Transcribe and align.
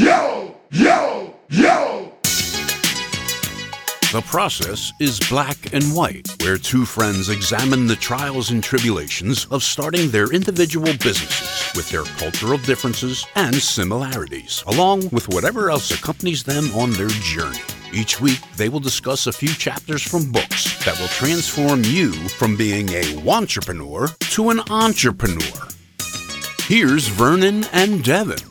yo, 0.00 0.56
yo, 0.70 1.34
yo. 1.50 2.12
The 4.12 4.22
process 4.22 4.92
is 4.98 5.20
black 5.28 5.72
and 5.72 5.84
white, 5.94 6.26
where 6.42 6.56
two 6.56 6.84
friends 6.84 7.28
examine 7.28 7.86
the 7.86 7.96
trials 7.96 8.50
and 8.50 8.64
tribulations 8.64 9.46
of 9.50 9.62
starting 9.62 10.10
their 10.10 10.32
individual 10.32 10.92
businesses 10.94 11.70
with 11.76 11.90
their 11.90 12.04
cultural 12.18 12.58
differences 12.58 13.26
and 13.36 13.54
similarities, 13.54 14.64
along 14.66 15.08
with 15.10 15.28
whatever 15.28 15.70
else 15.70 15.90
accompanies 15.90 16.42
them 16.42 16.70
on 16.74 16.90
their 16.92 17.08
journey. 17.08 17.60
Each 17.92 18.20
week, 18.20 18.40
they 18.56 18.68
will 18.68 18.80
discuss 18.80 19.26
a 19.26 19.32
few 19.32 19.50
chapters 19.50 20.02
from 20.02 20.32
books 20.32 20.82
that 20.84 20.98
will 20.98 21.08
transform 21.08 21.82
you 21.84 22.12
from 22.12 22.56
being 22.56 22.88
a 22.90 23.28
entrepreneur 23.28 24.08
to 24.08 24.50
an 24.50 24.60
entrepreneur. 24.70 25.68
Here's 26.62 27.06
Vernon 27.06 27.64
and 27.72 28.02
Devin. 28.02 28.49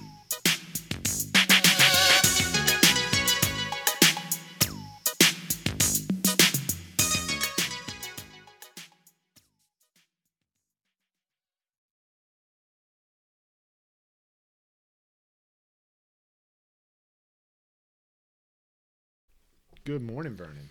Good 19.90 20.04
morning, 20.04 20.36
Vernon. 20.36 20.70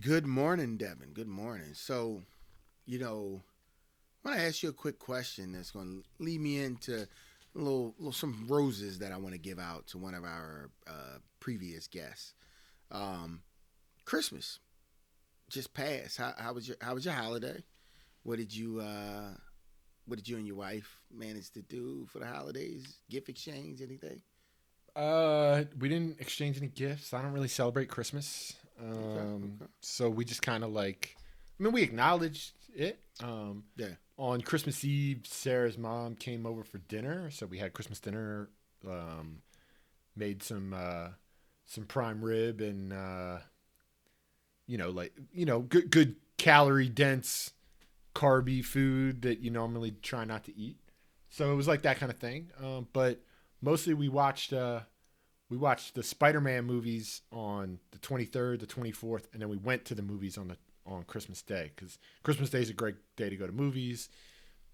Good 0.00 0.24
morning, 0.24 0.76
Devin. 0.76 1.08
Good 1.12 1.26
morning. 1.26 1.74
So, 1.74 2.22
you 2.86 3.00
know, 3.00 3.42
I 4.24 4.28
want 4.28 4.38
to 4.38 4.46
ask 4.46 4.62
you 4.62 4.68
a 4.68 4.72
quick 4.72 5.00
question 5.00 5.50
that's 5.50 5.72
going 5.72 6.04
to 6.04 6.24
lead 6.24 6.40
me 6.40 6.62
into 6.62 7.00
a 7.02 7.58
little, 7.58 7.96
little 7.98 8.12
some 8.12 8.44
roses 8.46 9.00
that 9.00 9.10
I 9.10 9.16
want 9.16 9.34
to 9.34 9.40
give 9.40 9.58
out 9.58 9.88
to 9.88 9.98
one 9.98 10.14
of 10.14 10.22
our 10.22 10.70
uh, 10.86 11.18
previous 11.40 11.88
guests. 11.88 12.34
Um, 12.92 13.42
Christmas 14.04 14.60
just 15.50 15.74
passed. 15.74 16.18
How, 16.18 16.32
how 16.38 16.52
was 16.52 16.68
your 16.68 16.76
How 16.80 16.94
was 16.94 17.04
your 17.04 17.14
holiday? 17.14 17.64
What 18.22 18.38
did 18.38 18.54
you 18.54 18.78
uh, 18.78 19.30
What 20.06 20.14
did 20.14 20.28
you 20.28 20.36
and 20.36 20.46
your 20.46 20.54
wife 20.54 21.00
manage 21.12 21.50
to 21.54 21.62
do 21.62 22.06
for 22.06 22.20
the 22.20 22.26
holidays? 22.26 22.98
Gift 23.10 23.30
exchange? 23.30 23.82
Anything? 23.82 24.22
Uh, 24.96 25.64
we 25.78 25.88
didn't 25.88 26.20
exchange 26.20 26.56
any 26.58 26.68
gifts. 26.68 27.12
I 27.14 27.22
don't 27.22 27.32
really 27.32 27.48
celebrate 27.48 27.88
Christmas. 27.88 28.54
Um, 28.80 29.58
okay. 29.60 29.70
so 29.80 30.08
we 30.08 30.24
just 30.24 30.42
kind 30.42 30.62
of 30.64 30.70
like, 30.70 31.16
I 31.58 31.62
mean, 31.62 31.72
we 31.72 31.82
acknowledged 31.82 32.52
it. 32.74 33.00
Um, 33.22 33.64
Yeah. 33.76 33.94
on 34.16 34.40
Christmas 34.40 34.84
Eve, 34.84 35.22
Sarah's 35.24 35.78
mom 35.78 36.14
came 36.14 36.46
over 36.46 36.62
for 36.64 36.78
dinner, 36.78 37.30
so 37.30 37.46
we 37.46 37.58
had 37.58 37.72
Christmas 37.72 38.00
dinner. 38.00 38.48
Um, 38.88 39.42
made 40.14 40.42
some 40.42 40.72
uh, 40.72 41.08
some 41.66 41.84
prime 41.84 42.24
rib 42.24 42.60
and 42.60 42.92
uh, 42.92 43.38
you 44.66 44.78
know, 44.78 44.90
like 44.90 45.12
you 45.32 45.44
know, 45.46 45.60
good 45.60 45.90
good 45.90 46.16
calorie 46.36 46.88
dense, 46.88 47.52
carby 48.14 48.64
food 48.64 49.22
that 49.22 49.40
you 49.40 49.50
normally 49.50 49.92
try 50.02 50.24
not 50.24 50.44
to 50.44 50.56
eat. 50.56 50.78
So 51.30 51.52
it 51.52 51.56
was 51.56 51.66
like 51.68 51.82
that 51.82 51.98
kind 51.98 52.10
of 52.12 52.18
thing. 52.18 52.50
Um, 52.62 52.86
but 52.92 53.20
mostly 53.60 53.94
we 53.94 54.08
watched 54.08 54.52
uh, 54.52 54.80
we 55.50 55.56
watched 55.56 55.94
the 55.94 56.02
Spider-Man 56.02 56.64
movies 56.64 57.22
on 57.32 57.78
the 57.90 57.98
23rd, 57.98 58.60
the 58.60 58.66
24th, 58.66 59.24
and 59.32 59.40
then 59.40 59.48
we 59.48 59.56
went 59.56 59.84
to 59.86 59.94
the 59.94 60.02
movies 60.02 60.36
on 60.38 60.48
the 60.48 60.56
on 60.86 61.02
Christmas 61.04 61.42
Day 61.42 61.70
because 61.74 61.98
Christmas 62.22 62.50
Day 62.50 62.60
is 62.62 62.70
a 62.70 62.74
great 62.74 62.96
day 63.16 63.28
to 63.28 63.36
go 63.36 63.46
to 63.46 63.52
movies 63.52 64.08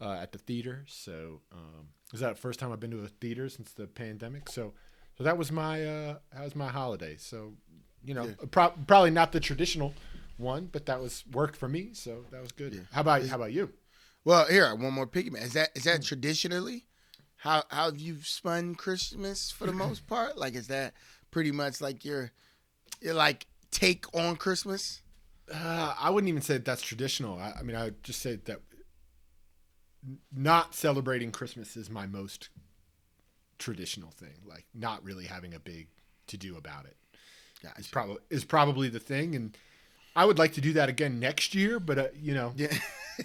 uh, 0.01 0.13
at 0.21 0.33
the 0.33 0.39
theater. 0.39 0.85
So 0.87 1.41
um, 1.53 1.89
is 2.13 2.21
that 2.21 2.35
the 2.37 2.41
first 2.41 2.61
time 2.61 2.73
I've 2.73 2.81
been 2.81 2.91
to 2.93 3.03
a 3.05 3.09
theater 3.09 3.49
since 3.49 3.73
the 3.73 3.87
pandemic? 3.87 4.49
So 4.49 4.73
so 5.17 5.25
that 5.25 5.37
was 5.39 5.51
my 5.53 5.85
uh, 5.85 6.19
that 6.33 6.43
was 6.45 6.57
my 6.57 6.69
holiday. 6.69 7.17
So 7.17 7.55
you 8.05 8.15
know, 8.15 8.27
Yeah. 8.27 8.47
pro- 8.51 8.75
probably 8.87 9.11
not 9.11 9.33
the 9.33 9.41
traditional 9.41 9.95
one, 10.37 10.69
but 10.71 10.87
that 10.87 11.01
was 11.01 11.25
worked 11.33 11.57
for 11.57 11.69
me. 11.69 11.91
So 11.95 12.25
that 12.31 12.41
was 12.43 12.53
good. 12.53 12.75
Yeah. 12.75 12.81
How 12.93 13.01
about 13.01 13.25
how 13.27 13.37
about 13.37 13.53
you? 13.53 13.73
Well, 14.25 14.47
here 14.47 14.75
one 14.75 14.93
more 14.93 15.07
piggyback. 15.07 15.43
Is 15.45 15.53
that 15.55 15.71
is 15.75 15.85
that 15.85 16.03
traditionally 16.03 16.87
how 17.45 17.63
how 17.69 17.85
have 17.91 17.99
you've 17.99 18.27
spun 18.27 18.75
Christmas 18.75 19.51
for 19.51 19.67
the 19.67 19.73
most 19.73 20.07
part? 20.07 20.37
Like, 20.45 20.55
is 20.55 20.69
that 20.69 20.95
pretty 21.31 21.53
much 21.53 21.81
like 21.83 22.03
your 22.05 22.33
your 23.03 23.13
like 23.13 23.47
take 23.71 24.07
on 24.15 24.37
Christmas? 24.37 25.03
Uh, 25.53 25.95
I 26.01 26.09
wouldn't 26.09 26.31
even 26.31 26.41
say 26.41 26.55
that 26.55 26.65
that's 26.65 26.81
traditional. 26.81 27.39
I, 27.39 27.53
I 27.61 27.63
mean, 27.63 27.77
I 27.77 27.85
would 27.85 28.03
just 28.03 28.23
say 28.23 28.37
that 28.37 28.61
not 30.35 30.75
celebrating 30.75 31.31
Christmas 31.33 31.77
is 31.77 31.91
my 31.91 32.07
most 32.07 32.49
traditional 33.59 34.11
thing. 34.11 34.37
Like 34.47 34.65
not 34.75 35.05
really 35.05 35.27
having 35.27 35.53
a 35.53 35.61
big 35.61 35.89
to 36.29 36.39
do 36.39 36.57
about 36.57 36.87
it 36.87 36.97
Gotcha. 37.63 37.79
is 37.81 37.87
probably 37.89 38.17
is 38.31 38.45
probably 38.47 38.89
the 38.89 39.01
thing. 39.01 39.35
And 39.37 39.57
I 40.17 40.25
would 40.25 40.39
like 40.39 40.55
to 40.55 40.63
do 40.63 40.73
that 40.75 40.89
again 40.89 41.21
next 41.21 41.55
year, 41.55 41.79
but 41.79 41.99
uh, 41.99 42.07
you 42.19 42.33
know, 42.33 42.55
Yeah. 42.57 42.73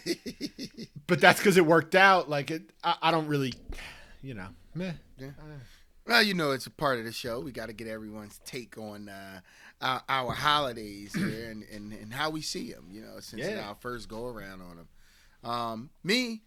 but 1.07 1.21
that's 1.21 1.39
because 1.39 1.55
it 1.55 1.65
worked 1.65 1.95
out. 1.95 2.29
Like 2.29 2.51
it, 2.51 2.69
I, 2.83 2.95
I 3.03 3.11
don't 3.11 3.27
really, 3.27 3.53
you 4.21 4.33
know, 4.33 4.47
meh. 4.75 4.93
Yeah. 5.17 5.31
well, 6.05 6.23
you 6.23 6.33
know, 6.33 6.51
it's 6.51 6.67
a 6.67 6.71
part 6.71 6.99
of 6.99 7.05
the 7.05 7.11
show. 7.11 7.39
We 7.39 7.51
got 7.51 7.67
to 7.67 7.73
get 7.73 7.87
everyone's 7.87 8.39
take 8.45 8.77
on 8.77 9.09
uh, 9.09 9.39
our, 9.81 10.03
our 10.09 10.33
holidays 10.33 11.13
here 11.15 11.49
and, 11.51 11.63
and, 11.63 11.93
and 11.93 12.13
how 12.13 12.29
we 12.29 12.41
see 12.41 12.71
them. 12.71 12.87
You 12.91 13.01
know, 13.01 13.19
since 13.19 13.43
Yeah. 13.45 13.61
our 13.67 13.75
first 13.75 14.07
go 14.09 14.25
around 14.27 14.61
on 14.61 14.77
them. 14.77 14.87
Um, 15.49 15.89
me, 16.03 16.41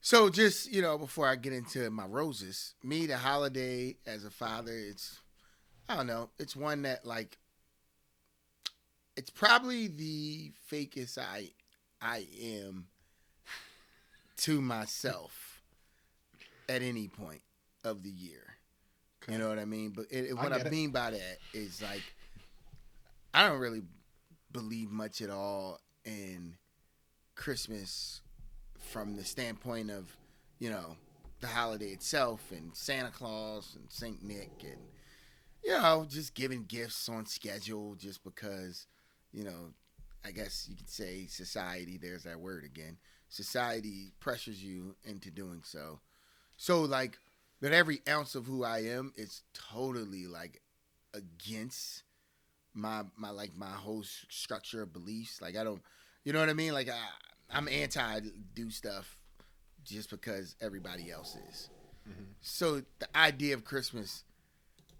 so 0.00 0.30
just 0.30 0.70
you 0.72 0.80
know, 0.82 0.96
before 0.96 1.26
I 1.28 1.36
get 1.36 1.52
into 1.52 1.90
my 1.90 2.06
roses, 2.06 2.74
me 2.82 3.06
the 3.06 3.18
holiday 3.18 3.96
as 4.06 4.24
a 4.24 4.30
father, 4.30 4.72
it's 4.74 5.20
I 5.88 5.96
don't 5.96 6.06
know, 6.06 6.30
it's 6.38 6.56
one 6.56 6.82
that 6.82 7.04
like 7.04 7.36
it's 9.16 9.30
probably 9.30 9.88
the 9.88 10.52
fakest 10.70 11.18
I 11.18 11.50
I 12.00 12.26
am 12.42 12.86
to 14.38 14.60
myself 14.62 15.49
at 16.70 16.82
any 16.82 17.08
point 17.08 17.42
of 17.84 18.02
the 18.02 18.10
year. 18.10 18.42
You 19.28 19.38
know 19.38 19.48
what 19.48 19.58
I 19.58 19.64
mean? 19.64 19.90
But 19.94 20.06
it, 20.10 20.30
it- 20.30 20.34
what 20.36 20.52
I, 20.52 20.58
it. 20.60 20.70
mean 20.70 20.90
by 20.90 21.10
that 21.10 21.38
is 21.52 21.82
like 21.82 22.02
I 23.34 23.46
don't 23.46 23.58
really 23.60 23.82
believe 24.52 24.90
much 24.90 25.20
at 25.20 25.30
all 25.30 25.78
in 26.04 26.56
Christmas 27.34 28.22
from 28.78 29.16
the 29.16 29.24
standpoint 29.24 29.90
of, 29.90 30.16
you 30.58 30.70
know, 30.70 30.96
the 31.40 31.46
holiday 31.46 31.88
itself 31.90 32.50
and 32.50 32.74
Santa 32.74 33.10
Claus 33.10 33.76
and 33.78 33.90
Saint 33.90 34.22
Nick 34.22 34.50
and 34.62 34.80
you 35.62 35.72
know, 35.72 36.06
just 36.08 36.34
giving 36.34 36.64
gifts 36.64 37.08
on 37.08 37.26
schedule 37.26 37.94
just 37.94 38.24
because, 38.24 38.86
you 39.30 39.44
know, 39.44 39.74
I 40.24 40.30
guess 40.30 40.66
you 40.68 40.74
could 40.76 40.88
say 40.88 41.26
society, 41.26 41.98
there's 42.00 42.22
that 42.24 42.40
word 42.40 42.64
again. 42.64 42.96
Society 43.28 44.12
pressures 44.20 44.62
you 44.64 44.96
into 45.04 45.30
doing 45.30 45.60
so. 45.62 46.00
So 46.60 46.82
like 46.82 47.18
but 47.62 47.72
every 47.72 48.02
ounce 48.06 48.34
of 48.34 48.44
who 48.44 48.64
I 48.64 48.80
am 48.80 49.14
is 49.16 49.42
totally 49.54 50.26
like 50.26 50.60
against 51.14 52.02
my 52.74 53.04
my 53.16 53.30
like 53.30 53.56
my 53.56 53.70
whole 53.70 54.04
structure 54.28 54.82
of 54.82 54.92
beliefs. 54.92 55.40
Like 55.40 55.56
I 55.56 55.64
don't, 55.64 55.80
you 56.22 56.34
know 56.34 56.40
what 56.40 56.50
I 56.50 56.52
mean? 56.52 56.74
Like 56.74 56.90
I 56.90 56.98
I'm 57.50 57.66
anti 57.66 58.20
do 58.54 58.70
stuff 58.70 59.16
just 59.84 60.10
because 60.10 60.54
everybody 60.60 61.10
else 61.10 61.34
is. 61.50 61.70
Mm-hmm. 62.06 62.24
So 62.42 62.82
the 62.98 63.16
idea 63.16 63.54
of 63.54 63.64
Christmas, 63.64 64.24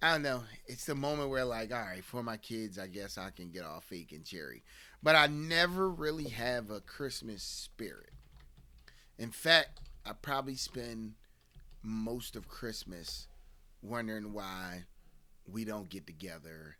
I 0.00 0.12
don't 0.12 0.22
know. 0.22 0.44
It's 0.66 0.87
the 0.87 0.94
moment 0.94 1.28
where 1.28 1.44
like, 1.44 1.75
all 1.75 1.78
right, 1.81 2.03
for 2.03 2.22
my 2.22 2.38
kids, 2.38 2.78
I 2.78 2.87
guess 2.87 3.19
I 3.19 3.28
can 3.31 3.50
get 3.50 3.65
all 3.65 3.82
fake 3.82 4.12
and 4.12 4.25
cherry. 4.25 4.62
But 5.03 5.15
I 5.15 5.27
never 5.27 5.91
really 5.91 6.28
have 6.28 6.71
a 6.71 6.81
Christmas 6.81 7.42
spirit. 7.42 8.12
In 9.19 9.31
fact, 9.31 9.81
I 10.06 10.12
probably 10.12 10.54
spend 10.54 11.15
most 11.82 12.36
of 12.36 12.48
Christmas 12.48 13.28
wondering 13.82 14.32
why 14.32 14.84
we 15.47 15.65
don't 15.65 15.88
get 15.88 16.06
together, 16.06 16.77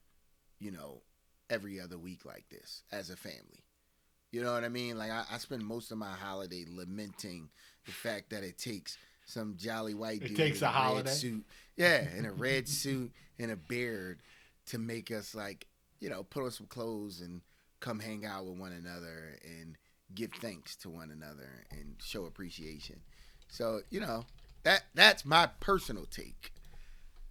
you 0.59 0.71
know, 0.71 1.03
every 1.49 1.81
other 1.81 1.99
week 1.99 2.25
like 2.25 2.45
this 2.51 2.83
as 2.93 3.11
a 3.11 3.17
family. 3.17 3.65
You 4.31 4.43
know 4.43 4.53
what 4.53 4.65
I 4.65 4.69
mean? 4.69 4.97
Like 4.97 5.11
I, 5.11 5.25
I 5.33 5.39
spend 5.39 5.65
most 5.65 5.91
of 5.91 5.99
my 5.99 6.13
holiday 6.13 6.65
lamenting 6.69 7.49
the 7.85 7.93
fact 7.93 8.31
that 8.31 8.45
it 8.45 8.59
takes 8.59 8.97
some 9.25 9.55
jolly 9.57 9.95
white 9.95 10.23
It 10.23 10.29
dude 10.29 10.37
takes 10.37 10.59
in 10.63 10.65
a 10.65 10.71
red 10.71 10.75
holiday? 10.75 11.11
suit, 11.11 11.45
yeah, 11.77 12.07
in 12.17 12.27
a 12.27 12.33
red 12.33 12.69
suit 12.69 13.13
and 13.39 13.51
a 13.51 13.57
beard 13.57 14.21
to 14.67 14.79
make 14.79 15.11
us 15.11 15.35
like, 15.35 15.67
you 16.01 16.09
know, 16.09 16.23
put 16.23 16.45
on 16.45 16.51
some 16.51 16.67
clothes 16.67 17.21
and 17.21 17.41
come 17.81 17.99
hang 17.99 18.25
out 18.25 18.47
with 18.47 18.59
one 18.59 18.73
another 18.73 19.39
and 19.45 19.77
give 20.15 20.31
thanks 20.41 20.77
to 20.77 20.91
one 20.91 21.11
another 21.11 21.65
and 21.71 21.97
show 22.03 22.27
appreciation. 22.27 23.01
So 23.49 23.81
you 23.91 24.01
know 24.01 24.25
that 24.63 24.85
that's 24.95 25.25
my 25.25 25.49
personal 25.61 26.07
take. 26.07 26.53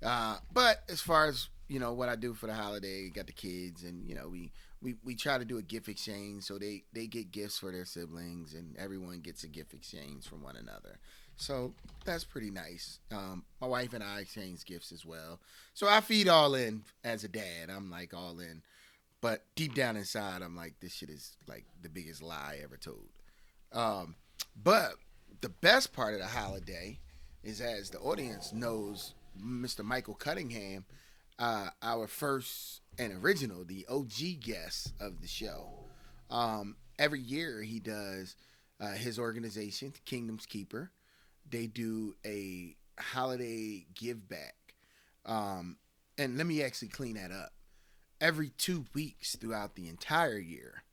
Uh, 0.04 0.38
but 0.54 0.84
as 0.90 1.02
far 1.02 1.28
as 1.28 1.50
you 1.68 1.80
know, 1.80 1.94
what 1.94 2.10
I 2.10 2.16
do 2.16 2.34
for 2.34 2.48
the 2.48 2.54
holiday, 2.54 3.10
got 3.10 3.28
the 3.28 3.34
kids, 3.34 3.84
and 3.84 4.08
you 4.08 4.16
know, 4.16 4.28
we 4.28 4.52
we, 4.81 4.96
we 5.04 5.16
try 5.16 5.38
to 5.38 5.46
do 5.46 5.58
a 5.58 5.62
gift 5.62 5.88
exchange, 5.88 6.44
so 6.44 6.58
they 6.58 6.84
they 6.94 7.06
get 7.06 7.31
gifts 7.31 7.60
for 7.60 7.72
their 7.72 7.86
siblings, 7.86 8.54
and 8.54 8.76
everyone 8.78 9.20
gets 9.20 9.44
a 9.44 9.48
gift 9.48 9.74
exchange 9.74 10.28
from 10.28 10.42
one 10.42 10.56
another. 10.56 10.98
So 11.38 11.74
that's 12.04 12.26
pretty 12.26 12.52
nice. 12.52 13.00
Um, 13.12 13.46
my 13.62 13.68
wife 13.68 13.94
and 13.94 14.04
I 14.04 14.20
exchange 14.20 14.66
gifts 14.66 14.92
as 14.92 15.06
well. 15.06 15.40
So 15.74 15.88
I 15.88 16.02
feed 16.02 16.28
all 16.28 16.54
in 16.54 16.84
as 17.04 17.24
a 17.24 17.30
dad. 17.30 17.70
I'm 17.70 17.90
like 17.90 18.14
all 18.14 18.40
in. 18.40 18.62
But 19.22 19.44
deep 19.56 19.74
down 19.74 19.96
inside, 19.96 20.42
I'm 20.42 20.56
like, 20.56 20.76
this 20.81 20.94
shit 20.94 21.10
is 21.10 21.38
like 21.48 21.66
the 21.81 21.90
biggest 21.90 22.22
lie 22.22 22.60
ever 22.62 22.78
told. 22.78 23.10
Um, 23.72 24.16
but 24.62 24.94
the 25.42 25.50
best 25.50 25.94
part 25.94 26.14
of 26.14 26.20
the 26.20 26.28
holiday 26.28 27.00
is 27.44 27.62
as 27.62 27.89
the 27.89 28.00
audience 28.00 28.53
knows, 28.53 29.13
Mr. 29.41 29.83
Michael 29.83 30.15
Cunningham, 30.15 30.86
uh, 31.38 31.69
our 31.81 32.07
first 32.07 32.81
and 32.97 33.13
original, 33.24 33.63
the 33.63 33.86
OG 33.89 34.41
guest 34.41 34.94
of 35.00 35.21
the 35.21 35.27
show. 35.27 35.69
Um, 36.30 36.75
every 36.97 37.21
year 37.21 37.62
he 37.62 37.80
does 37.80 38.36
uh, 38.80 38.91
his 38.91 39.18
organization, 39.18 39.94
Kingdom's 40.06 40.45
Keeper. 40.45 40.91
They 41.50 41.68
do 41.68 42.15
a 42.25 42.75
holiday 43.00 43.85
give 43.95 44.27
back. 44.27 44.56
Um, 45.25 45.77
and 46.18 46.38
let 46.38 46.45
me 46.45 46.62
actually 46.62 46.89
clean 46.89 47.15
that 47.15 47.31
up. 47.31 47.51
Every 48.21 48.50
two 48.57 48.85
weeks 48.94 49.35
throughout 49.38 49.75
the 49.75 49.88
entire 49.88 50.38
year, 50.38 50.83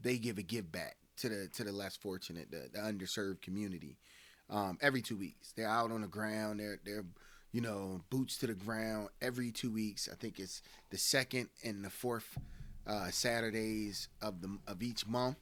they 0.00 0.18
give 0.18 0.36
a 0.36 0.42
give 0.42 0.70
back 0.70 0.96
to 1.18 1.28
the 1.30 1.48
to 1.54 1.64
the 1.64 1.72
less 1.72 1.96
fortunate, 1.96 2.50
the, 2.50 2.68
the 2.72 2.80
underserved 2.80 3.40
community. 3.40 3.98
Um, 4.48 4.78
every 4.80 5.02
two 5.02 5.16
weeks, 5.16 5.52
they're 5.56 5.68
out 5.68 5.90
on 5.90 6.02
the 6.02 6.06
ground. 6.06 6.60
They're 6.60 6.78
they're 6.84 7.04
you 7.52 7.60
know 7.60 8.02
boots 8.10 8.38
to 8.38 8.46
the 8.46 8.54
ground 8.54 9.08
every 9.20 9.50
two 9.50 9.70
weeks. 9.70 10.08
I 10.10 10.14
think 10.14 10.38
it's 10.38 10.62
the 10.90 10.98
second 10.98 11.48
and 11.64 11.84
the 11.84 11.90
fourth 11.90 12.38
uh, 12.86 13.10
Saturdays 13.10 14.08
of 14.22 14.40
the 14.40 14.58
of 14.66 14.82
each 14.82 15.06
month, 15.06 15.38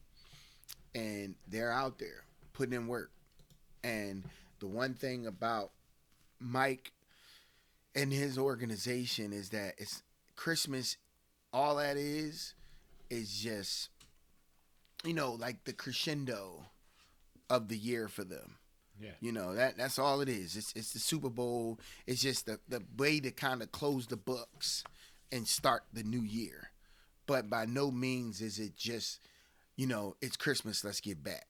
and 0.94 1.34
they're 1.48 1.72
out 1.72 1.98
there 1.98 2.24
putting 2.52 2.74
in 2.74 2.86
work. 2.86 3.10
And 3.82 4.24
the 4.60 4.66
one 4.66 4.94
thing 4.94 5.26
about 5.26 5.72
Mike 6.40 6.92
and 7.94 8.12
his 8.12 8.38
organization 8.38 9.32
is 9.32 9.50
that 9.50 9.74
it's 9.78 10.02
Christmas. 10.36 10.96
All 11.52 11.76
that 11.76 11.96
is 11.96 12.54
is 13.10 13.38
just 13.38 13.90
you 15.04 15.12
know 15.12 15.32
like 15.32 15.64
the 15.64 15.72
crescendo 15.72 16.64
of 17.50 17.68
the 17.68 17.76
year 17.76 18.08
for 18.08 18.24
them. 18.24 18.56
Yeah. 19.00 19.10
You 19.20 19.32
know 19.32 19.54
that 19.54 19.76
that's 19.76 19.98
all 19.98 20.20
it 20.20 20.28
is. 20.28 20.56
It's 20.56 20.72
it's 20.76 20.92
the 20.92 20.98
Super 20.98 21.28
Bowl. 21.30 21.78
It's 22.06 22.22
just 22.22 22.46
the 22.46 22.60
the 22.68 22.82
way 22.96 23.20
to 23.20 23.30
kind 23.30 23.62
of 23.62 23.72
close 23.72 24.06
the 24.06 24.16
books 24.16 24.84
and 25.32 25.46
start 25.48 25.82
the 25.92 26.02
new 26.04 26.22
year. 26.22 26.70
But 27.26 27.50
by 27.50 27.64
no 27.66 27.90
means 27.90 28.40
is 28.40 28.58
it 28.58 28.76
just 28.76 29.20
you 29.76 29.86
know 29.86 30.14
it's 30.20 30.36
Christmas. 30.36 30.84
Let's 30.84 31.00
get 31.00 31.22
back. 31.24 31.46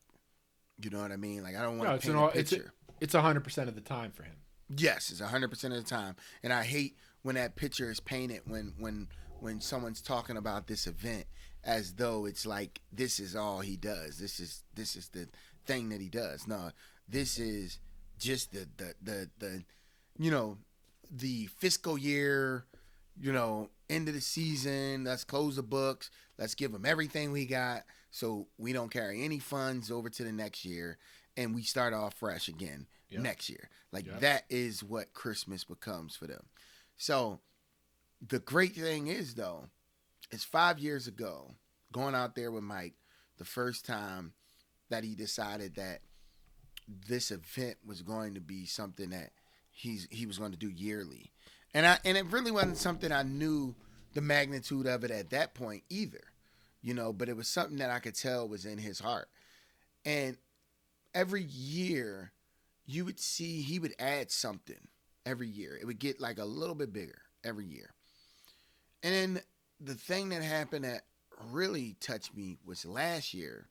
You 0.82 0.90
know 0.90 1.00
what 1.00 1.12
I 1.12 1.16
mean? 1.16 1.42
Like 1.42 1.56
I 1.56 1.62
don't 1.62 1.78
want 1.78 1.90
No, 1.90 1.90
to 1.90 1.96
it's 1.96 2.06
paint 2.06 2.16
an 2.16 2.22
a 2.24 2.28
picture. 2.30 2.72
it's 3.00 3.14
hundred 3.14 3.44
percent 3.44 3.68
of 3.68 3.74
the 3.74 3.80
time 3.80 4.10
for 4.10 4.22
him. 4.22 4.36
Yes, 4.74 5.10
it's 5.10 5.20
hundred 5.20 5.50
percent 5.50 5.74
of 5.74 5.84
the 5.84 5.88
time, 5.88 6.16
and 6.42 6.52
I 6.52 6.64
hate 6.64 6.96
when 7.22 7.34
that 7.34 7.56
picture 7.56 7.90
is 7.90 8.00
painted 8.00 8.40
when 8.46 8.72
when 8.78 9.08
when 9.40 9.60
someone's 9.60 10.00
talking 10.00 10.36
about 10.38 10.66
this 10.66 10.86
event 10.86 11.26
as 11.62 11.94
though 11.94 12.24
it's 12.24 12.46
like 12.46 12.80
this 12.92 13.20
is 13.20 13.36
all 13.36 13.60
he 13.60 13.76
does. 13.76 14.18
This 14.18 14.40
is 14.40 14.62
this 14.74 14.96
is 14.96 15.08
the 15.10 15.28
thing 15.66 15.90
that 15.90 16.00
he 16.00 16.08
does. 16.08 16.46
No, 16.48 16.70
this 17.08 17.38
is 17.38 17.78
just 18.18 18.52
the 18.52 18.68
the 18.76 18.94
the 19.02 19.30
the 19.38 19.64
you 20.18 20.30
know 20.30 20.58
the 21.10 21.46
fiscal 21.58 21.96
year. 21.98 22.64
You 23.20 23.32
know, 23.32 23.70
end 23.88 24.08
of 24.08 24.14
the 24.14 24.20
season. 24.20 25.04
Let's 25.04 25.22
close 25.22 25.54
the 25.54 25.62
books. 25.62 26.10
Let's 26.36 26.56
give 26.56 26.72
them 26.72 26.84
everything 26.84 27.30
we 27.30 27.46
got, 27.46 27.84
so 28.10 28.48
we 28.58 28.72
don't 28.72 28.90
carry 28.90 29.22
any 29.22 29.38
funds 29.38 29.88
over 29.88 30.10
to 30.10 30.24
the 30.24 30.32
next 30.32 30.64
year, 30.64 30.98
and 31.36 31.54
we 31.54 31.62
start 31.62 31.92
off 31.94 32.14
fresh 32.14 32.48
again 32.48 32.88
Yep. 33.10 33.22
next 33.22 33.48
year. 33.48 33.70
Like 33.92 34.06
Yep. 34.06 34.20
that 34.20 34.44
is 34.50 34.82
what 34.82 35.12
Christmas 35.12 35.62
becomes 35.62 36.16
for 36.16 36.26
them. 36.26 36.46
So 36.96 37.38
the 38.26 38.40
great 38.40 38.74
thing 38.74 39.06
is 39.06 39.34
though, 39.36 39.68
it's 40.32 40.42
five 40.42 40.80
years 40.80 41.06
ago, 41.06 41.54
going 41.92 42.16
out 42.16 42.34
there 42.34 42.50
with 42.50 42.64
Mike, 42.64 42.94
the 43.38 43.44
first 43.44 43.84
time 43.86 44.32
that 44.88 45.04
he 45.04 45.14
decided 45.14 45.76
that 45.76 46.00
this 46.88 47.30
event 47.30 47.76
was 47.84 48.02
going 48.02 48.34
to 48.34 48.40
be 48.40 48.66
something 48.66 49.10
that 49.10 49.30
he's 49.70 50.06
he 50.10 50.26
was 50.26 50.38
going 50.38 50.52
to 50.52 50.58
do 50.58 50.68
yearly. 50.68 51.32
And 51.72 51.86
I 51.86 51.98
and 52.04 52.16
it 52.16 52.26
really 52.26 52.50
wasn't 52.50 52.76
something 52.76 53.10
I 53.12 53.22
knew 53.22 53.74
the 54.14 54.20
magnitude 54.20 54.86
of 54.86 55.04
it 55.04 55.10
at 55.10 55.30
that 55.30 55.54
point 55.54 55.82
either. 55.90 56.22
You 56.82 56.94
know, 56.94 57.12
but 57.12 57.28
it 57.28 57.36
was 57.36 57.48
something 57.48 57.78
that 57.78 57.90
I 57.90 57.98
could 57.98 58.14
tell 58.14 58.46
was 58.46 58.66
in 58.66 58.78
his 58.78 59.00
heart. 59.00 59.28
And 60.04 60.36
every 61.14 61.42
year 61.42 62.32
you 62.86 63.04
would 63.06 63.18
see 63.18 63.62
he 63.62 63.78
would 63.78 63.94
add 63.98 64.30
something 64.30 64.88
every 65.24 65.48
year. 65.48 65.78
It 65.80 65.86
would 65.86 65.98
get 65.98 66.20
like 66.20 66.38
a 66.38 66.44
little 66.44 66.74
bit 66.74 66.92
bigger 66.92 67.22
every 67.42 67.64
year. 67.64 67.90
And 69.02 69.14
then 69.14 69.42
the 69.80 69.94
thing 69.94 70.28
that 70.30 70.42
happened 70.42 70.84
that 70.84 71.02
really 71.50 71.96
touched 72.00 72.36
me 72.36 72.58
was 72.64 72.84
last 72.84 73.34
year 73.34 73.66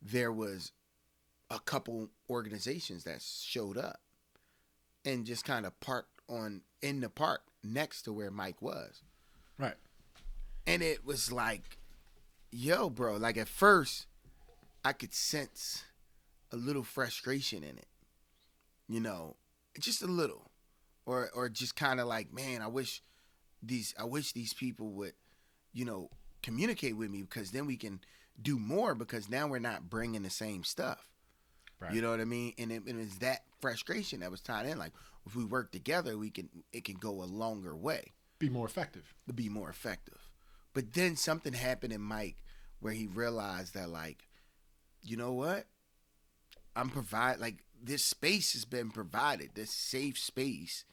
there 0.00 0.32
was 0.32 0.72
a 1.52 1.60
couple 1.60 2.08
organizations 2.30 3.04
that 3.04 3.22
showed 3.22 3.76
up 3.76 4.00
and 5.04 5.26
just 5.26 5.44
kind 5.44 5.66
of 5.66 5.78
parked 5.80 6.20
on 6.28 6.62
in 6.80 7.00
the 7.00 7.10
park 7.10 7.42
next 7.62 8.02
to 8.02 8.12
where 8.12 8.30
Mike 8.30 8.62
was. 8.62 9.02
Right. 9.58 9.74
And 10.66 10.82
it 10.82 11.04
was 11.04 11.30
like, 11.30 11.76
yo, 12.50 12.88
bro, 12.88 13.16
like 13.16 13.36
at 13.36 13.48
first 13.48 14.06
I 14.82 14.92
could 14.94 15.12
sense 15.12 15.84
a 16.50 16.56
little 16.56 16.84
frustration 16.84 17.62
in 17.62 17.76
it. 17.76 17.86
You 18.88 19.00
know, 19.00 19.36
just 19.78 20.02
a 20.02 20.06
little. 20.06 20.50
Or 21.04 21.30
or 21.34 21.48
just 21.48 21.74
kind 21.76 22.00
of 22.00 22.06
like, 22.06 22.32
man, 22.32 22.62
I 22.62 22.68
wish 22.68 23.02
these 23.62 23.94
I 23.98 24.04
wish 24.04 24.32
these 24.32 24.54
people 24.54 24.90
would, 24.92 25.14
you 25.72 25.84
know, 25.84 26.10
communicate 26.42 26.96
with 26.96 27.10
me 27.10 27.22
because 27.22 27.50
then 27.50 27.66
we 27.66 27.76
can 27.76 28.00
do 28.40 28.58
more 28.58 28.94
because 28.94 29.28
now 29.28 29.48
we're 29.48 29.58
not 29.58 29.90
bringing 29.90 30.22
the 30.22 30.30
same 30.30 30.64
stuff. 30.64 31.11
Right. 31.82 31.94
You 31.94 32.02
know 32.02 32.10
what 32.10 32.20
I 32.20 32.24
mean? 32.24 32.54
And 32.58 32.70
it, 32.70 32.84
and 32.86 33.00
it's 33.00 33.18
that 33.18 33.42
frustration 33.60 34.20
that 34.20 34.30
was 34.30 34.40
tied 34.40 34.66
in. 34.66 34.78
Like 34.78 34.92
if 35.26 35.34
we 35.34 35.44
work 35.44 35.72
together, 35.72 36.16
we 36.16 36.30
can 36.30 36.48
it 36.72 36.84
can 36.84 36.96
go 36.96 37.22
a 37.22 37.24
longer 37.24 37.76
way 37.76 38.12
Be 38.38 38.48
more 38.48 38.66
effective. 38.66 39.14
to 39.26 39.32
be 39.32 39.48
more 39.48 39.68
effective. 39.70 40.18
But 40.74 40.94
then 40.94 41.16
something 41.16 41.52
happened 41.52 41.92
in 41.92 42.00
Mike 42.00 42.36
where 42.80 42.92
he 42.92 43.06
realized 43.06 43.74
that 43.74 43.88
like, 43.90 44.28
you 45.02 45.16
know 45.16 45.32
what? 45.32 45.66
I'm 46.74 46.88
provide 46.88 47.38
like 47.38 47.64
this 47.82 48.04
space 48.04 48.52
has 48.52 48.64
been 48.64 48.90
provided, 48.90 49.50
this 49.54 49.72
safe 49.72 50.18
space 50.18 50.84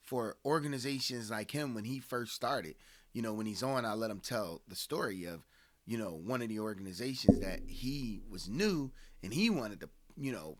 for 0.00 0.36
organizations 0.44 1.30
like 1.30 1.50
him 1.50 1.74
when 1.74 1.84
he 1.84 1.98
first 1.98 2.34
started. 2.34 2.74
You 3.12 3.22
know, 3.22 3.32
when 3.32 3.46
he's 3.46 3.62
on, 3.62 3.84
I 3.84 3.94
let 3.94 4.10
him 4.10 4.20
tell 4.20 4.60
the 4.68 4.76
story 4.76 5.24
of, 5.24 5.46
you 5.86 5.96
know, 5.96 6.10
one 6.10 6.42
of 6.42 6.48
the 6.48 6.60
organizations 6.60 7.40
that 7.40 7.60
he 7.66 8.20
was 8.28 8.48
new 8.48 8.92
and 9.22 9.32
he 9.32 9.50
wanted 9.50 9.80
to, 9.80 9.88
you 10.16 10.32
know, 10.32 10.56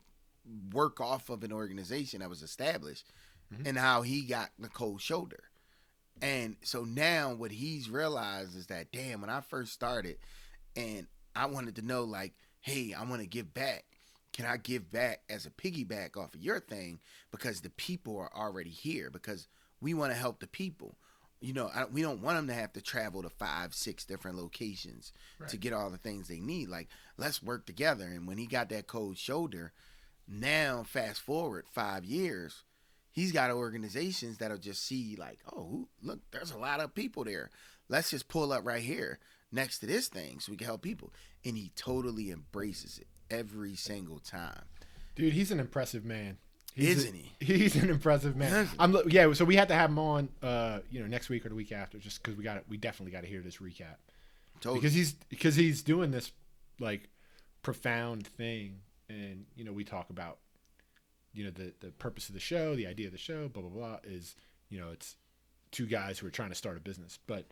work 0.73 1.01
off 1.01 1.31
of 1.31 1.43
an 1.43 1.53
organization 1.53 2.21
that 2.21 2.29
was 2.29 2.43
established 2.43 3.07
mm-hmm. 3.53 3.67
and 3.67 3.79
how 3.79 4.03
he 4.03 4.23
got 4.23 4.51
the 4.59 4.69
cold 4.69 5.01
shoulder. 5.01 5.45
And 6.23 6.57
so 6.63 6.85
now 6.85 7.35
what 7.35 7.51
he's 7.51 7.91
realized 7.91 8.57
is 8.57 8.67
that 8.69 8.93
damn, 8.93 9.21
when 9.21 9.31
I 9.31 9.41
first 9.41 9.73
started 9.73 10.17
and 10.77 11.07
I 11.35 11.47
wanted 11.47 11.77
to 11.77 11.83
know 11.83 12.05
like, 12.05 12.35
hey, 12.61 12.95
I 12.97 13.05
want 13.05 13.21
to 13.21 13.27
give 13.27 13.53
back. 13.53 13.85
Can 14.33 14.47
I 14.47 14.57
give 14.57 14.91
back 14.91 15.23
as 15.29 15.47
a 15.47 15.51
piggyback 15.51 16.17
off 16.17 16.35
of 16.35 16.43
your 16.43 16.59
thing 16.59 16.99
because 17.31 17.61
the 17.61 17.71
people 17.71 18.19
are 18.19 18.33
already 18.35 18.71
here 18.71 19.11
because 19.11 19.49
we 19.81 19.95
want 19.95 20.13
to 20.13 20.19
help 20.19 20.41
the 20.41 20.47
people. 20.47 20.97
You 21.45 21.53
know, 21.53 21.71
I, 21.75 21.85
we 21.85 22.01
don't 22.01 22.23
want 22.23 22.39
them 22.39 22.47
to 22.47 22.55
have 22.55 22.73
to 22.73 22.81
travel 22.81 23.23
to 23.23 23.29
five, 23.29 23.75
six 23.75 24.07
different 24.07 24.39
locations 24.39 25.13
to 25.49 25.59
get 25.59 25.75
all 25.75 25.91
the 25.91 25.99
things 25.99 26.27
they 26.27 26.41
need. 26.41 26.71
Like, 26.71 26.89
let's 27.19 27.43
work 27.43 27.67
together. 27.67 28.07
And 28.07 28.27
when 28.27 28.39
he 28.39 28.47
got 28.47 28.71
that 28.71 28.87
cold 28.87 29.19
shoulder, 29.19 29.73
now 30.27 30.85
fast 30.85 31.21
forward 31.21 31.67
five 31.71 32.03
years, 32.03 32.63
he's 33.13 33.31
got 33.31 33.51
organizations 33.51 34.39
that'll 34.39 34.57
just 34.57 34.87
see 34.87 35.17
like, 35.19 35.39
oh, 35.55 35.87
look, 36.03 36.21
there's 36.31 36.51
a 36.51 36.57
lot 36.57 36.81
of 36.81 36.95
people 36.95 37.25
there. 37.25 37.51
Let's 37.91 38.09
just 38.09 38.29
pull 38.29 38.51
up 38.51 38.65
right 38.65 38.83
here 38.83 39.19
next 39.53 39.81
to 39.81 39.87
this 39.87 40.09
thing 40.09 40.41
so 40.41 40.51
we 40.51 40.57
can 40.57 40.67
help 40.67 40.81
people. 40.81 41.13
And 41.45 41.59
he 41.59 41.73
totally 41.77 42.31
embraces 42.31 42.99
it 42.99 43.07
every 43.31 43.77
single 43.77 44.19
time. 44.19 44.65
Dude, 45.15 45.35
he's 45.35 45.51
an 45.51 45.61
impressive 45.61 46.07
man. 46.07 46.39
He's 46.75 47.05
Isn't 47.05 47.15
a- 47.41 47.45
He's 47.45 47.77
an 47.77 47.89
impressive 47.91 48.37
man. 48.37 48.69
I'm 48.79 48.97
yeah. 49.09 49.33
So 49.35 49.45
we 49.45 49.55
had 49.57 49.69
to 49.69 49.75
have 49.75 49.91
him 49.91 49.99
on, 49.99 50.29
uh, 50.43 50.81
you 50.91 51.01
know, 51.01 51.07
next 51.07 51.29
week 51.29 51.45
or 51.47 51.49
the 51.49 51.55
week 51.55 51.73
after, 51.73 51.99
just 51.99 52.23
because 52.23 52.37
we 52.37 52.43
got 52.45 52.63
we 52.69 52.77
definitely 52.77 53.13
got 53.13 53.21
to 53.23 53.29
hear 53.29 53.43
this 53.43 53.59
recap 53.59 53.97
Totally. 54.61 54.81
because 54.81 54.95
he's 54.95 55.13
because 55.13 55.55
he's 55.57 55.83
doing 55.83 56.11
this 56.11 56.33
like 56.81 57.09
profound 57.63 58.27
thing, 58.27 58.81
and 59.09 59.47
you 59.57 59.65
know 59.65 59.73
we 59.73 59.85
talk 59.85 60.11
about, 60.11 60.39
you 61.33 61.45
know, 61.45 61.51
the 61.51 61.73
the 61.81 61.91
purpose 61.93 62.29
of 62.29 62.35
the 62.35 62.41
show, 62.41 62.75
the 62.75 62.87
idea 62.87 63.07
of 63.07 63.13
the 63.13 63.19
show, 63.19 63.49
blah 63.49 63.63
blah 63.63 63.71
blah, 63.71 63.99
is 64.03 64.35
you 64.69 64.81
know 64.81 64.91
it's 64.91 65.17
two 65.71 65.87
guys 65.87 66.19
who 66.19 66.27
are 66.27 66.31
trying 66.31 66.49
to 66.51 66.55
start 66.55 66.77
a 66.77 66.81
business, 66.81 67.19
but 67.27 67.47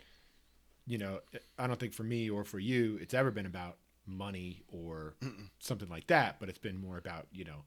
you 0.87 0.99
know 0.99 1.21
I 1.59 1.67
don't 1.69 1.79
think 1.79 1.93
for 1.93 2.03
me 2.03 2.29
or 2.31 2.45
for 2.45 2.59
you 2.59 2.99
it's 3.01 3.15
ever 3.15 3.31
been 3.31 3.47
about 3.47 3.77
money 4.07 4.63
or 4.69 5.15
something 5.61 5.89
like 5.89 6.09
that, 6.09 6.41
but 6.41 6.49
it's 6.49 6.59
been 6.59 6.81
more 6.81 6.97
about 6.99 7.27
you 7.31 7.45
know 7.45 7.65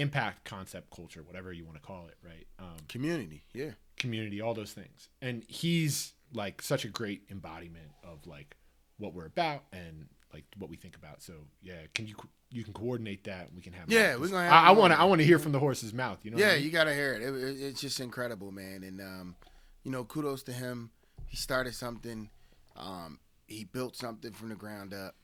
impact 0.00 0.44
concept 0.44 0.90
culture, 0.94 1.22
whatever 1.22 1.52
you 1.52 1.64
want 1.64 1.76
to 1.76 1.82
call 1.82 2.06
it, 2.08 2.16
right? 2.24 2.46
Um, 2.58 2.76
Community, 2.88 3.42
yeah. 3.54 3.70
community, 3.98 4.40
all 4.40 4.54
those 4.54 4.72
things. 4.72 5.08
And 5.22 5.44
he's 5.48 6.12
like 6.32 6.60
such 6.62 6.84
a 6.84 6.88
great 6.88 7.22
embodiment 7.30 7.90
of 8.04 8.26
like 8.26 8.56
what 8.98 9.14
we're 9.14 9.26
about 9.26 9.64
and 9.72 10.06
like 10.32 10.44
what 10.58 10.68
we 10.70 10.76
think 10.76 10.96
about. 10.96 11.22
So 11.22 11.32
yeah, 11.62 11.74
can 11.94 12.06
you 12.06 12.14
you 12.50 12.62
can 12.64 12.72
coordinate 12.72 13.24
that? 13.24 13.48
We 13.54 13.62
can 13.62 13.72
have 13.72 13.90
Yeah, 13.90 14.16
we're 14.16 14.28
gonna 14.28 14.44
have 14.44 14.52
I, 14.52 14.68
I 14.68 14.70
want 14.72 14.92
to. 14.92 15.00
I 15.00 15.04
want 15.04 15.20
to 15.20 15.24
hear 15.26 15.38
from 15.38 15.52
the 15.52 15.58
horse's 15.58 15.92
mouth. 15.92 16.18
You 16.24 16.30
know? 16.30 16.36
what 16.36 16.44
I 16.44 16.48
Yeah, 16.50 16.54
mean? 16.56 16.64
you 16.64 16.70
gotta 16.70 16.94
hear 16.94 17.14
it. 17.14 17.22
It- 17.22 17.34
it- 17.34 17.60
It's 17.60 17.80
just 17.80 17.98
incredible, 18.00 18.52
man. 18.52 18.82
And 18.84 19.00
um, 19.00 19.36
you 19.82 19.90
know, 19.90 20.04
kudos 20.04 20.42
to 20.44 20.52
him. 20.52 20.90
He 21.26 21.36
started 21.36 21.74
something. 21.74 22.30
Um, 22.76 23.18
he 23.46 23.64
built 23.64 23.96
something 23.96 24.32
from 24.32 24.48
the 24.50 24.54
ground 24.54 24.92
up, 24.94 25.14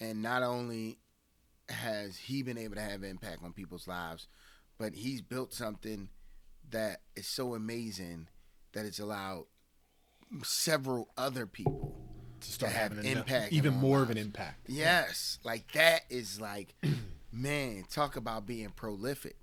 and 0.00 0.22
not 0.22 0.42
only 0.42 0.98
has 1.72 2.16
he 2.16 2.42
been 2.42 2.58
able 2.58 2.76
to 2.76 2.80
have 2.80 3.02
impact 3.02 3.42
on 3.42 3.52
people's 3.52 3.88
lives, 3.88 4.28
but 4.78 4.94
he's 4.94 5.22
built 5.22 5.52
something 5.52 6.08
that 6.70 7.00
is 7.16 7.26
so 7.26 7.54
amazing 7.54 8.28
that 8.72 8.84
it's 8.84 8.98
allowed 8.98 9.44
several 10.42 11.08
other 11.16 11.46
people 11.46 11.94
to 12.40 12.52
start 12.52 12.72
to 12.72 12.78
have 12.78 12.92
having 12.92 13.10
an 13.10 13.18
impact 13.18 13.52
even 13.52 13.74
more 13.74 14.02
of 14.02 14.10
an 14.10 14.18
impact. 14.18 14.66
Yes, 14.68 15.38
like 15.44 15.70
that 15.72 16.02
is 16.10 16.40
like, 16.40 16.74
man, 17.32 17.84
talk 17.90 18.16
about 18.16 18.46
being 18.46 18.70
prolific. 18.70 19.36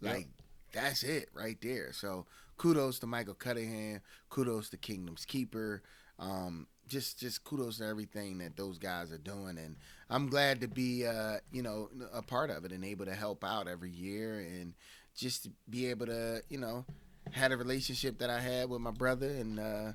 Like 0.00 0.28
that's 0.72 1.02
it 1.02 1.30
right 1.32 1.56
there. 1.62 1.92
So 1.92 2.26
kudos 2.58 2.98
to 3.00 3.06
Michael 3.06 3.34
Cunningham. 3.34 4.00
Kudos 4.28 4.70
to 4.70 4.76
Kingdom's 4.76 5.24
Keeper. 5.24 5.82
Um, 6.18 6.66
just 6.88 7.18
just 7.18 7.44
kudos 7.44 7.78
to 7.78 7.86
everything 7.86 8.38
that 8.38 8.56
those 8.56 8.78
guys 8.78 9.12
are 9.12 9.18
doing, 9.18 9.58
and 9.58 9.76
I'm 10.10 10.28
glad 10.28 10.60
to 10.60 10.68
be 10.68 11.06
uh, 11.06 11.38
you 11.52 11.62
know 11.62 11.88
a 12.12 12.22
part 12.22 12.50
of 12.50 12.64
it 12.64 12.72
and 12.72 12.84
able 12.84 13.06
to 13.06 13.14
help 13.14 13.44
out 13.44 13.68
every 13.68 13.90
year 13.90 14.38
and 14.40 14.74
just 15.16 15.48
be 15.68 15.86
able 15.86 16.06
to 16.06 16.42
you 16.48 16.58
know 16.58 16.84
had 17.32 17.52
a 17.52 17.56
relationship 17.56 18.18
that 18.18 18.30
I 18.30 18.40
had 18.40 18.68
with 18.68 18.80
my 18.80 18.90
brother 18.90 19.28
and 19.28 19.58
uh, 19.58 19.92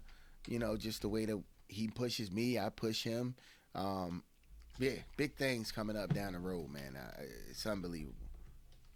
you 0.47 0.59
know 0.59 0.75
just 0.77 1.01
the 1.01 1.09
way 1.09 1.25
that 1.25 1.41
he 1.67 1.87
pushes 1.87 2.31
me, 2.31 2.59
I 2.59 2.69
push 2.69 3.03
him. 3.03 3.35
Um, 3.73 4.23
yeah, 4.77 4.95
big 5.15 5.35
things 5.35 5.71
coming 5.71 5.95
up 5.95 6.13
down 6.13 6.33
the 6.33 6.39
road, 6.39 6.69
man. 6.69 6.97
It's 7.49 7.65
unbelievable. 7.65 8.15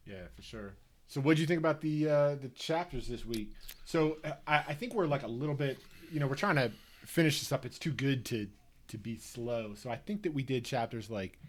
Yeah, 0.06 0.28
for 0.36 0.42
sure. 0.42 0.74
So, 1.08 1.22
what 1.22 1.36
do 1.36 1.42
you 1.42 1.48
think 1.48 1.60
about 1.60 1.82
the 1.82 2.10
uh, 2.10 2.36
the 2.36 2.50
chapters 2.56 3.08
this 3.08 3.26
week? 3.26 3.52
So, 3.86 4.18
uh, 4.24 4.32
I, 4.48 4.64
I 4.70 4.74
think 4.74 4.94
we're 4.94 5.08
like 5.08 5.24
a 5.24 5.28
little 5.28 5.56
bit, 5.56 5.78
you 6.12 6.20
know, 6.20 6.28
we're 6.28 6.36
trying 6.36 6.56
to 6.56 6.72
finish 7.06 7.40
this 7.40 7.52
up. 7.52 7.66
It's 7.66 7.80
too 7.80 7.92
good 7.92 8.26
to 8.26 8.48
to 8.90 8.98
be 8.98 9.18
slow. 9.18 9.74
So, 9.76 9.90
I 9.90 9.96
think 9.96 10.24
that 10.24 10.34
we 10.34 10.44
did 10.44 10.64
chapters 10.66 11.10
like 11.10 11.40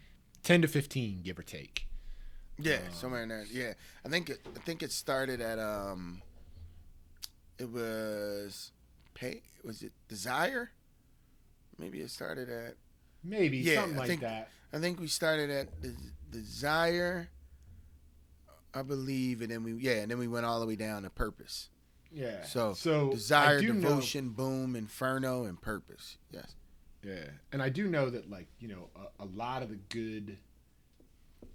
ten 0.43 0.61
to 0.63 0.67
fifteen, 0.67 1.21
give 1.23 1.37
or 1.37 1.43
take. 1.43 1.87
Yeah, 2.59 2.79
somewhere 2.91 3.21
in 3.23 3.29
there. 3.29 3.45
Yeah, 3.51 3.73
I 4.05 4.09
think 4.09 4.29
it, 4.31 4.39
I 4.55 4.59
think 4.59 4.81
it 4.81 4.91
started 4.91 5.41
at 5.41 5.59
um, 5.59 6.21
it 7.59 7.69
was 7.71 8.71
pay 9.13 9.41
was 9.63 9.83
it 9.83 9.91
Desire? 10.07 10.71
Maybe 11.77 11.99
it 12.01 12.09
started 12.09 12.49
at 12.49 12.73
Maybe 13.23 13.57
Yeah, 13.57 13.81
something 13.81 13.95
I 13.97 13.99
like 13.99 14.07
think- 14.07 14.21
that. 14.21 14.49
I 14.73 14.79
think 14.79 14.99
we 14.99 15.07
started 15.07 15.49
at 15.49 15.81
the 15.81 15.93
Desire, 16.31 17.29
I 18.73 18.81
believe, 18.81 19.41
and 19.41 19.49
then 19.51 19.63
we 19.63 19.73
yeah, 19.73 20.01
and 20.01 20.09
then 20.11 20.17
we 20.17 20.27
went 20.27 20.45
all 20.45 20.59
the 20.59 20.65
way 20.65 20.75
down 20.75 21.03
to 21.03 21.09
Purpose. 21.09 21.69
Yeah. 22.17 22.43
So, 22.43 22.73
so 22.73 23.11
Desire, 23.11 23.61
do 23.61 23.73
know- 23.73 23.89
Devotion, 23.89 24.29
Boom, 24.29 24.75
Inferno, 24.75 25.43
and 25.45 25.61
Purpose. 25.61 26.17
Yes. 26.31 26.55
Yeah, 27.03 27.25
and 27.53 27.61
I 27.61 27.69
do 27.69 27.87
know 27.87 28.09
that 28.09 28.29
like 28.29 28.47
you 28.59 28.67
know 28.67 28.89
a, 28.95 29.23
a 29.23 29.25
lot 29.25 29.61
of 29.61 29.69
the 29.69 29.75
good 29.89 30.37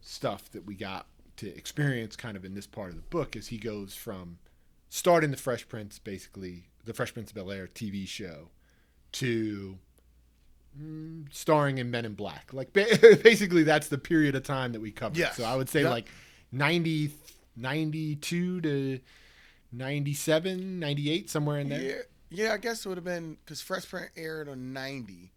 stuff 0.01 0.51
that 0.53 0.65
we 0.65 0.75
got 0.75 1.07
to 1.37 1.49
experience 1.57 2.15
kind 2.17 2.37
of 2.37 2.45
in 2.45 2.55
this 2.55 2.67
part 2.67 2.91
of 2.91 2.97
the 2.97 3.03
book 3.03 3.35
is 3.37 3.49
he 3.49 3.59
goes 3.59 3.95
from 3.95 4.39
starting 4.89 5.31
the 5.31 5.37
Fresh 5.37 5.69
Prince, 5.69 5.99
basically 5.99 6.69
the 6.85 6.95
Fresh 6.95 7.13
Prince 7.15 7.31
of 7.31 7.35
Bel 7.35 7.51
Air 7.51 7.67
TV 7.67 8.07
show, 8.07 8.51
to 9.13 9.79
mm, 10.81 11.25
starring 11.33 11.79
in 11.79 11.91
Men 11.91 12.05
in 12.05 12.15
Black. 12.15 12.53
Like 12.53 12.73
basically 13.23 13.65
that's 13.65 13.89
the 13.89 13.99
period 13.99 14.35
of 14.37 14.45
time 14.45 14.73
that 14.73 14.81
we 14.81 14.91
covered. 14.93 15.19
Yes. 15.19 15.37
So 15.37 15.45
I 15.45 15.57
would 15.57 15.69
say 15.69 15.83
Yep. 15.83 15.91
like 15.91 16.09
90, 16.53 17.11
92 17.57 18.61
to 18.61 19.01
97, 19.73 20.79
98, 20.79 21.31
somewhere 21.31 21.59
in 21.59 21.69
there. 21.69 21.81
Yeah, 21.81 21.95
yeah. 22.31 22.53
I 22.53 22.59
guess 22.59 22.85
it 22.85 22.89
would 22.89 22.99
have 22.99 23.05
been 23.05 23.37
because 23.45 23.61
Fresh 23.61 23.89
Prince 23.89 24.11
aired 24.17 24.49
on 24.49 24.73
ninety, 24.73 25.33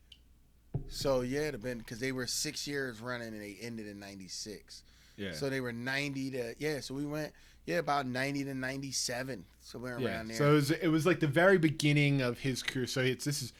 so 0.88 1.22
yeah, 1.22 1.42
it'd 1.42 1.54
have 1.56 1.64
been 1.64 1.80
because 1.80 2.00
they 2.00 2.12
were 2.12 2.28
six 2.28 2.68
years 2.68 3.02
running 3.02 3.30
and 3.30 3.42
they 3.42 3.58
ended 3.62 3.88
in 3.88 4.00
ninety 4.00 4.28
six. 4.28 4.84
Yeah. 5.18 5.32
So 5.34 5.50
they 5.50 5.62
were 5.62 5.74
ninety 5.74 6.32
to 6.32 6.56
yeah. 6.58 6.82
So 6.82 6.94
we 6.94 7.06
went 7.06 7.32
yeah 7.66 7.78
about 7.78 8.06
ninety 8.06 8.44
to 8.44 8.54
ninety 8.54 8.92
seven, 8.92 9.46
somewhere 9.62 9.98
around 9.98 10.28
there. 10.28 10.38
So 10.38 10.52
it 10.52 10.54
was, 10.54 10.72
it 10.72 10.88
was 10.88 11.06
like 11.06 11.20
the 11.20 11.28
very 11.28 11.58
beginning 11.58 12.22
of 12.22 12.40
his 12.40 12.62
career. 12.62 12.88
So 12.88 13.02
it's 13.02 13.26
this 13.26 13.42
is 13.42 13.54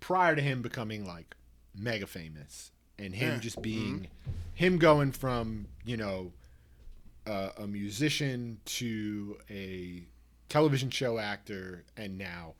prior 0.00 0.34
to 0.34 0.42
him 0.42 0.62
becoming 0.62 1.06
like 1.06 1.34
mega 1.74 2.06
famous 2.06 2.72
and 2.98 3.14
him 3.14 3.34
Yeah. 3.34 3.38
just 3.38 3.62
being 3.62 4.00
mm-hmm. 4.00 4.30
him 4.54 4.78
going 4.78 5.12
from 5.12 5.68
you 5.84 5.96
know 5.96 6.32
uh, 7.26 7.50
a 7.58 7.66
musician 7.66 8.58
to 8.64 9.38
a 9.50 10.04
television 10.48 10.90
show 10.90 11.18
actor 11.18 11.84
and 11.96 12.18
now 12.18 12.54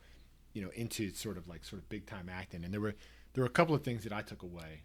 you 0.52 0.62
know 0.62 0.70
into 0.74 1.12
sort 1.12 1.36
of 1.36 1.48
like 1.48 1.64
sort 1.64 1.80
of 1.80 1.88
big 1.88 2.06
time 2.06 2.28
acting. 2.28 2.64
And 2.64 2.72
there 2.72 2.80
were 2.80 2.94
there 3.32 3.42
were 3.42 3.48
a 3.48 3.52
couple 3.52 3.74
of 3.74 3.82
things 3.82 4.04
that 4.04 4.12
I 4.12 4.22
took 4.22 4.42
away. 4.42 4.82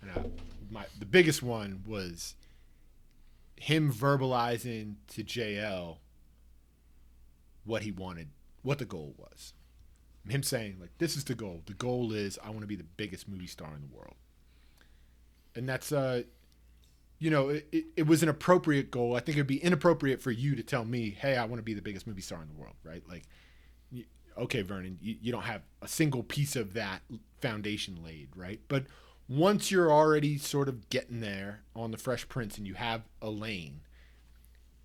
And 0.00 0.10
I, 0.10 0.24
my 0.70 0.86
the 0.98 1.06
biggest 1.06 1.42
one 1.42 1.82
was 1.86 2.34
him 3.56 3.92
verbalizing 3.92 4.94
to 5.08 5.22
JL 5.22 5.98
what 7.64 7.82
he 7.82 7.92
wanted, 7.92 8.28
what 8.62 8.78
the 8.78 8.84
goal 8.86 9.14
was. 9.18 9.52
Him 10.28 10.42
saying, 10.42 10.76
like, 10.80 10.90
this 10.98 11.16
is 11.16 11.24
the 11.24 11.34
goal. 11.34 11.62
The 11.66 11.74
goal 11.74 12.12
is 12.12 12.38
I 12.42 12.48
want 12.48 12.60
to 12.62 12.66
be 12.66 12.76
the 12.76 12.84
biggest 12.84 13.28
movie 13.28 13.46
star 13.46 13.74
in 13.74 13.82
the 13.82 13.94
world. 13.94 14.16
And 15.54 15.68
that's, 15.68 15.92
uh, 15.92 16.22
you 17.20 17.30
know, 17.30 17.50
it, 17.50 17.68
it, 17.70 17.84
it 17.98 18.06
was 18.06 18.22
an 18.22 18.28
appropriate 18.28 18.90
goal. 18.90 19.14
I 19.14 19.20
think 19.20 19.36
it'd 19.36 19.46
be 19.46 19.62
inappropriate 19.62 20.20
for 20.22 20.30
you 20.30 20.56
to 20.56 20.62
tell 20.62 20.84
me, 20.84 21.10
hey, 21.10 21.36
I 21.36 21.44
want 21.44 21.58
to 21.58 21.62
be 21.62 21.74
the 21.74 21.82
biggest 21.82 22.06
movie 22.06 22.22
star 22.22 22.42
in 22.42 22.48
the 22.48 22.54
world, 22.54 22.74
right? 22.82 23.02
Like, 23.06 23.24
y- 23.92 24.06
okay, 24.38 24.62
Vernon, 24.62 24.98
you, 25.02 25.16
you 25.20 25.30
don't 25.30 25.42
have 25.42 25.62
a 25.82 25.86
single 25.86 26.22
piece 26.22 26.56
of 26.56 26.72
that 26.74 27.02
foundation 27.42 28.02
laid, 28.02 28.30
right? 28.34 28.58
But 28.68 28.86
once 29.28 29.70
you're 29.70 29.92
already 29.92 30.38
sort 30.38 30.68
of 30.68 30.88
getting 30.88 31.20
there 31.20 31.60
on 31.76 31.90
the 31.90 31.98
Fresh 31.98 32.28
Prince 32.28 32.56
and 32.56 32.66
you 32.66 32.74
have 32.74 33.02
a 33.20 33.28
lane 33.30 33.82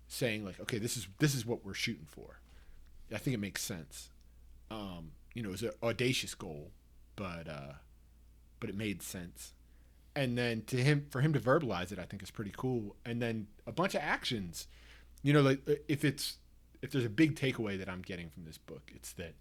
saying 0.06 0.44
like, 0.44 0.60
okay, 0.60 0.78
this 0.78 0.96
is 0.96 1.08
this 1.18 1.34
is 1.34 1.44
what 1.44 1.64
we're 1.64 1.74
shooting 1.74 2.06
for. 2.06 2.40
I 3.12 3.18
think 3.18 3.34
it 3.34 3.40
makes 3.40 3.62
sense. 3.62 4.10
Um, 4.70 5.12
you 5.34 5.42
know, 5.42 5.48
it 5.48 5.52
was 5.52 5.62
an 5.62 5.70
audacious 5.82 6.34
goal, 6.34 6.70
but 7.16 7.48
uh, 7.48 7.72
but 8.60 8.68
it 8.70 8.76
made 8.76 9.02
sense. 9.02 9.52
And 10.16 10.36
then 10.36 10.62
to 10.68 10.76
him, 10.76 11.06
for 11.10 11.20
him 11.20 11.34
to 11.34 11.38
verbalize 11.38 11.92
it, 11.92 11.98
I 11.98 12.04
think 12.04 12.22
is 12.22 12.30
pretty 12.30 12.52
cool. 12.56 12.96
And 13.04 13.20
then 13.22 13.46
a 13.66 13.72
bunch 13.72 13.94
of 13.94 14.00
actions. 14.02 14.66
You 15.22 15.34
know, 15.34 15.42
like 15.42 15.60
uh, 15.68 15.74
if 15.88 16.04
it's 16.04 16.38
if 16.82 16.90
there's 16.90 17.04
a 17.04 17.10
big 17.10 17.36
takeaway 17.36 17.78
that 17.78 17.88
I'm 17.88 18.02
getting 18.02 18.30
from 18.30 18.44
this 18.44 18.58
book, 18.58 18.90
it's 18.94 19.12
that 19.12 19.34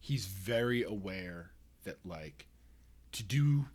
he's 0.00 0.26
very 0.26 0.82
aware 0.82 1.52
that 1.84 1.98
like 2.04 2.46
to 3.12 3.22
do 3.22 3.66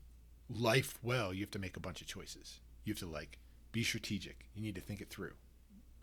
life 0.50 1.00
well, 1.02 1.34
you 1.34 1.42
have 1.42 1.52
to 1.52 1.60
make 1.60 1.78
a 1.78 1.80
bunch 1.80 2.02
of 2.02 2.08
choices. 2.08 2.60
You 2.84 2.94
have 2.94 3.00
to 3.00 3.08
like 3.08 3.40
be 3.72 3.84
strategic. 3.84 4.50
You 4.54 4.62
need 4.62 4.76
to 4.76 4.82
think 4.82 5.02
it 5.02 5.10
through. 5.10 5.34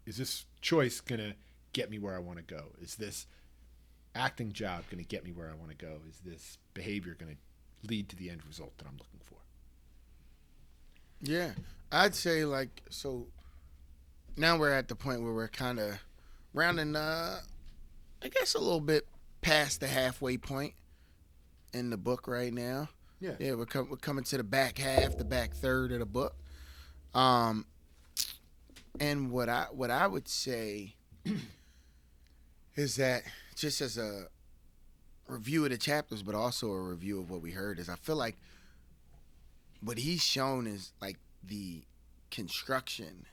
Is 0.07 0.17
this 0.17 0.47
choice 0.61 1.01
gonna 1.01 1.35
get 1.73 1.91
me 1.91 1.99
where 1.99 2.15
I 2.15 2.21
want 2.21 2.39
to 2.39 2.55
go? 2.55 2.73
Is 2.81 2.97
this 2.97 3.27
acting 4.15 4.53
job 4.53 4.85
gonna 4.91 5.03
get 5.03 5.25
me 5.25 5.33
where 5.33 5.51
I 5.51 5.55
want 5.55 5.71
to 5.71 5.77
go? 5.77 6.01
Is 6.09 6.21
this 6.25 6.59
behavior 6.73 7.17
gonna 7.19 7.37
lead 7.87 8.09
to 8.11 8.17
the 8.17 8.31
end 8.31 8.47
result 8.47 8.79
that 8.79 8.87
I'm 8.87 8.97
looking 8.97 9.21
for? 9.25 9.44
Yeah, 11.21 11.53
I'd 11.93 12.15
say 12.15 12.45
like 12.45 12.83
so. 12.91 13.27
Now 14.37 14.59
we're 14.59 14.73
at 14.73 14.89
the 14.89 14.97
point 14.97 15.23
where 15.23 15.33
we're 15.33 15.49
kind 15.49 15.79
of 15.79 15.99
rounding, 16.53 16.97
uh, 16.97 17.41
I 18.23 18.29
guess, 18.29 18.55
a 18.55 18.59
little 18.59 18.81
bit 18.81 19.07
past 19.43 19.81
the 19.81 19.87
halfway 19.87 20.39
point 20.39 20.75
in 21.73 21.91
the 21.91 21.97
book 21.97 22.27
right 22.27 22.53
now. 22.53 22.89
Yeah. 23.21 23.35
Yeah, 23.39 23.55
we're, 23.55 23.67
com- 23.67 23.89
we're 23.91 23.97
coming 23.97 24.25
to 24.25 24.37
the 24.37 24.45
back 24.45 24.79
half, 24.79 25.17
the 25.17 25.25
back 25.25 25.55
third 25.55 25.93
of 25.93 26.01
the 26.01 26.07
book. 26.07 26.35
Um, 27.15 27.65
and 29.01 29.31
what 29.31 29.49
I 29.49 29.67
what 29.71 29.91
I 29.91 30.07
would 30.07 30.29
say 30.29 30.95
is 32.77 32.97
that 32.97 33.23
just 33.57 33.81
as 33.81 33.97
a 33.99 34.27
review 35.29 35.65
of 35.65 35.71
the 35.71 35.79
chapters, 35.79 36.23
but 36.23 36.35
also 36.35 36.71
a 36.71 36.81
review 36.81 37.21
of 37.21 37.31
what 37.31 37.41
we 37.41 37.53
heard, 37.53 37.79
is 37.79 37.89
I 37.89 37.97
feel 37.97 38.17
like 38.17 38.37
what 39.85 39.99
he's 39.99 40.23
shown 40.23 40.67
is 40.67 40.93
like 41.01 41.19
the 41.47 41.83
construction 42.31 43.27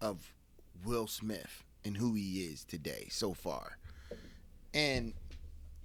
of 0.00 0.32
Will 0.84 1.06
Smith 1.06 1.64
and 1.84 1.96
who 1.96 2.14
he 2.14 2.44
is 2.44 2.64
today 2.64 3.08
so 3.10 3.34
far. 3.34 3.78
And 4.72 5.14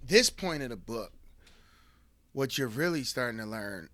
this 0.02 0.30
point 0.30 0.62
of 0.62 0.70
the 0.70 0.76
book, 0.76 1.12
what 2.32 2.56
you're 2.56 2.68
really 2.68 3.02
starting 3.02 3.40
to 3.40 3.46
learn 3.46 3.88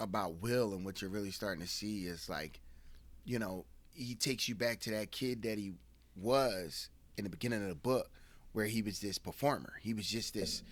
about 0.00 0.42
Will 0.42 0.74
and 0.74 0.84
what 0.84 1.00
you're 1.00 1.10
really 1.10 1.30
starting 1.30 1.62
to 1.62 1.70
see 1.70 2.06
is 2.06 2.28
like, 2.28 2.60
you 3.24 3.38
know, 3.38 3.64
he 3.92 4.14
takes 4.14 4.48
you 4.48 4.54
back 4.54 4.80
to 4.80 4.90
that 4.90 5.12
kid 5.12 5.42
that 5.42 5.56
he 5.56 5.72
was 6.16 6.88
in 7.16 7.24
the 7.24 7.30
beginning 7.30 7.62
of 7.62 7.68
the 7.68 7.74
book, 7.76 8.10
where 8.52 8.66
he 8.66 8.82
was 8.82 8.98
this 8.98 9.18
performer. 9.18 9.74
He 9.80 9.94
was 9.94 10.06
just 10.06 10.34
this. 10.34 10.62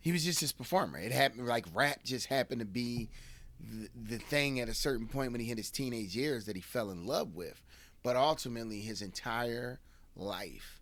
He 0.00 0.12
was 0.12 0.24
just 0.24 0.40
this 0.40 0.52
performer. 0.52 0.98
It 0.98 1.10
happened 1.10 1.46
like 1.46 1.64
rap 1.74 2.04
just 2.04 2.26
happened 2.26 2.60
to 2.60 2.66
be 2.66 3.08
the, 3.60 4.18
thing 4.18 4.60
at 4.60 4.68
a 4.68 4.74
certain 4.74 5.06
point 5.06 5.32
when 5.32 5.40
he 5.40 5.46
hit 5.46 5.58
his 5.58 5.70
teenage 5.70 6.14
years 6.14 6.46
that 6.46 6.56
he 6.56 6.62
fell 6.62 6.90
in 6.90 7.06
love 7.06 7.34
with. 7.34 7.62
But 8.02 8.16
ultimately, 8.16 8.80
his 8.80 9.02
entire 9.02 9.80
life, 10.14 10.80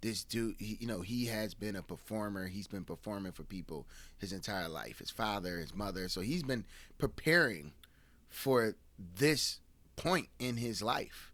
this 0.00 0.24
dude, 0.24 0.56
he, 0.58 0.78
you 0.80 0.86
know, 0.86 1.02
he 1.02 1.26
has 1.26 1.54
been 1.54 1.76
a 1.76 1.82
performer. 1.82 2.46
He's 2.46 2.66
been 2.66 2.84
performing 2.84 3.32
for 3.32 3.42
people 3.42 3.86
his 4.18 4.32
entire 4.32 4.68
life. 4.68 4.98
His 4.98 5.10
father, 5.10 5.58
his 5.58 5.74
mother. 5.74 6.08
So 6.08 6.20
he's 6.20 6.42
been 6.42 6.64
preparing 6.98 7.72
for 8.28 8.74
this 9.16 9.60
point 9.96 10.28
in 10.38 10.56
his 10.56 10.82
life 10.82 11.32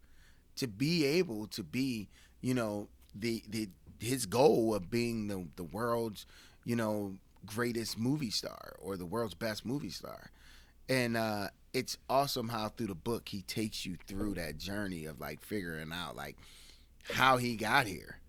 to 0.57 0.67
be 0.67 1.05
able 1.05 1.47
to 1.47 1.63
be, 1.63 2.09
you 2.41 2.53
know, 2.53 2.89
the 3.15 3.43
the 3.47 3.69
his 3.99 4.25
goal 4.25 4.75
of 4.75 4.89
being 4.91 5.27
the 5.27 5.47
the 5.55 5.63
world's, 5.63 6.25
you 6.65 6.75
know, 6.75 7.15
greatest 7.45 7.97
movie 7.97 8.29
star 8.29 8.75
or 8.79 8.97
the 8.97 9.05
world's 9.05 9.33
best 9.33 9.65
movie 9.65 9.89
star. 9.89 10.31
And 10.89 11.15
uh 11.15 11.49
it's 11.71 11.97
awesome 12.09 12.49
how 12.49 12.69
through 12.69 12.87
the 12.87 12.95
book 12.95 13.29
he 13.29 13.43
takes 13.43 13.85
you 13.85 13.95
through 14.07 14.33
that 14.33 14.57
journey 14.57 15.05
of 15.05 15.19
like 15.19 15.41
figuring 15.41 15.91
out 15.93 16.15
like 16.15 16.35
how 17.13 17.37
he 17.37 17.55
got 17.55 17.85
here. 17.85 18.19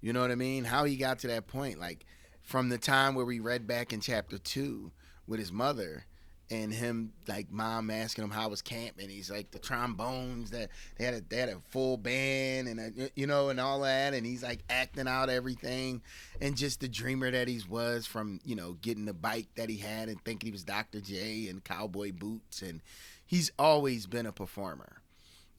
You 0.00 0.12
know 0.12 0.22
what 0.22 0.30
I 0.30 0.36
mean? 0.36 0.64
How 0.64 0.84
he 0.84 0.96
got 0.96 1.18
to 1.20 1.28
that 1.28 1.46
point 1.46 1.78
like 1.78 2.06
from 2.42 2.68
the 2.68 2.78
time 2.78 3.14
where 3.14 3.24
we 3.26 3.38
read 3.40 3.66
back 3.66 3.92
in 3.92 4.00
chapter 4.00 4.38
2 4.38 4.90
with 5.26 5.38
his 5.38 5.52
mother 5.52 6.06
and 6.50 6.72
him 6.72 7.12
like 7.26 7.50
mom 7.50 7.90
asking 7.90 8.22
him 8.22 8.30
how 8.30 8.48
was 8.48 8.62
camp 8.62 8.96
and 9.00 9.10
he's 9.10 9.30
like 9.30 9.50
the 9.50 9.58
trombones 9.58 10.50
that 10.50 10.70
they 10.96 11.04
had 11.04 11.14
a 11.14 11.20
they 11.28 11.38
had 11.38 11.48
a 11.48 11.58
full 11.68 11.96
band 11.96 12.68
and 12.68 12.78
a, 12.80 13.10
you 13.16 13.26
know 13.26 13.48
and 13.48 13.58
all 13.58 13.80
that 13.80 14.14
and 14.14 14.24
he's 14.24 14.42
like 14.42 14.62
acting 14.70 15.08
out 15.08 15.28
everything 15.28 16.00
and 16.40 16.56
just 16.56 16.80
the 16.80 16.88
dreamer 16.88 17.30
that 17.30 17.48
he 17.48 17.60
was 17.68 18.06
from 18.06 18.38
you 18.44 18.54
know 18.54 18.74
getting 18.80 19.06
the 19.06 19.14
bike 19.14 19.48
that 19.56 19.68
he 19.68 19.76
had 19.76 20.08
and 20.08 20.22
thinking 20.24 20.48
he 20.48 20.52
was 20.52 20.62
Dr. 20.62 21.00
J 21.00 21.48
and 21.48 21.64
cowboy 21.64 22.12
boots 22.12 22.62
and 22.62 22.80
he's 23.24 23.50
always 23.58 24.06
been 24.06 24.26
a 24.26 24.32
performer 24.32 25.02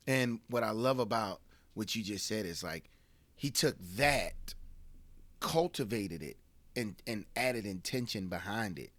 and 0.06 0.40
what 0.50 0.64
I 0.64 0.72
love 0.72 1.00
about 1.00 1.42
what 1.74 1.96
you 1.96 2.04
just 2.04 2.26
said 2.26 2.46
is 2.46 2.64
like 2.64 2.90
he 3.36 3.52
took 3.52 3.76
that 3.98 4.56
cultivated 5.42 6.24
it 6.24 6.38
and 6.78 6.96
and 7.06 7.26
added 7.36 7.66
intention 7.66 8.30
behind 8.30 8.80
it 8.80 8.92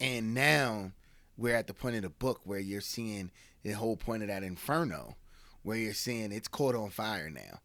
and 0.00 0.34
now 0.34 0.92
we're 1.36 1.56
at 1.56 1.66
the 1.66 1.74
point 1.74 1.96
of 1.96 2.02
the 2.02 2.10
book 2.10 2.40
where 2.44 2.58
you're 2.58 2.80
seeing 2.80 3.30
the 3.62 3.72
whole 3.72 3.96
point 3.96 4.22
of 4.22 4.28
that 4.28 4.42
inferno, 4.42 5.16
where 5.62 5.76
you're 5.76 5.94
seeing 5.94 6.32
it's 6.32 6.48
caught 6.48 6.74
on 6.74 6.90
fire 6.90 7.30
now. 7.30 7.60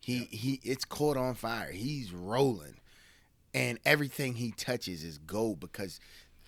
He 0.00 0.28
he 0.30 0.60
it's 0.62 0.84
caught 0.84 1.16
on 1.16 1.34
fire. 1.34 1.70
He's 1.70 2.12
rolling. 2.12 2.76
And 3.52 3.80
everything 3.84 4.34
he 4.34 4.52
touches 4.52 5.02
is 5.02 5.18
gold 5.18 5.58
because 5.58 5.98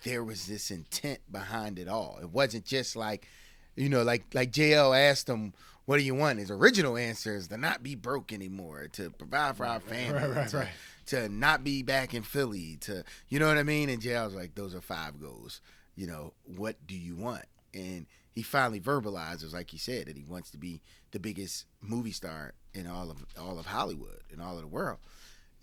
there 0.03 0.23
was 0.23 0.47
this 0.47 0.71
intent 0.71 1.19
behind 1.31 1.77
it 1.77 1.87
all. 1.89 2.17
It 2.21 2.29
wasn't 2.29 2.65
just 2.65 2.95
like, 2.95 3.27
you 3.75 3.89
know, 3.89 4.03
like 4.03 4.23
like 4.33 4.51
JL 4.51 4.97
asked 4.97 5.27
him, 5.27 5.53
"What 5.85 5.97
do 5.97 6.03
you 6.03 6.15
want?" 6.15 6.39
His 6.39 6.49
original 6.49 6.97
answer 6.97 7.35
is 7.35 7.49
to 7.49 7.57
not 7.57 7.83
be 7.83 7.95
broke 7.95 8.31
anymore, 8.31 8.87
to 8.93 9.09
provide 9.11 9.57
for 9.57 9.65
our 9.65 9.81
family, 9.81 10.13
Right, 10.13 10.35
right, 10.35 10.53
right. 10.53 10.67
To 11.07 11.29
not 11.29 11.63
be 11.63 11.83
back 11.83 12.13
in 12.13 12.23
Philly, 12.23 12.77
to 12.81 13.03
you 13.29 13.39
know 13.39 13.47
what 13.47 13.57
I 13.57 13.63
mean. 13.63 13.89
And 13.89 14.03
was 14.03 14.35
like, 14.35 14.55
"Those 14.55 14.75
are 14.75 14.81
five 14.81 15.19
goals. 15.21 15.61
You 15.95 16.07
know, 16.07 16.33
what 16.43 16.85
do 16.87 16.95
you 16.95 17.15
want?" 17.15 17.45
And 17.73 18.05
he 18.33 18.41
finally 18.41 18.79
verbalizes, 18.79 19.53
like 19.53 19.69
he 19.69 19.77
said, 19.77 20.07
that 20.07 20.17
he 20.17 20.23
wants 20.23 20.49
to 20.51 20.57
be 20.57 20.81
the 21.11 21.19
biggest 21.19 21.65
movie 21.81 22.11
star 22.11 22.53
in 22.73 22.87
all 22.87 23.11
of 23.11 23.25
all 23.39 23.59
of 23.59 23.67
Hollywood 23.67 24.21
and 24.31 24.41
all 24.41 24.55
of 24.55 24.61
the 24.61 24.67
world. 24.67 24.99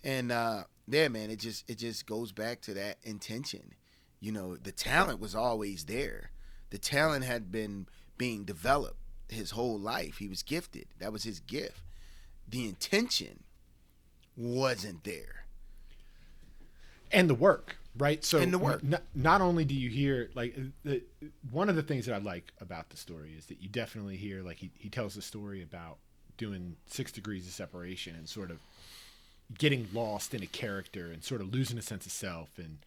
And 0.03 0.31
uh, 0.31 0.63
yeah, 0.87 1.07
man, 1.09 1.29
it 1.29 1.39
just 1.39 1.69
it 1.69 1.77
just 1.77 2.05
goes 2.05 2.31
back 2.31 2.61
to 2.61 2.73
that 2.75 2.97
intention. 3.03 3.73
You 4.19 4.31
know, 4.31 4.55
the 4.55 4.71
talent 4.71 5.19
was 5.19 5.35
always 5.35 5.85
there. 5.85 6.31
The 6.69 6.77
talent 6.77 7.25
had 7.25 7.51
been 7.51 7.87
being 8.17 8.45
developed 8.45 8.97
his 9.27 9.51
whole 9.51 9.79
life. 9.79 10.17
He 10.17 10.27
was 10.27 10.43
gifted. 10.43 10.85
That 10.99 11.11
was 11.11 11.23
his 11.23 11.39
gift. 11.39 11.81
The 12.47 12.67
intention 12.67 13.43
wasn't 14.35 15.03
there. 15.03 15.45
and 17.11 17.29
the 17.29 17.35
work, 17.35 17.77
right? 17.97 18.23
So 18.23 18.39
And 18.39 18.53
the 18.53 18.57
work. 18.57 18.83
Not, 18.83 19.03
not 19.13 19.41
only 19.41 19.65
do 19.65 19.73
you 19.75 19.89
hear 19.89 20.29
like 20.33 20.57
the, 20.83 21.03
one 21.51 21.69
of 21.69 21.75
the 21.75 21.83
things 21.83 22.05
that 22.05 22.15
I 22.15 22.19
like 22.19 22.53
about 22.61 22.89
the 22.89 22.97
story 22.97 23.33
is 23.37 23.47
that 23.47 23.61
you 23.61 23.69
definitely 23.69 24.17
hear 24.17 24.41
like 24.41 24.57
he, 24.57 24.71
he 24.77 24.89
tells 24.89 25.15
the 25.15 25.21
story 25.21 25.61
about 25.61 25.97
doing 26.37 26.75
six 26.87 27.11
degrees 27.11 27.45
of 27.45 27.53
separation 27.53 28.15
and 28.15 28.27
sort 28.27 28.49
of 28.49 28.59
getting 29.57 29.87
lost 29.93 30.33
in 30.33 30.41
a 30.41 30.47
character 30.47 31.11
and 31.11 31.23
sort 31.23 31.41
of 31.41 31.53
losing 31.53 31.77
a 31.77 31.81
sense 31.81 32.05
of 32.05 32.11
self 32.11 32.57
and 32.57 32.79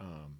um, 0.00 0.38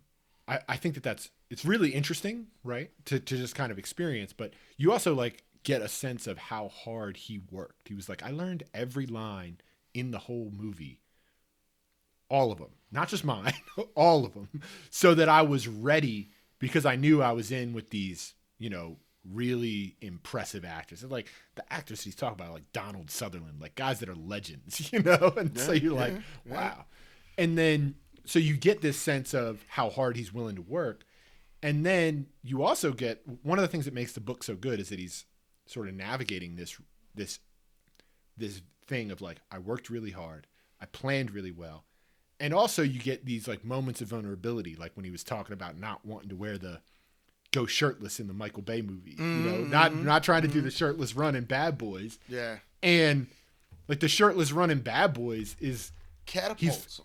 I, 0.48 0.61
I 0.68 0.76
think 0.76 0.94
that 0.94 1.03
that's 1.03 1.31
it's 1.50 1.64
really 1.64 1.90
interesting 1.90 2.46
right 2.64 2.90
to, 3.05 3.20
to 3.20 3.37
just 3.37 3.55
kind 3.55 3.70
of 3.70 3.79
experience 3.79 4.33
but 4.33 4.53
you 4.79 4.90
also 4.90 5.14
like 5.14 5.44
get 5.62 5.83
a 5.83 5.88
sense 5.88 6.26
of 6.26 6.38
how 6.38 6.68
hard 6.68 7.16
he 7.18 7.40
worked 7.50 7.88
he 7.88 7.94
was 7.94 8.09
like 8.09 8.22
i 8.22 8.31
learned 8.31 8.62
every 8.72 9.07
line 9.07 9.59
in 9.94 10.11
the 10.11 10.18
whole 10.18 10.53
movie 10.57 11.00
all 12.31 12.53
of 12.53 12.59
them, 12.59 12.70
not 12.92 13.09
just 13.09 13.24
mine, 13.24 13.53
all 13.94 14.24
of 14.24 14.33
them, 14.35 14.48
so 14.88 15.14
that 15.14 15.29
I 15.29 15.42
was 15.42 15.66
ready 15.68 16.31
because 16.59 16.87
I 16.87 16.96
knew 16.96 17.20
I 17.20 17.33
was 17.33 17.50
in 17.50 17.72
with 17.72 17.90
these, 17.90 18.35
you 18.59 18.70
know, 18.70 18.96
really 19.29 19.96
impressive 20.00 20.64
actors. 20.64 21.03
And 21.03 21.11
like 21.11 21.26
the 21.57 21.72
actors 21.72 22.03
he's 22.03 22.14
talking 22.14 22.40
about, 22.40 22.55
like 22.55 22.72
Donald 22.72 23.11
Sutherland, 23.11 23.61
like 23.61 23.74
guys 23.74 23.98
that 24.00 24.09
are 24.09 24.14
legends, 24.14 24.92
you 24.92 25.03
know? 25.03 25.35
And 25.37 25.59
so 25.59 25.72
you're 25.72 25.94
like, 25.94 26.14
wow. 26.46 26.85
And 27.37 27.59
then, 27.59 27.96
so 28.24 28.38
you 28.38 28.57
get 28.57 28.81
this 28.81 28.96
sense 28.96 29.35
of 29.35 29.64
how 29.68 29.90
hard 29.90 30.16
he's 30.16 30.33
willing 30.33 30.57
to 30.57 30.62
work. 30.62 31.05
And 31.62 31.85
then 31.85 32.26
you 32.42 32.62
also 32.62 32.92
get 32.92 33.22
one 33.42 33.59
of 33.59 33.62
the 33.62 33.68
things 33.68 33.85
that 33.85 33.94
makes 33.94 34.12
the 34.12 34.20
book 34.20 34.44
so 34.44 34.55
good 34.55 34.81
is 34.81 34.88
that 34.90 34.98
he's 34.98 35.26
sort 35.66 35.88
of 35.88 35.94
navigating 35.94 36.57
this, 36.57 36.79
this, 37.14 37.38
this 38.37 38.62
thing 38.90 39.11
of 39.11 39.20
like, 39.20 39.38
I 39.50 39.59
worked 39.59 39.88
really 39.88 40.11
hard. 40.11 40.46
I 40.81 40.87
planned 40.87 41.31
really 41.31 41.53
well 41.53 41.85
and 42.40 42.55
also 42.55 42.83
you 42.83 42.98
get 42.98 43.26
these 43.26 43.46
like 43.46 43.64
moments 43.64 44.00
of 44.00 44.09
vulnerability 44.09 44.74
like 44.74 44.92
when 44.96 45.05
he 45.05 45.11
was 45.11 45.22
talking 45.22 45.53
about 45.53 45.79
not 45.79 46.05
wanting 46.05 46.31
to 46.31 46.37
wear 46.37 46.57
the 46.59 46.81
go 47.53 47.66
shirtless 47.66 48.18
in 48.18 48.26
the 48.26 48.33
michael 48.33 48.62
bay 48.62 48.81
movie 48.81 49.14
you 49.18 49.24
know 49.24 49.59
mm-hmm. 49.59 49.70
not 49.70 49.94
not 49.94 50.24
trying 50.24 50.42
to 50.42 50.48
do 50.48 50.55
mm-hmm. 50.59 50.64
the 50.64 50.70
shirtless 50.70 51.14
run 51.14 51.37
in 51.37 51.44
bad 51.44 51.76
boys 51.76 52.18
Yeah. 52.29 52.57
and 52.83 53.26
like 53.87 54.00
the 54.00 54.09
shirtless 54.09 54.50
run 54.53 54.70
in 54.70 54.81
bad 54.81 55.12
boys 55.12 55.55
is 55.61 55.92
Catapults 56.26 57.00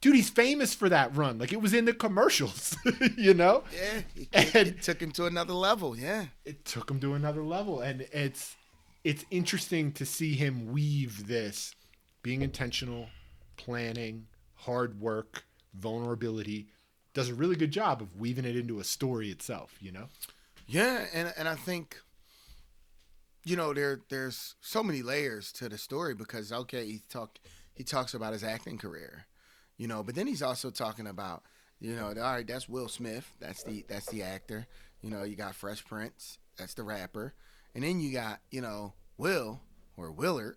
dude 0.00 0.16
he's 0.16 0.28
famous 0.30 0.74
for 0.74 0.88
that 0.90 1.16
run 1.16 1.38
like 1.38 1.52
it 1.52 1.62
was 1.62 1.72
in 1.72 1.86
the 1.86 1.94
commercials 1.94 2.76
you 3.16 3.32
know 3.34 3.64
Yeah. 3.72 4.00
It- 4.16 4.54
And- 4.54 4.68
it 4.68 4.82
took 4.82 5.00
him 5.00 5.12
to 5.12 5.26
another 5.26 5.54
level. 5.54 5.96
Yeah. 5.96 6.26
it 6.44 6.64
took 6.64 6.90
him 6.90 7.00
to 7.00 7.14
another 7.14 7.42
level 7.42 7.80
and 7.80 8.02
it's 8.12 8.56
it's 9.04 9.24
interesting 9.30 9.92
to 9.92 10.06
see 10.06 10.34
him 10.34 10.72
weave 10.72 11.26
this 11.26 11.74
being 12.22 12.42
intentional 12.42 13.06
planning 13.56 14.26
hard 14.56 15.00
work 15.00 15.44
vulnerability 15.74 16.66
does 17.12 17.28
a 17.28 17.34
really 17.34 17.54
good 17.54 17.70
job 17.70 18.02
of 18.02 18.16
weaving 18.18 18.44
it 18.44 18.56
into 18.56 18.80
a 18.80 18.84
story 18.84 19.30
itself 19.30 19.76
you 19.80 19.92
know? 19.92 20.08
Yeah, 20.66 21.06
and 21.12 21.32
and 21.36 21.48
I 21.48 21.54
think 21.54 22.00
you 23.44 23.56
know 23.56 23.74
there 23.74 24.00
there's 24.08 24.54
so 24.60 24.82
many 24.82 25.02
layers 25.02 25.52
to 25.54 25.68
the 25.68 25.78
story 25.78 26.14
because 26.14 26.52
okay, 26.52 26.86
he 26.86 27.02
talk 27.08 27.38
he 27.74 27.84
talks 27.84 28.14
about 28.14 28.32
his 28.32 28.44
acting 28.44 28.78
career, 28.78 29.26
you 29.76 29.86
know, 29.86 30.02
but 30.02 30.14
then 30.14 30.26
he's 30.26 30.42
also 30.42 30.70
talking 30.70 31.06
about 31.06 31.42
you 31.80 31.94
know, 31.94 32.06
all 32.06 32.14
right, 32.14 32.46
that's 32.46 32.68
Will 32.68 32.88
Smith, 32.88 33.30
that's 33.40 33.62
the 33.62 33.84
that's 33.88 34.06
the 34.06 34.22
actor, 34.22 34.66
you 35.02 35.10
know, 35.10 35.22
you 35.22 35.36
got 35.36 35.54
Fresh 35.54 35.84
Prince, 35.84 36.38
that's 36.56 36.74
the 36.74 36.82
rapper, 36.82 37.34
and 37.74 37.84
then 37.84 38.00
you 38.00 38.12
got 38.12 38.40
you 38.50 38.60
know 38.60 38.94
Will 39.16 39.60
or 39.96 40.10
Willard, 40.10 40.56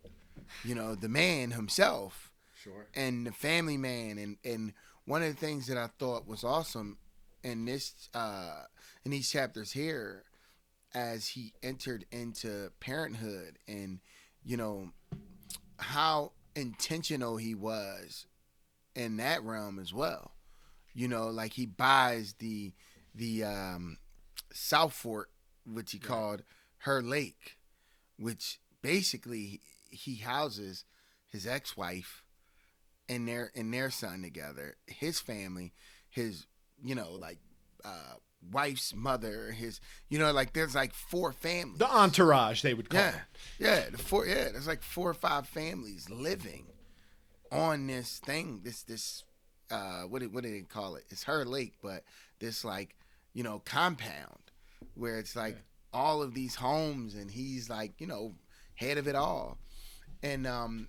you 0.63 0.75
know, 0.75 0.95
the 0.95 1.09
man 1.09 1.51
himself, 1.51 2.31
sure. 2.55 2.87
and 2.95 3.25
the 3.27 3.31
family 3.31 3.77
man. 3.77 4.17
And 4.17 4.37
and 4.43 4.73
one 5.05 5.21
of 5.21 5.29
the 5.29 5.39
things 5.39 5.67
that 5.67 5.77
I 5.77 5.89
thought 5.99 6.27
was 6.27 6.43
awesome 6.43 6.97
in 7.43 7.65
this 7.65 8.09
uh 8.13 8.63
in 9.05 9.11
these 9.11 9.29
chapters 9.29 9.71
here 9.71 10.23
as 10.93 11.27
he 11.29 11.53
entered 11.61 12.05
into 12.11 12.71
parenthood 12.79 13.59
and 13.67 13.99
you 14.43 14.57
know 14.57 14.89
how 15.77 16.31
intentional 16.55 17.37
he 17.37 17.53
was 17.53 18.25
in 18.95 19.17
that 19.17 19.43
realm 19.43 19.77
as 19.79 19.93
well. 19.93 20.31
You 20.93 21.07
know 21.07 21.27
like 21.27 21.53
he 21.53 21.65
buys 21.65 22.33
the 22.39 22.73
the 23.13 23.43
um 23.43 23.97
south 24.51 24.93
fork 24.93 25.29
which 25.65 25.91
he 25.91 25.99
called 25.99 26.41
her 26.79 27.01
lake 27.01 27.57
which 28.17 28.59
basically 28.81 29.61
he 29.89 30.15
houses 30.15 30.85
his 31.31 31.45
ex-wife 31.47 32.23
and 33.09 33.27
their 33.27 33.51
and 33.55 33.73
their 33.73 33.89
son 33.89 34.21
together 34.21 34.75
his 34.87 35.19
family 35.19 35.73
his 36.09 36.45
you 36.83 36.95
know 36.95 37.11
like 37.11 37.39
uh 37.85 38.13
wife's 38.51 38.93
mother, 38.93 39.51
his 39.51 39.81
you 40.09 40.19
know, 40.19 40.31
like 40.31 40.53
there's 40.53 40.75
like 40.75 40.93
four 40.93 41.33
families. 41.33 41.79
The 41.79 41.89
entourage, 41.89 42.61
they 42.61 42.75
would 42.75 42.87
call 42.87 43.01
Yeah, 43.01 43.09
it. 43.09 43.15
yeah, 43.59 43.89
the 43.89 43.97
four. 43.97 44.27
Yeah, 44.27 44.49
there's 44.51 44.67
like 44.67 44.83
four 44.83 45.09
or 45.09 45.15
five 45.15 45.47
families 45.47 46.07
living 46.09 46.67
on 47.51 47.87
this 47.87 48.19
thing. 48.19 48.61
This 48.63 48.83
this 48.83 49.23
uh, 49.71 50.03
what 50.03 50.21
did 50.21 50.33
what 50.33 50.43
did 50.43 50.53
they 50.53 50.61
call 50.61 50.95
it? 50.95 51.05
It's 51.09 51.23
her 51.23 51.45
lake, 51.45 51.73
but 51.81 52.03
this 52.39 52.63
like 52.63 52.95
you 53.33 53.41
know 53.43 53.59
compound 53.65 54.51
where 54.93 55.17
it's 55.17 55.35
like 55.35 55.57
all 55.97 56.21
of 56.21 56.35
these 56.35 56.55
homes, 56.55 57.15
and 57.15 57.31
he's 57.31 57.69
like 57.69 57.99
you 57.99 58.07
know 58.07 58.35
head 58.75 58.97
of 58.97 59.07
it 59.07 59.15
all. 59.15 59.57
And 60.21 60.45
um, 60.45 60.87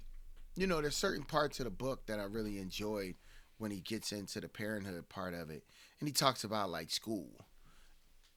you 0.54 0.66
know, 0.66 0.80
there's 0.82 0.96
certain 0.96 1.24
parts 1.24 1.58
of 1.60 1.64
the 1.64 1.70
book 1.70 2.06
that 2.06 2.20
I 2.20 2.24
really 2.24 2.58
enjoyed 2.58 3.14
when 3.56 3.70
he 3.70 3.80
gets 3.80 4.12
into 4.12 4.40
the 4.40 4.48
parenthood 4.48 5.08
part 5.08 5.34
of 5.34 5.50
it, 5.50 5.64
and 5.98 6.08
he 6.08 6.12
talks 6.12 6.44
about 6.44 6.70
like 6.70 6.90
school. 6.90 7.30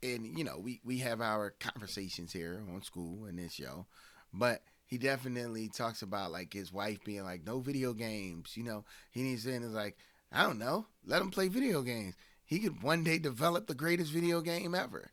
And 0.02 0.26
you 0.38 0.44
know 0.44 0.58
we 0.58 0.80
we 0.84 1.00
have 1.00 1.22
our 1.22 1.52
conversations 1.60 2.34
here 2.34 2.64
on 2.74 2.82
school 2.82 3.26
and 3.26 3.38
this 3.38 3.54
show 3.54 3.86
but 4.34 4.64
he 4.88 4.98
definitely 4.98 5.70
talks 5.70 6.02
about 6.02 6.32
like 6.32 6.52
his 6.52 6.74
wife 6.74 7.04
being 7.04 7.24
like 7.24 7.46
no 7.46 7.60
video 7.60 7.94
games 7.94 8.58
you 8.58 8.64
know? 8.64 8.84
He 9.12 9.22
needs 9.22 9.46
in 9.46 9.62
is 9.62 9.74
like 9.74 9.98
i 10.32 10.42
don't 10.42 10.58
know. 10.58 10.88
Let 11.06 11.22
him 11.22 11.30
play 11.30 11.50
video 11.50 11.84
games. 11.84 12.16
He 12.44 12.58
could 12.58 12.82
one 12.82 13.04
day 13.04 13.20
develop 13.20 13.68
the 13.68 13.76
greatest 13.76 14.12
video 14.12 14.42
game 14.42 14.74
ever 14.74 15.12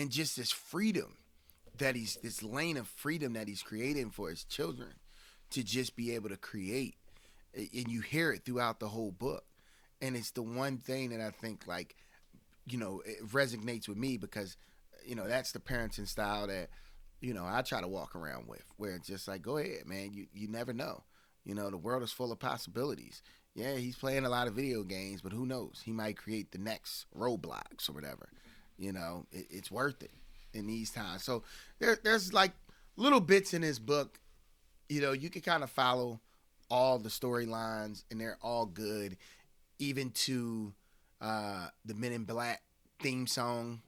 and 0.00 0.10
just 0.10 0.34
this 0.34 0.50
freedom 0.50 1.18
that 1.76 1.94
he's 1.94 2.16
this 2.22 2.42
lane 2.42 2.78
of 2.78 2.88
freedom 2.88 3.34
that 3.34 3.48
he's 3.48 3.62
creating 3.62 4.10
for 4.10 4.30
his 4.30 4.44
children 4.44 4.94
to 5.50 5.62
just 5.62 5.94
be 5.94 6.14
able 6.14 6.30
to 6.30 6.38
create. 6.38 6.94
And 7.54 7.88
you 7.88 8.00
hear 8.00 8.32
it 8.32 8.46
throughout 8.46 8.80
the 8.80 8.88
whole 8.88 9.12
book. 9.12 9.44
And 10.00 10.16
it's 10.16 10.30
the 10.30 10.42
one 10.42 10.78
thing 10.78 11.10
that 11.10 11.20
i 11.20 11.30
think 11.30 11.66
like 11.66 11.94
you 12.66 12.78
know 12.78 13.02
it 13.04 13.22
resonates 13.28 13.88
with 13.88 13.98
me 13.98 14.16
because 14.16 14.56
you 15.04 15.14
know 15.14 15.28
that's 15.28 15.52
the 15.52 15.58
parenting 15.58 16.08
style 16.08 16.46
that 16.46 16.68
you 17.20 17.34
know 17.34 17.44
I 17.44 17.60
try 17.60 17.82
to 17.82 17.88
walk 17.88 18.16
around 18.16 18.48
with 18.48 18.64
where 18.78 18.94
it's 18.94 19.06
just 19.06 19.28
like 19.28 19.42
go 19.42 19.58
ahead 19.58 19.84
man 19.84 20.14
you 20.14 20.26
you 20.32 20.48
never 20.48 20.72
know. 20.72 21.02
You 21.44 21.54
know 21.54 21.68
the 21.68 21.76
world 21.76 22.02
is 22.02 22.12
full 22.12 22.32
of 22.32 22.38
possibilities. 22.38 23.20
Yeah 23.54 23.74
he's 23.74 23.96
playing 23.96 24.24
a 24.24 24.30
lot 24.30 24.46
of 24.46 24.54
video 24.54 24.82
games 24.82 25.20
but 25.20 25.32
who 25.32 25.44
knows? 25.44 25.82
He 25.84 25.92
might 25.92 26.16
create 26.16 26.52
the 26.52 26.58
next 26.58 27.04
Roblox 27.14 27.90
or 27.90 27.92
whatever 27.92 28.30
you 28.80 28.92
know 28.92 29.26
it, 29.30 29.46
it's 29.50 29.70
worth 29.70 30.02
it 30.02 30.10
in 30.54 30.66
these 30.66 30.90
times 30.90 31.22
so 31.22 31.42
there 31.78 31.96
there's 32.02 32.32
like 32.32 32.50
little 32.96 33.20
bits 33.20 33.54
in 33.54 33.62
this 33.62 33.78
book 33.78 34.18
you 34.88 35.00
know 35.00 35.12
you 35.12 35.30
can 35.30 35.42
kind 35.42 35.62
of 35.62 35.70
follow 35.70 36.18
all 36.70 36.98
the 36.98 37.08
storylines 37.08 38.02
and 38.10 38.20
they're 38.20 38.38
all 38.42 38.66
good 38.66 39.16
even 39.78 40.10
to 40.10 40.72
uh, 41.20 41.68
the 41.84 41.94
Men 41.94 42.12
in 42.12 42.24
Black 42.24 42.62
theme 43.00 43.26
song 43.26 43.80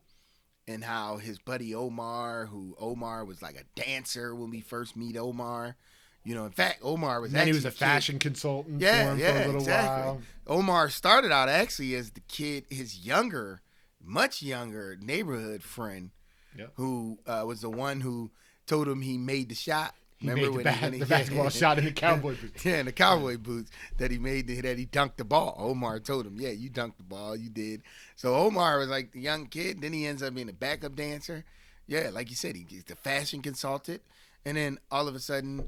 and 0.68 0.83
how 0.85 1.16
his 1.16 1.38
buddy 1.38 1.74
Omar, 1.74 2.46
who 2.46 2.74
Omar 2.78 3.24
was 3.24 3.42
like 3.42 3.57
a 3.57 3.81
dancer 3.81 4.35
when 4.35 4.50
we 4.50 4.61
first 4.61 4.96
meet 4.96 5.16
Omar. 5.16 5.76
You 6.24 6.35
know, 6.35 6.44
in 6.44 6.52
fact, 6.52 6.78
Omar 6.83 7.20
was 7.20 7.35
And 7.35 7.42
he 7.46 7.52
was 7.52 7.64
actually 7.66 7.68
a 7.68 7.72
kid- 7.72 7.78
fashion 7.78 8.18
consultant 8.18 8.78
for 8.81 8.85
Yeah, 8.85 9.12
him 9.12 9.18
yeah, 9.18 9.33
for 9.33 9.42
a 9.42 9.46
little 9.46 9.61
exactly. 9.61 10.02
while. 10.02 10.20
Omar 10.46 10.88
started 10.90 11.33
out 11.33 11.48
actually 11.48 11.94
as 11.94 12.11
the 12.12 12.20
kid, 12.20 12.64
his 12.70 12.98
younger, 13.05 13.61
much 14.04 14.42
younger 14.42 14.96
neighborhood 15.00 15.62
friend, 15.62 16.10
Yep. 16.56 16.72
who 16.76 17.18
uh, 17.26 17.44
was 17.46 17.62
the 17.62 17.70
one 17.70 18.00
who 18.02 18.30
told 18.66 18.86
him 18.86 19.00
he 19.00 19.16
made 19.16 19.48
the 19.48 19.54
shot. 19.54 19.94
He 20.18 20.26
made 20.28 20.44
the, 20.44 20.50
when 20.52 20.64
ba- 20.64 20.76
when 20.82 20.98
the 20.98 21.06
basketball 21.06 21.48
shot 21.48 21.78
in 21.78 21.84
the 21.86 21.92
cowboy 21.92 22.36
boots. 22.40 22.64
yeah, 22.64 22.78
in 22.80 22.86
the 22.86 22.92
cowboy 22.92 23.38
boots 23.38 23.70
that 23.98 24.10
he 24.10 24.18
made 24.18 24.46
the, 24.46 24.60
that 24.60 24.78
he 24.78 24.84
dunked 24.86 25.16
the 25.16 25.24
ball. 25.24 25.56
Omar 25.58 25.98
told 26.00 26.26
him, 26.26 26.36
"Yeah, 26.38 26.50
you 26.50 26.68
dunked 26.70 26.98
the 26.98 27.02
ball, 27.04 27.34
you 27.36 27.48
did." 27.48 27.82
So 28.16 28.34
Omar 28.34 28.78
was 28.78 28.88
like 28.88 29.12
the 29.12 29.20
young 29.20 29.46
kid. 29.46 29.80
Then 29.80 29.92
he 29.94 30.06
ends 30.06 30.22
up 30.22 30.34
being 30.34 30.48
a 30.50 30.52
backup 30.52 30.94
dancer. 30.94 31.44
Yeah, 31.86 32.10
like 32.12 32.28
you 32.30 32.36
said, 32.36 32.54
he's 32.54 32.84
the 32.84 32.94
fashion 32.96 33.40
consultant, 33.42 34.02
and 34.44 34.56
then 34.56 34.78
all 34.90 35.08
of 35.08 35.14
a 35.16 35.20
sudden, 35.20 35.64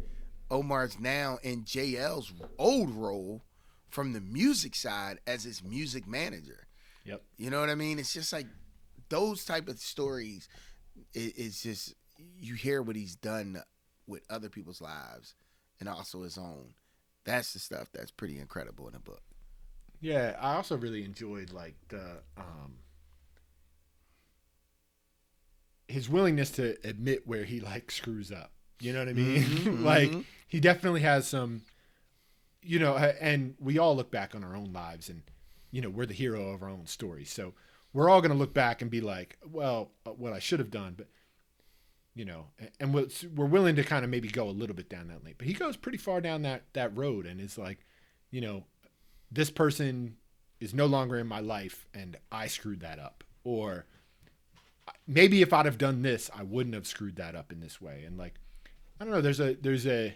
Omar's 0.50 1.00
now 1.00 1.38
in 1.42 1.64
JL's 1.64 2.32
old 2.58 2.94
role 2.94 3.40
from 3.88 4.12
the 4.12 4.20
music 4.20 4.74
side 4.74 5.18
as 5.26 5.44
his 5.44 5.64
music 5.64 6.06
manager. 6.06 6.66
Yep. 7.04 7.22
You 7.36 7.50
know 7.50 7.60
what 7.60 7.70
I 7.70 7.74
mean? 7.74 7.98
It's 7.98 8.12
just 8.14 8.32
like 8.32 8.46
those 9.08 9.44
type 9.44 9.68
of 9.68 9.78
stories. 9.78 10.48
It, 11.12 11.34
it's 11.36 11.62
just 11.62 11.94
you 12.38 12.54
hear 12.54 12.82
what 12.82 12.96
he's 12.96 13.16
done 13.16 13.62
with 14.06 14.22
other 14.30 14.48
people's 14.48 14.80
lives 14.80 15.34
and 15.80 15.88
also 15.88 16.22
his 16.22 16.38
own. 16.38 16.74
That's 17.24 17.52
the 17.52 17.58
stuff 17.58 17.88
that's 17.92 18.10
pretty 18.10 18.38
incredible 18.38 18.86
in 18.86 18.92
the 18.92 18.98
book. 19.00 19.22
Yeah, 20.00 20.36
I 20.40 20.56
also 20.56 20.76
really 20.76 21.04
enjoyed 21.04 21.52
like 21.52 21.74
the 21.88 22.22
um 22.36 22.78
his 25.88 26.08
willingness 26.08 26.50
to 26.52 26.76
admit 26.84 27.26
where 27.26 27.44
he 27.44 27.60
like 27.60 27.90
screws 27.90 28.32
up. 28.32 28.52
You 28.80 28.92
know 28.92 28.98
what 29.00 29.08
I 29.08 29.12
mean? 29.14 29.42
Mhm, 29.42 29.82
like 29.84 30.10
mhm. 30.10 30.24
he 30.46 30.60
definitely 30.60 31.00
has 31.02 31.26
some 31.26 31.62
you 32.62 32.78
know, 32.78 32.96
and 32.96 33.54
we 33.58 33.78
all 33.78 33.94
look 33.94 34.10
back 34.10 34.34
on 34.34 34.42
our 34.42 34.56
own 34.56 34.72
lives 34.72 35.10
and 35.10 35.22
you 35.74 35.80
know, 35.80 35.90
we're 35.90 36.06
the 36.06 36.14
hero 36.14 36.50
of 36.50 36.62
our 36.62 36.68
own 36.68 36.86
story 36.86 37.24
So 37.24 37.52
we're 37.92 38.08
all 38.08 38.20
going 38.20 38.30
to 38.30 38.38
look 38.38 38.54
back 38.54 38.80
and 38.80 38.88
be 38.88 39.00
like, 39.00 39.38
well, 39.44 39.90
uh, 40.06 40.10
what 40.10 40.32
I 40.32 40.38
should 40.38 40.60
have 40.60 40.70
done, 40.70 40.94
but 40.96 41.08
you 42.14 42.24
know, 42.24 42.46
and 42.78 42.94
we're, 42.94 43.08
willing 43.44 43.74
to 43.74 43.82
kind 43.82 44.04
of 44.04 44.10
maybe 44.10 44.28
go 44.28 44.48
a 44.48 44.52
little 44.52 44.76
bit 44.76 44.88
down 44.88 45.08
that 45.08 45.24
lane. 45.24 45.34
But 45.36 45.48
he 45.48 45.52
goes 45.52 45.76
pretty 45.76 45.98
far 45.98 46.20
down 46.20 46.42
that 46.42 46.62
that 46.74 46.96
road 46.96 47.26
and 47.26 47.40
it's 47.40 47.58
like, 47.58 47.80
you 48.30 48.40
know, 48.40 48.66
this 49.32 49.50
person 49.50 50.14
is 50.60 50.74
no 50.74 50.86
longer 50.86 51.18
in 51.18 51.26
my 51.26 51.40
life 51.40 51.88
and 51.92 52.16
I 52.30 52.46
screwed 52.46 52.80
that 52.80 53.00
up. 53.00 53.24
Or 53.42 53.84
maybe 55.08 55.42
if 55.42 55.52
I'd 55.52 55.66
have 55.66 55.76
done 55.76 56.02
this, 56.02 56.30
I 56.32 56.44
wouldn't 56.44 56.76
have 56.76 56.86
screwed 56.86 57.16
that 57.16 57.34
up 57.34 57.50
in 57.50 57.58
this 57.58 57.80
way. 57.80 58.04
And 58.06 58.16
like, 58.16 58.34
I 59.00 59.04
don't 59.04 59.12
know, 59.12 59.20
there's 59.20 59.40
a, 59.40 59.54
there's 59.54 59.88
a, 59.88 60.14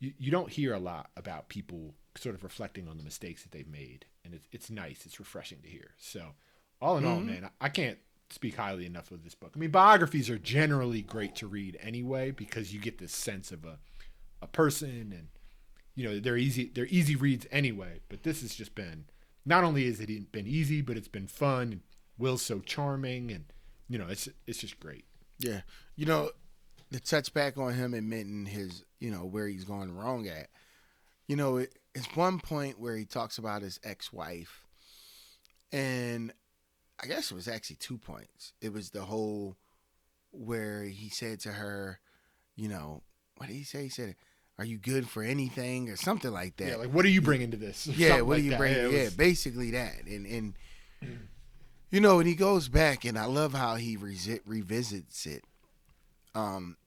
you, 0.00 0.14
you 0.18 0.30
don't 0.30 0.50
hear 0.50 0.72
a 0.72 0.78
lot 0.78 1.10
about 1.18 1.50
people 1.50 1.94
sort 2.16 2.34
of 2.34 2.44
reflecting 2.44 2.88
on 2.88 2.98
the 2.98 3.04
mistakes 3.04 3.42
that 3.42 3.52
they've 3.52 3.68
made. 3.68 4.06
And 4.24 4.34
it's, 4.34 4.48
it's 4.52 4.70
nice. 4.70 5.06
It's 5.06 5.18
refreshing 5.18 5.58
to 5.62 5.68
hear. 5.68 5.90
So 5.98 6.22
all 6.80 6.98
in 6.98 7.04
all, 7.04 7.18
mm-hmm. 7.18 7.42
man, 7.42 7.50
I, 7.60 7.68
can't 7.68 7.98
speak 8.30 8.56
highly 8.56 8.86
enough 8.86 9.10
of 9.10 9.24
this 9.24 9.34
book. 9.34 9.52
I 9.54 9.58
mean, 9.58 9.70
biographies 9.70 10.30
are 10.30 10.38
generally 10.38 11.02
great 11.02 11.34
to 11.36 11.46
read 11.46 11.78
anyway, 11.80 12.30
because 12.30 12.72
you 12.72 12.80
get 12.80 12.98
this 12.98 13.12
sense 13.12 13.52
of 13.52 13.64
a, 13.64 13.78
a 14.40 14.46
person 14.46 15.12
and, 15.16 15.28
you 15.94 16.08
know 16.08 16.18
they're 16.20 16.38
easy 16.38 16.72
they're 16.74 16.86
easy 16.86 17.16
reads 17.16 17.46
anyway 17.50 18.00
but 18.08 18.22
this 18.22 18.40
has 18.40 18.54
just 18.54 18.74
been 18.74 19.04
not 19.44 19.62
only 19.62 19.84
has 19.84 20.00
it 20.00 20.32
been 20.32 20.46
easy 20.46 20.80
but 20.80 20.96
it's 20.96 21.06
been 21.06 21.26
fun 21.26 21.70
and 21.70 21.80
will's 22.16 22.40
so 22.40 22.60
charming 22.60 23.30
and 23.30 23.44
you 23.90 23.98
know 23.98 24.06
it's 24.08 24.26
it's 24.46 24.56
just 24.56 24.80
great 24.80 25.04
Yeah. 25.42 25.62
You 25.96 26.06
know, 26.06 26.30
to 26.92 27.00
touch 27.00 27.34
back 27.34 27.58
on 27.58 27.74
him 27.74 27.94
admitting 27.94 28.46
his, 28.46 28.84
you 29.00 29.10
know, 29.10 29.24
where 29.24 29.46
he's 29.46 29.64
going 29.64 29.94
wrong 29.94 30.26
at, 30.28 30.48
you 31.26 31.36
know, 31.36 31.58
it, 31.58 31.76
it's 31.94 32.14
one 32.16 32.38
point 32.38 32.78
where 32.80 32.96
he 32.96 33.04
talks 33.04 33.38
about 33.38 33.62
his 33.62 33.78
ex 33.84 34.12
wife. 34.12 34.64
And 35.72 36.32
I 37.02 37.06
guess 37.06 37.30
it 37.30 37.34
was 37.34 37.48
actually 37.48 37.76
two 37.76 37.98
points. 37.98 38.52
It 38.60 38.72
was 38.72 38.90
the 38.90 39.02
whole 39.02 39.56
where 40.30 40.84
he 40.84 41.08
said 41.08 41.40
to 41.40 41.52
her, 41.52 41.98
you 42.56 42.68
know, 42.68 43.02
what 43.36 43.48
did 43.48 43.54
he 43.56 43.64
say? 43.64 43.84
He 43.84 43.88
said, 43.88 44.14
Are 44.58 44.64
you 44.64 44.78
good 44.78 45.08
for 45.08 45.22
anything? 45.22 45.88
or 45.90 45.96
something 45.96 46.30
like 46.30 46.56
that. 46.58 46.68
yeah 46.68 46.76
like 46.76 46.92
what 46.92 47.04
are 47.04 47.08
you 47.10 47.20
bringing 47.22 47.50
to 47.50 47.56
this 47.56 47.86
Yeah, 47.96 48.08
Something 48.08 48.26
what 48.26 48.34
like 48.34 48.38
do 48.40 48.44
you 48.44 48.50
that. 48.50 48.58
bring? 48.58 48.72
it 48.74 48.90
Yeah, 48.92 49.04
was- 49.04 49.14
basically 49.14 49.70
that. 49.72 50.04
And 50.06 50.26
and 50.26 50.54
you 51.90 52.00
know, 52.00 52.20
and 52.20 52.28
he 52.28 52.34
goes 52.34 52.68
back, 52.68 53.04
and 53.04 53.18
I 53.18 53.26
love 53.26 53.52
how 53.52 53.74
he 53.74 53.98
resi- 53.98 54.40
revisits 54.46 55.26
it. 55.26 55.44
Um, 56.34 56.78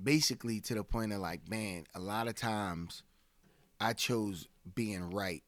basically 0.00 0.60
to 0.60 0.74
the 0.74 0.84
point 0.84 1.12
of 1.12 1.18
like, 1.20 1.48
man, 1.48 1.84
a 1.94 1.98
lot 1.98 2.28
of 2.28 2.36
times 2.36 3.02
I 3.80 3.92
chose 3.94 4.46
being 4.74 5.10
right 5.10 5.42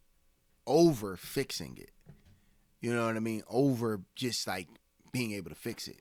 over 0.67 1.17
fixing 1.17 1.77
it. 1.77 1.91
You 2.81 2.95
know 2.95 3.07
what 3.07 3.17
I 3.17 3.21
mean? 3.21 3.43
Over 3.49 4.01
just 4.15 4.47
like 4.47 4.69
being 5.13 5.33
able 5.33 5.51
to 5.51 5.57
fix 5.57 5.89
it. 5.89 6.01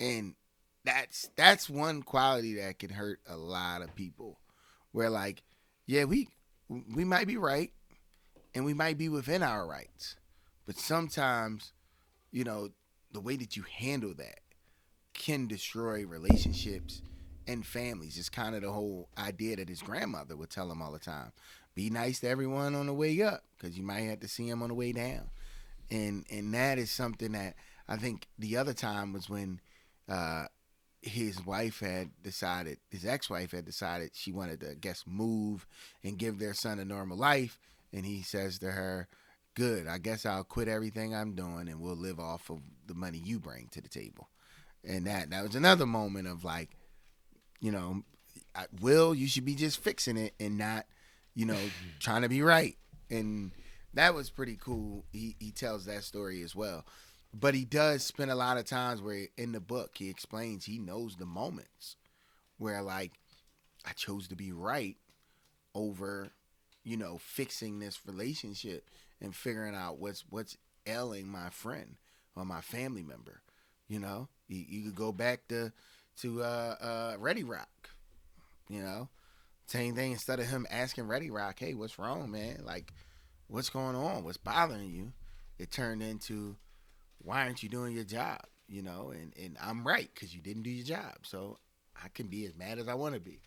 And 0.00 0.34
that's 0.84 1.28
that's 1.36 1.68
one 1.68 2.02
quality 2.02 2.54
that 2.56 2.78
can 2.78 2.90
hurt 2.90 3.20
a 3.28 3.36
lot 3.36 3.82
of 3.82 3.94
people. 3.94 4.38
Where 4.92 5.10
like, 5.10 5.42
yeah, 5.86 6.04
we 6.04 6.28
we 6.68 7.04
might 7.04 7.26
be 7.26 7.36
right 7.36 7.72
and 8.54 8.64
we 8.64 8.74
might 8.74 8.98
be 8.98 9.08
within 9.08 9.42
our 9.42 9.66
rights. 9.66 10.16
But 10.66 10.76
sometimes, 10.76 11.72
you 12.30 12.44
know, 12.44 12.70
the 13.12 13.20
way 13.20 13.36
that 13.36 13.56
you 13.56 13.64
handle 13.64 14.14
that 14.14 14.40
can 15.14 15.46
destroy 15.46 16.06
relationships 16.06 17.02
and 17.46 17.66
families. 17.66 18.16
It's 18.16 18.28
kind 18.28 18.54
of 18.54 18.62
the 18.62 18.72
whole 18.72 19.08
idea 19.18 19.56
that 19.56 19.68
his 19.68 19.82
grandmother 19.82 20.36
would 20.36 20.50
tell 20.50 20.70
him 20.70 20.80
all 20.80 20.92
the 20.92 20.98
time. 20.98 21.32
Be 21.74 21.90
nice 21.90 22.20
to 22.20 22.28
everyone 22.28 22.74
on 22.74 22.86
the 22.86 22.94
way 22.94 23.22
up 23.22 23.44
because 23.56 23.76
you 23.76 23.84
might 23.84 24.00
have 24.00 24.20
to 24.20 24.28
see 24.28 24.48
them 24.48 24.62
on 24.62 24.68
the 24.68 24.74
way 24.74 24.92
down. 24.92 25.30
And 25.90 26.24
and 26.30 26.52
that 26.54 26.78
is 26.78 26.90
something 26.90 27.32
that 27.32 27.54
I 27.88 27.96
think 27.96 28.28
the 28.38 28.56
other 28.56 28.72
time 28.72 29.12
was 29.12 29.28
when 29.28 29.60
uh, 30.08 30.46
his 31.02 31.44
wife 31.44 31.80
had 31.80 32.10
decided, 32.22 32.78
his 32.90 33.04
ex-wife 33.04 33.50
had 33.50 33.64
decided 33.64 34.10
she 34.14 34.32
wanted 34.32 34.60
to, 34.60 34.70
I 34.70 34.74
guess, 34.74 35.04
move 35.06 35.66
and 36.04 36.18
give 36.18 36.38
their 36.38 36.54
son 36.54 36.78
a 36.78 36.84
normal 36.84 37.18
life. 37.18 37.58
And 37.92 38.06
he 38.06 38.22
says 38.22 38.58
to 38.60 38.70
her, 38.70 39.08
good. 39.54 39.86
I 39.86 39.98
guess 39.98 40.24
I'll 40.24 40.44
quit 40.44 40.68
everything 40.68 41.14
I'm 41.14 41.34
doing 41.34 41.68
and 41.68 41.80
we'll 41.80 41.96
live 41.96 42.20
off 42.20 42.50
of 42.50 42.60
the 42.86 42.94
money 42.94 43.18
you 43.18 43.38
bring 43.38 43.68
to 43.72 43.80
the 43.80 43.88
table. 43.88 44.28
And 44.84 45.06
that 45.06 45.30
that 45.30 45.42
was 45.42 45.54
another 45.54 45.86
moment 45.86 46.28
of 46.28 46.44
like, 46.44 46.70
you 47.60 47.70
know, 47.70 48.02
I, 48.54 48.66
Will, 48.80 49.14
you 49.14 49.26
should 49.26 49.44
be 49.44 49.54
just 49.54 49.82
fixing 49.82 50.16
it 50.16 50.34
and 50.40 50.56
not, 50.56 50.86
you 51.34 51.46
know, 51.46 51.58
trying 52.00 52.22
to 52.22 52.28
be 52.28 52.42
right. 52.42 52.76
And 53.10 53.52
that 53.94 54.14
was 54.14 54.30
pretty 54.30 54.56
cool. 54.60 55.04
He 55.12 55.36
he 55.38 55.50
tells 55.50 55.84
that 55.86 56.04
story 56.04 56.42
as 56.42 56.54
well. 56.54 56.84
But 57.34 57.54
he 57.54 57.64
does 57.64 58.02
spend 58.04 58.30
a 58.30 58.34
lot 58.34 58.58
of 58.58 58.66
times 58.66 59.00
where 59.00 59.26
in 59.38 59.52
the 59.52 59.60
book 59.60 59.92
he 59.96 60.10
explains 60.10 60.64
he 60.64 60.78
knows 60.78 61.16
the 61.16 61.26
moments 61.26 61.96
where 62.58 62.82
like 62.82 63.12
I 63.86 63.92
chose 63.92 64.28
to 64.28 64.36
be 64.36 64.52
right 64.52 64.96
over, 65.74 66.30
you 66.84 66.96
know, 66.96 67.18
fixing 67.18 67.78
this 67.78 68.00
relationship 68.06 68.88
and 69.20 69.34
figuring 69.34 69.74
out 69.74 69.98
what's 69.98 70.24
what's 70.30 70.56
ailing 70.86 71.28
my 71.28 71.50
friend 71.50 71.96
or 72.36 72.44
my 72.44 72.60
family 72.60 73.02
member. 73.02 73.42
You 73.88 74.00
know, 74.00 74.28
you, 74.48 74.64
you 74.68 74.84
could 74.84 74.96
go 74.96 75.12
back 75.12 75.48
to 75.48 75.72
to 76.20 76.42
uh, 76.42 76.76
uh, 76.80 77.16
Ready 77.18 77.44
Rock. 77.44 77.90
You 78.68 78.82
know, 78.82 79.08
same 79.72 79.94
thing. 79.94 80.12
Instead 80.12 80.38
of 80.40 80.46
him 80.46 80.66
asking 80.70 81.08
Ready 81.08 81.30
Rock, 81.30 81.58
"Hey, 81.58 81.74
what's 81.74 81.98
wrong, 81.98 82.30
man? 82.30 82.62
Like, 82.64 82.92
what's 83.48 83.70
going 83.70 83.96
on? 83.96 84.24
What's 84.24 84.36
bothering 84.36 84.90
you?" 84.90 85.12
It 85.58 85.70
turned 85.70 86.02
into, 86.02 86.56
"Why 87.18 87.44
aren't 87.44 87.62
you 87.62 87.68
doing 87.68 87.94
your 87.94 88.04
job?" 88.04 88.40
You 88.68 88.82
know, 88.82 89.10
and 89.10 89.32
and 89.36 89.56
I'm 89.60 89.86
right 89.86 90.08
because 90.14 90.34
you 90.34 90.40
didn't 90.40 90.62
do 90.62 90.70
your 90.70 90.84
job. 90.86 91.14
So 91.22 91.58
I 92.02 92.08
can 92.08 92.26
be 92.28 92.44
as 92.46 92.54
mad 92.54 92.78
as 92.78 92.88
I 92.88 92.94
want 92.94 93.14
to 93.14 93.20
be, 93.20 93.40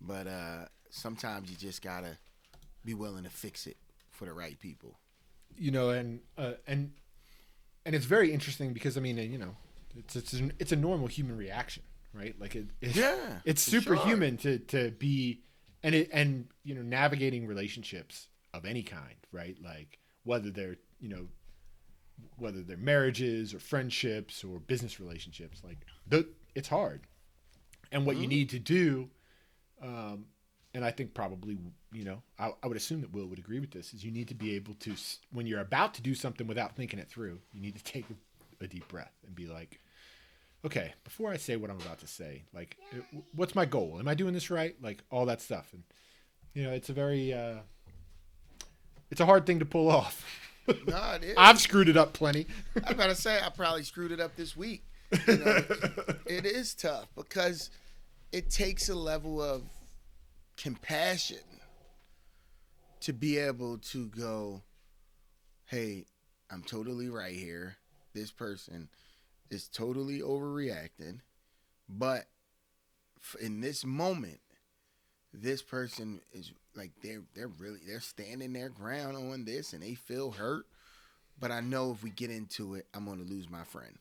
but 0.00 0.26
uh, 0.26 0.66
sometimes 0.90 1.50
you 1.50 1.56
just 1.56 1.82
gotta 1.82 2.18
be 2.84 2.94
willing 2.94 3.24
to 3.24 3.30
fix 3.30 3.66
it 3.66 3.76
for 4.10 4.24
the 4.26 4.32
right 4.32 4.58
people. 4.58 4.98
You 5.56 5.70
know, 5.70 5.90
and 5.90 6.20
uh, 6.38 6.54
and 6.66 6.92
and 7.84 7.94
it's 7.94 8.06
very 8.06 8.32
interesting 8.32 8.72
because 8.72 8.96
I 8.96 9.00
mean, 9.00 9.18
you 9.18 9.38
know, 9.38 9.56
it's 9.96 10.16
it's 10.16 10.32
an, 10.32 10.52
it's 10.58 10.72
a 10.72 10.76
normal 10.76 11.06
human 11.06 11.36
reaction, 11.36 11.82
right? 12.14 12.34
Like 12.40 12.54
it, 12.56 12.66
it 12.80 12.96
Yeah, 12.96 13.40
it's 13.44 13.64
for 13.64 13.70
sure. 13.70 13.80
superhuman 13.82 14.36
to 14.38 14.58
to 14.58 14.90
be 14.92 15.42
and 15.82 15.94
it 15.94 16.10
and 16.12 16.48
you 16.64 16.74
know 16.74 16.82
navigating 16.82 17.46
relationships 17.46 18.28
of 18.54 18.64
any 18.64 18.82
kind, 18.82 19.16
right? 19.32 19.56
Like 19.62 19.98
whether 20.24 20.50
they're 20.50 20.76
you 21.00 21.08
know 21.08 21.26
whether 22.36 22.62
they're 22.62 22.76
marriages 22.76 23.54
or 23.54 23.58
friendships 23.58 24.44
or 24.44 24.58
business 24.60 25.00
relationships, 25.00 25.62
like 25.64 25.78
the, 26.06 26.28
it's 26.54 26.68
hard. 26.68 27.02
And 27.90 28.06
what 28.06 28.16
you 28.16 28.26
need 28.26 28.48
to 28.50 28.58
do, 28.58 29.10
um, 29.82 30.24
and 30.72 30.84
I 30.84 30.90
think 30.90 31.12
probably 31.12 31.58
you 31.92 32.04
know 32.04 32.22
I, 32.38 32.52
I 32.62 32.66
would 32.68 32.76
assume 32.76 33.00
that 33.02 33.12
Will 33.12 33.26
would 33.26 33.38
agree 33.38 33.60
with 33.60 33.70
this, 33.70 33.92
is 33.92 34.04
you 34.04 34.10
need 34.10 34.28
to 34.28 34.34
be 34.34 34.54
able 34.54 34.74
to 34.74 34.94
when 35.32 35.46
you're 35.46 35.60
about 35.60 35.94
to 35.94 36.02
do 36.02 36.14
something 36.14 36.46
without 36.46 36.74
thinking 36.74 36.98
it 36.98 37.10
through, 37.10 37.40
you 37.52 37.60
need 37.60 37.76
to 37.76 37.84
take 37.84 38.06
a 38.60 38.66
deep 38.66 38.86
breath 38.88 39.12
and 39.26 39.34
be 39.34 39.46
like, 39.46 39.80
okay, 40.64 40.94
before 41.04 41.30
I 41.30 41.36
say 41.36 41.56
what 41.56 41.70
I'm 41.70 41.80
about 41.80 41.98
to 42.00 42.06
say, 42.06 42.44
like, 42.52 42.76
uh, 42.92 43.18
what's 43.34 43.54
my 43.54 43.64
goal? 43.64 43.96
Am 43.98 44.08
I 44.08 44.14
doing 44.14 44.34
this 44.34 44.50
right? 44.50 44.74
Like 44.80 45.02
all 45.10 45.26
that 45.26 45.40
stuff, 45.40 45.68
and 45.72 45.82
you 46.54 46.64
know, 46.64 46.70
it's 46.70 46.88
a 46.88 46.92
very, 46.92 47.32
uh, 47.32 47.56
it's 49.10 49.20
a 49.20 49.26
hard 49.26 49.46
thing 49.46 49.58
to 49.58 49.64
pull 49.64 49.90
off. 49.90 50.24
No, 50.86 51.14
it 51.14 51.24
is. 51.24 51.34
I've 51.36 51.60
screwed 51.60 51.88
it 51.88 51.96
up 51.96 52.12
plenty. 52.12 52.46
I 52.84 52.92
gotta 52.92 53.16
say, 53.16 53.40
I 53.44 53.48
probably 53.48 53.82
screwed 53.82 54.12
it 54.12 54.20
up 54.20 54.36
this 54.36 54.56
week. 54.56 54.84
You 55.26 55.38
know, 55.38 55.56
it 56.26 56.46
is 56.46 56.72
tough 56.72 57.08
because 57.16 57.70
it 58.30 58.48
takes 58.48 58.88
a 58.88 58.94
level 58.94 59.42
of 59.42 59.64
compassion 60.56 61.38
to 63.00 63.12
be 63.12 63.38
able 63.38 63.78
to 63.78 64.06
go, 64.06 64.62
hey, 65.66 66.06
I'm 66.48 66.62
totally 66.62 67.08
right 67.08 67.34
here. 67.34 67.76
This 68.14 68.30
person 68.30 68.88
is 69.52 69.68
totally 69.68 70.20
overreacting, 70.20 71.20
but 71.88 72.26
in 73.40 73.60
this 73.60 73.84
moment, 73.84 74.40
this 75.32 75.62
person 75.62 76.20
is 76.32 76.52
like 76.74 76.90
they're 77.02 77.22
they're 77.34 77.48
really 77.48 77.80
they're 77.86 78.00
standing 78.00 78.52
their 78.52 78.68
ground 78.68 79.16
on 79.16 79.44
this 79.44 79.72
and 79.72 79.82
they 79.82 79.94
feel 79.94 80.32
hurt 80.32 80.66
but 81.42 81.50
I 81.50 81.60
know 81.60 81.90
if 81.90 82.04
we 82.04 82.10
get 82.10 82.30
into 82.30 82.74
it, 82.76 82.86
I'm 82.94 83.04
gonna 83.04 83.24
lose 83.24 83.50
my 83.50 83.64
friend, 83.64 83.98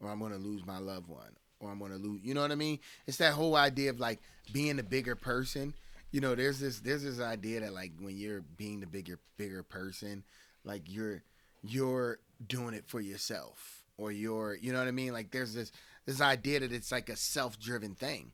or 0.00 0.10
I'm 0.10 0.20
gonna 0.20 0.38
lose 0.38 0.64
my 0.66 0.78
loved 0.78 1.06
one, 1.06 1.36
or 1.60 1.70
I'm 1.70 1.78
gonna 1.78 1.96
lose. 1.96 2.20
You 2.22 2.32
know 2.32 2.40
what 2.40 2.50
I 2.50 2.54
mean? 2.54 2.78
It's 3.06 3.18
that 3.18 3.34
whole 3.34 3.56
idea 3.56 3.90
of 3.90 4.00
like 4.00 4.20
being 4.54 4.78
a 4.78 4.82
bigger 4.82 5.14
person. 5.14 5.74
You 6.12 6.22
know, 6.22 6.34
there's 6.34 6.60
this 6.60 6.80
there's 6.80 7.02
this 7.02 7.20
idea 7.20 7.60
that 7.60 7.74
like 7.74 7.92
when 8.00 8.16
you're 8.16 8.40
being 8.40 8.80
the 8.80 8.86
bigger 8.86 9.18
bigger 9.36 9.62
person, 9.62 10.24
like 10.64 10.82
you're 10.86 11.22
you're 11.62 12.20
doing 12.46 12.72
it 12.72 12.84
for 12.86 13.00
yourself, 13.02 13.77
or 13.98 14.10
you're 14.10 14.54
you 14.54 14.72
know 14.72 14.78
what 14.78 14.88
I 14.88 14.92
mean? 14.92 15.12
Like 15.12 15.30
there's 15.30 15.52
this 15.52 15.70
this 16.06 16.22
idea 16.22 16.60
that 16.60 16.72
it's 16.72 16.90
like 16.90 17.10
a 17.10 17.16
self 17.16 17.58
driven 17.58 17.94
thing. 17.94 18.32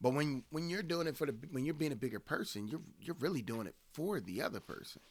But 0.00 0.14
when 0.14 0.44
when 0.50 0.70
you're 0.70 0.82
doing 0.82 1.06
it 1.06 1.16
for 1.16 1.26
the 1.26 1.34
when 1.50 1.66
you're 1.66 1.74
being 1.74 1.92
a 1.92 1.96
bigger 1.96 2.20
person, 2.20 2.68
you're 2.68 2.80
you're 2.98 3.16
really 3.20 3.42
doing 3.42 3.66
it 3.66 3.74
for 3.92 4.20
the 4.20 4.40
other 4.40 4.60
person. 4.60 5.02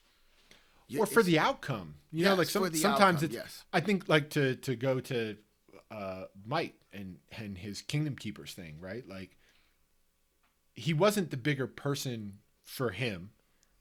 You- 0.88 1.00
or 1.00 1.06
for 1.06 1.24
the 1.24 1.40
outcome. 1.40 1.96
You 2.12 2.26
know, 2.26 2.36
like 2.36 2.50
some, 2.50 2.64
sometimes 2.64 2.84
outcome, 2.84 3.26
it's. 3.26 3.34
yes. 3.34 3.64
I 3.72 3.80
think 3.80 4.10
like 4.10 4.32
to 4.32 4.56
to 4.56 4.76
go 4.76 5.00
to 5.02 5.38
uh, 5.92 6.24
Mike 6.46 6.76
and 6.92 7.18
and 7.38 7.58
his 7.58 7.82
Kingdom 7.82 8.16
Keepers 8.16 8.54
thing, 8.54 8.78
right? 8.80 9.08
Like 9.08 9.38
he 10.74 10.94
wasn't 10.94 11.30
the 11.30 11.38
bigger 11.38 11.68
person 11.68 12.40
for 12.64 12.90
him, 12.90 13.32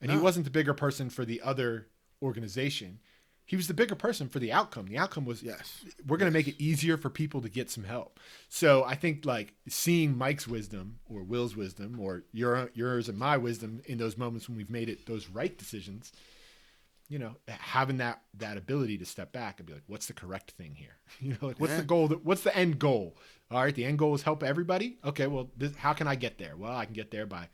and 0.01 0.11
he 0.11 0.19
wasn't 0.19 0.45
the 0.45 0.51
bigger 0.51 0.75
person 0.75 1.11
for 1.11 1.25
the 1.25 1.41
other 1.43 1.89
organization. 2.23 3.01
He 3.45 3.57
was 3.57 3.67
the 3.67 3.75
bigger 3.75 3.95
person 3.97 4.29
for 4.29 4.39
the 4.39 4.53
outcome. 4.53 4.87
The 4.87 4.97
outcome 4.99 5.25
was 5.27 5.43
Yes. 5.43 5.85
we're 6.07 6.17
going 6.17 6.31
to 6.31 6.37
make 6.37 6.49
it 6.49 6.63
easier 6.63 6.97
for 6.97 7.11
people 7.11 7.41
to 7.43 7.49
get 7.49 7.71
some 7.71 7.85
help. 7.85 8.19
So 8.49 8.85
I 8.85 8.95
think 8.95 9.25
like 9.27 9.55
seeing 9.69 10.17
Mike's 10.17 10.47
wisdom 10.49 11.01
or 11.07 11.23
Will's 11.23 11.55
wisdom 11.57 11.99
or 12.01 12.23
your 12.33 12.71
yours 12.75 13.09
and 13.09 13.19
my 13.19 13.37
wisdom 13.37 13.83
in 13.87 13.99
those 13.99 14.17
moments 14.17 14.49
when 14.49 14.57
we've 14.57 14.71
made 14.71 14.89
it 14.89 15.07
those 15.07 15.29
right 15.29 15.57
decisions, 15.59 16.13
you 17.09 17.19
know, 17.19 17.37
having 17.49 17.99
that 17.99 18.23
that 18.39 18.57
ability 18.57 18.97
to 18.99 19.05
step 19.05 19.33
back 19.33 19.59
and 19.59 19.67
be 19.67 19.75
like, 19.75 19.83
what's 19.87 20.07
the 20.07 20.15
correct 20.15 20.53
thing 20.53 20.75
here? 20.75 20.97
You 21.21 21.31
know, 21.33 21.49
like 21.49 21.61
what's 21.61 21.73
Yeah. 21.73 21.79
the 21.81 21.87
goal? 21.87 22.09
That, 22.09 22.25
what's 22.25 22.43
the 22.45 22.57
end 22.57 22.79
goal? 22.79 23.17
All 23.51 23.63
right, 23.63 23.75
the 23.75 23.85
end 23.85 23.99
goal 23.99 24.15
is 24.15 24.23
help 24.23 24.43
everybody. 24.43 24.97
Okay, 25.05 25.27
well, 25.27 25.51
this, 25.59 25.75
how 25.77 25.93
can 25.93 26.09
I 26.09 26.15
get 26.15 26.39
there? 26.39 26.57
Well, 26.57 26.75
I 26.75 26.87
can 26.87 26.95
get 26.95 27.11
there 27.11 27.27
by 27.27 27.49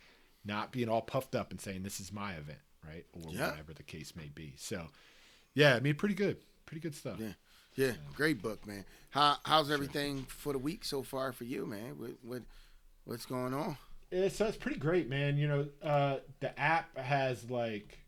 not 0.44 0.70
being 0.70 0.88
all 0.88 1.02
puffed 1.02 1.34
up 1.34 1.50
and 1.50 1.60
saying 1.60 1.82
this 1.82 1.98
is 1.98 2.12
my 2.12 2.34
event, 2.34 2.60
right, 2.86 3.04
or 3.14 3.32
Yeah. 3.32 3.50
whatever 3.50 3.74
the 3.74 3.82
case 3.82 4.14
may 4.14 4.28
be. 4.32 4.54
So, 4.58 4.86
yeah, 5.58 5.74
I 5.74 5.80
mean, 5.80 5.94
pretty 5.96 6.14
good, 6.14 6.36
pretty 6.66 6.80
good 6.80 6.94
stuff. 6.94 7.18
Yeah, 7.18 7.32
yeah, 7.74 7.92
great 8.14 8.40
book, 8.40 8.66
man. 8.66 8.84
How 9.10 9.38
how's 9.44 9.70
everything 9.70 10.24
for 10.28 10.52
the 10.52 10.58
week 10.58 10.84
so 10.84 11.02
far 11.02 11.32
for 11.32 11.44
you, 11.44 11.66
man? 11.66 11.98
What 11.98 12.10
what 12.22 12.42
what's 13.04 13.26
going 13.26 13.54
on? 13.54 13.76
It's, 14.10 14.40
it's 14.40 14.56
pretty 14.56 14.78
great, 14.78 15.08
man. 15.08 15.36
You 15.36 15.48
know, 15.48 15.68
uh, 15.82 16.18
the 16.40 16.58
app 16.58 16.96
has 16.96 17.50
like, 17.50 17.98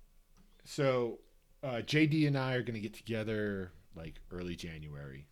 so 0.64 1.18
uh, 1.62 1.82
JD 1.84 2.26
and 2.26 2.38
I 2.38 2.54
are 2.54 2.62
going 2.62 2.74
to 2.74 2.80
get 2.80 2.94
together 2.94 3.72
like 3.94 4.14
early 4.30 4.56
January 4.56 5.26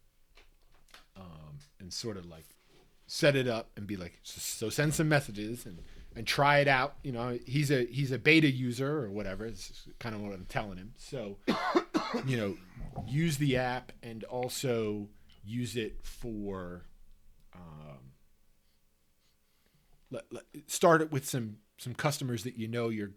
um, 1.17 1.59
and 1.81 1.93
sort 1.93 2.17
of 2.17 2.27
like 2.27 2.45
set 3.07 3.35
it 3.35 3.49
up 3.49 3.71
and 3.77 3.87
be 3.87 3.97
like, 3.97 4.19
so, 4.23 4.41
so 4.41 4.69
send 4.69 4.93
some 4.93 5.09
messages 5.09 5.65
and, 5.65 5.79
and 6.15 6.27
try 6.27 6.59
it 6.59 6.69
out. 6.69 6.97
You 7.03 7.13
know, 7.13 7.39
he's 7.47 7.71
a, 7.71 7.87
he's 7.87 8.13
a 8.13 8.19
beta 8.19 8.51
user 8.51 9.05
or 9.05 9.11
whatever. 9.11 9.47
It's 9.47 9.89
kind 9.99 10.15
of 10.15 10.21
what 10.21 10.35
I'm 10.35 10.47
telling 10.47 10.77
him. 10.77 10.93
So, 10.99 11.39
you 12.27 12.37
know, 12.37 12.57
use 13.07 13.39
the 13.39 13.57
app 13.57 13.93
and 14.03 14.25
also 14.25 15.09
use 15.45 15.77
it 15.77 16.01
for, 16.03 16.85
um, 17.55 18.13
let, 20.11 20.25
let, 20.31 20.45
start 20.67 21.01
it 21.01 21.13
with 21.13 21.27
some 21.27 21.59
some 21.79 21.95
customers 21.95 22.43
that 22.43 22.57
you 22.57 22.67
know 22.67 22.89
you're 22.89 23.13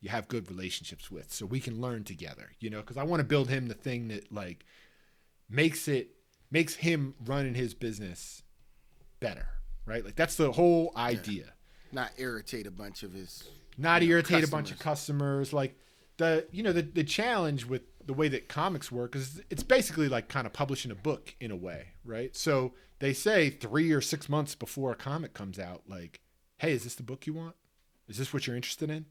you 0.00 0.08
have 0.08 0.28
good 0.28 0.48
relationships 0.48 1.10
with 1.10 1.32
so 1.32 1.44
we 1.44 1.58
can 1.58 1.80
learn 1.80 2.04
together 2.04 2.52
you 2.60 2.70
know 2.70 2.80
because 2.80 2.96
i 2.96 3.02
want 3.02 3.18
to 3.18 3.24
build 3.24 3.48
him 3.48 3.66
the 3.66 3.74
thing 3.74 4.06
that 4.06 4.30
like 4.30 4.64
makes 5.50 5.88
it 5.88 6.10
makes 6.52 6.76
him 6.76 7.14
running 7.24 7.54
his 7.54 7.74
business 7.74 8.42
better 9.18 9.48
right? 9.86 10.04
Like 10.04 10.16
that's 10.16 10.34
the 10.34 10.52
whole 10.52 10.92
idea. 10.96 11.54
Not 11.92 12.10
irritate 12.18 12.66
a 12.66 12.70
bunch 12.70 13.02
of 13.02 13.12
his. 13.12 13.44
not 13.78 14.02
know, 14.02 14.08
irritate 14.08 14.44
a 14.44 14.48
bunch 14.48 14.72
of 14.72 14.78
customers 14.78 15.52
like 15.52 15.78
the 16.16 16.46
you 16.50 16.62
know 16.62 16.72
the, 16.72 16.82
the 16.82 17.04
challenge 17.04 17.64
with 17.64 17.82
the 18.04 18.12
way 18.12 18.28
that 18.28 18.48
comics 18.48 18.90
work 18.92 19.16
is 19.16 19.40
it's 19.50 19.62
basically 19.62 20.08
like 20.08 20.28
kind 20.28 20.46
of 20.46 20.52
publishing 20.52 20.90
a 20.90 20.94
book 20.94 21.34
in 21.40 21.50
a 21.50 21.56
way 21.56 21.88
right? 22.04 22.36
So 22.36 22.72
they 22.98 23.12
say 23.12 23.50
three 23.50 23.92
or 23.92 24.00
six 24.00 24.28
months 24.28 24.54
before 24.54 24.92
a 24.92 24.96
comic 24.96 25.34
comes 25.34 25.58
out 25.58 25.82
like 25.88 26.20
hey 26.58 26.72
is 26.72 26.84
this 26.84 26.94
the 26.94 27.02
book 27.02 27.26
you 27.26 27.34
want? 27.34 27.54
Is 28.08 28.18
this 28.18 28.32
what 28.32 28.46
you're 28.46 28.56
interested 28.56 28.90
in? 28.90 29.06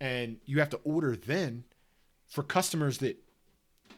And 0.00 0.38
you 0.44 0.58
have 0.58 0.70
to 0.70 0.80
order 0.84 1.16
then 1.16 1.64
for 2.26 2.42
customers 2.42 2.98
that 2.98 3.18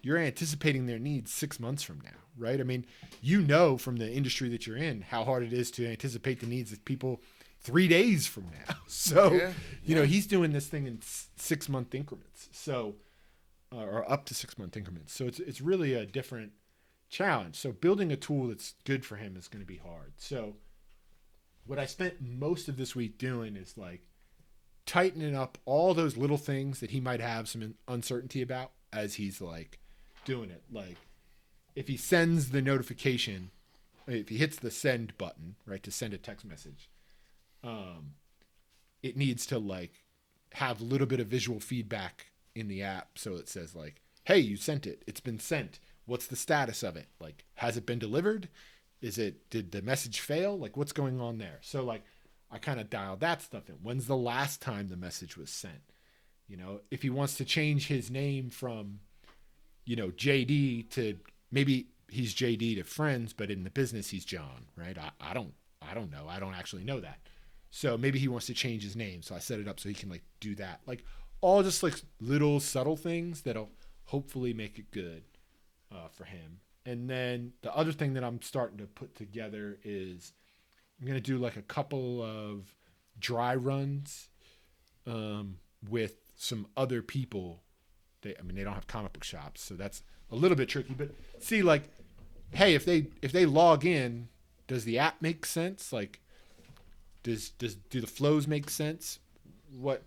you're 0.02 0.18
anticipating 0.18 0.86
their 0.86 0.98
needs 0.98 1.32
six 1.32 1.58
months 1.58 1.82
from 1.82 2.00
now, 2.04 2.10
right? 2.36 2.60
I 2.60 2.62
mean, 2.62 2.86
you 3.20 3.40
know 3.40 3.76
from 3.76 3.96
the 3.96 4.12
industry 4.12 4.48
that 4.50 4.66
you're 4.66 4.76
in 4.76 5.00
how 5.00 5.24
hard 5.24 5.42
it 5.42 5.52
is 5.52 5.70
to 5.72 5.88
anticipate 5.88 6.40
the 6.40 6.46
needs 6.46 6.72
of 6.72 6.84
people 6.84 7.20
three 7.60 7.88
days 7.88 8.26
from 8.26 8.44
now. 8.44 8.74
So, 8.90 9.32
Yeah, 9.34 9.52
you 9.84 9.94
know, 9.94 10.04
he's 10.04 10.26
doing 10.26 10.52
this 10.52 10.66
thing 10.66 10.86
in 10.86 10.98
s- 11.02 11.28
six 11.36 11.68
month 11.68 11.94
increments. 11.94 12.48
So, 12.52 12.96
uh, 13.72 13.76
or 13.84 14.10
up 14.10 14.24
to 14.26 14.34
six 14.34 14.58
month 14.58 14.76
increments. 14.76 15.12
So 15.14 15.26
it's 15.26 15.38
it's 15.40 15.60
really 15.60 15.92
a 15.94 16.04
different 16.06 16.52
challenge. 17.10 17.56
So 17.56 17.70
building 17.72 18.10
a 18.10 18.16
tool 18.16 18.48
that's 18.48 18.74
good 18.84 19.04
for 19.04 19.16
him 19.16 19.36
is 19.36 19.46
going 19.48 19.60
to 19.62 19.66
be 19.66 19.76
hard. 19.76 20.14
So 20.16 20.56
what 21.66 21.78
I 21.78 21.86
spent 21.86 22.20
most 22.20 22.68
of 22.68 22.76
this 22.78 22.96
week 22.96 23.18
doing 23.18 23.56
is 23.56 23.76
like 23.76 24.02
tightening 24.86 25.36
up 25.36 25.58
all 25.66 25.92
those 25.94 26.16
little 26.16 26.38
things 26.38 26.80
that 26.80 26.90
he 26.90 27.00
might 27.00 27.20
have 27.20 27.48
some 27.48 27.74
uncertainty 27.86 28.40
about 28.42 28.72
as 28.92 29.14
he's 29.14 29.40
like 29.40 29.78
doing 30.24 30.50
it. 30.50 30.62
Like 30.72 30.96
if 31.76 31.88
he 31.88 31.96
sends 31.98 32.50
the 32.50 32.62
notification, 32.62 33.50
if 34.06 34.28
he 34.30 34.38
hits 34.38 34.56
the 34.58 34.70
send 34.70 35.16
button, 35.18 35.56
right, 35.66 35.82
to 35.82 35.90
send 35.90 36.14
a 36.14 36.18
text 36.18 36.46
message, 36.46 36.88
um, 37.62 38.12
it 39.02 39.16
needs 39.16 39.46
to 39.46 39.58
like 39.58 40.04
have 40.54 40.80
a 40.80 40.84
little 40.84 41.06
bit 41.06 41.20
of 41.20 41.26
visual 41.26 41.60
feedback 41.60 42.26
in 42.54 42.68
the 42.68 42.82
app 42.82 43.18
so 43.18 43.34
it 43.36 43.48
says 43.48 43.74
like, 43.74 44.00
"Hey, 44.24 44.38
you 44.38 44.56
sent 44.56 44.86
it. 44.86 45.02
It's 45.06 45.20
been 45.20 45.38
sent. 45.38 45.78
What's 46.06 46.26
the 46.26 46.36
status 46.36 46.82
of 46.82 46.96
it? 46.96 47.08
Like, 47.20 47.44
has 47.56 47.76
it 47.76 47.86
been 47.86 47.98
delivered? 47.98 48.48
Is 49.00 49.18
it 49.18 49.50
did 49.50 49.72
the 49.72 49.82
message 49.82 50.20
fail? 50.20 50.58
Like, 50.58 50.76
what's 50.76 50.92
going 50.92 51.20
on 51.20 51.38
there?" 51.38 51.58
So 51.60 51.84
like, 51.84 52.02
I 52.50 52.58
kind 52.58 52.80
of 52.80 52.90
dialed 52.90 53.20
that 53.20 53.42
stuff 53.42 53.68
in. 53.68 53.76
When's 53.76 54.06
the 54.06 54.16
last 54.16 54.60
time 54.62 54.88
the 54.88 54.96
message 54.96 55.36
was 55.36 55.50
sent? 55.50 55.82
You 56.48 56.56
know, 56.56 56.80
if 56.90 57.02
he 57.02 57.10
wants 57.10 57.36
to 57.36 57.44
change 57.44 57.88
his 57.88 58.10
name 58.10 58.48
from, 58.48 59.00
you 59.84 59.96
know, 59.96 60.08
JD 60.08 60.90
to 60.90 61.18
maybe 61.52 61.88
he's 62.08 62.34
JD 62.34 62.76
to 62.76 62.84
friends, 62.84 63.32
but 63.34 63.50
in 63.50 63.64
the 63.64 63.70
business 63.70 64.10
he's 64.10 64.24
John, 64.24 64.66
right? 64.76 64.96
I, 64.96 65.10
I 65.20 65.34
don't 65.34 65.52
I 65.82 65.94
don't 65.94 66.10
know. 66.10 66.26
I 66.28 66.40
don't 66.40 66.54
actually 66.54 66.84
know 66.84 67.00
that. 67.00 67.18
So 67.70 67.98
maybe 67.98 68.18
he 68.18 68.28
wants 68.28 68.46
to 68.46 68.54
change 68.54 68.82
his 68.82 68.96
name. 68.96 69.22
So 69.22 69.34
I 69.34 69.38
set 69.38 69.60
it 69.60 69.68
up 69.68 69.78
so 69.78 69.88
he 69.88 69.94
can 69.94 70.08
like 70.08 70.22
do 70.40 70.54
that. 70.56 70.80
Like 70.86 71.04
all 71.40 71.62
just 71.62 71.82
like 71.82 71.94
little 72.20 72.60
subtle 72.60 72.96
things 72.96 73.42
that'll 73.42 73.70
hopefully 74.06 74.54
make 74.54 74.78
it 74.78 74.90
good 74.90 75.22
uh, 75.92 76.08
for 76.08 76.24
him. 76.24 76.60
And 76.86 77.08
then 77.08 77.52
the 77.62 77.74
other 77.76 77.92
thing 77.92 78.14
that 78.14 78.24
I'm 78.24 78.40
starting 78.40 78.78
to 78.78 78.86
put 78.86 79.14
together 79.14 79.78
is 79.84 80.32
I'm 81.00 81.06
gonna 81.06 81.20
do 81.20 81.38
like 81.38 81.56
a 81.56 81.62
couple 81.62 82.22
of 82.22 82.74
dry 83.18 83.54
runs 83.54 84.28
um, 85.06 85.58
with 85.88 86.16
some 86.36 86.66
other 86.76 87.02
people. 87.02 87.62
They, 88.22 88.34
I 88.38 88.42
mean, 88.42 88.56
they 88.56 88.64
don't 88.64 88.74
have 88.74 88.86
comic 88.86 89.12
book 89.12 89.24
shops, 89.24 89.62
so 89.62 89.74
that's 89.74 90.02
a 90.30 90.36
little 90.36 90.56
bit 90.56 90.68
tricky. 90.68 90.94
But 90.94 91.14
see, 91.38 91.62
like, 91.62 91.84
hey, 92.52 92.74
if 92.74 92.84
they 92.84 93.08
if 93.22 93.32
they 93.32 93.46
log 93.46 93.84
in, 93.84 94.28
does 94.66 94.84
the 94.84 94.98
app 94.98 95.20
make 95.20 95.46
sense? 95.46 95.92
Like, 95.92 96.20
does 97.22 97.50
does 97.50 97.74
do 97.74 98.00
the 98.00 98.06
flows 98.06 98.46
make 98.46 98.70
sense? 98.70 99.18
What 99.76 100.02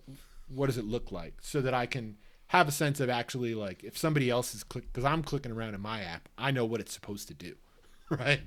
what 0.54 0.68
does 0.68 0.78
it 0.78 0.86
look 0.86 1.12
like 1.12 1.36
so 1.42 1.62
that 1.62 1.74
I 1.74 1.86
can 1.86 2.18
have 2.48 2.68
a 2.68 2.72
sense 2.72 3.00
of 3.00 3.10
actually 3.10 3.56
like 3.56 3.84
if 3.84 3.98
somebody 3.98 4.30
else 4.30 4.54
is 4.54 4.64
click 4.64 4.92
because 4.92 5.06
I'm 5.06 5.24
clicking 5.24 5.52
around 5.52 5.74
in 5.74 5.82
my 5.82 6.02
app, 6.02 6.30
I 6.38 6.52
know 6.52 6.66
what 6.66 6.82
it's 6.82 6.94
supposed 6.94 7.28
to 7.30 7.34
do, 7.34 7.56
right? 8.10 8.42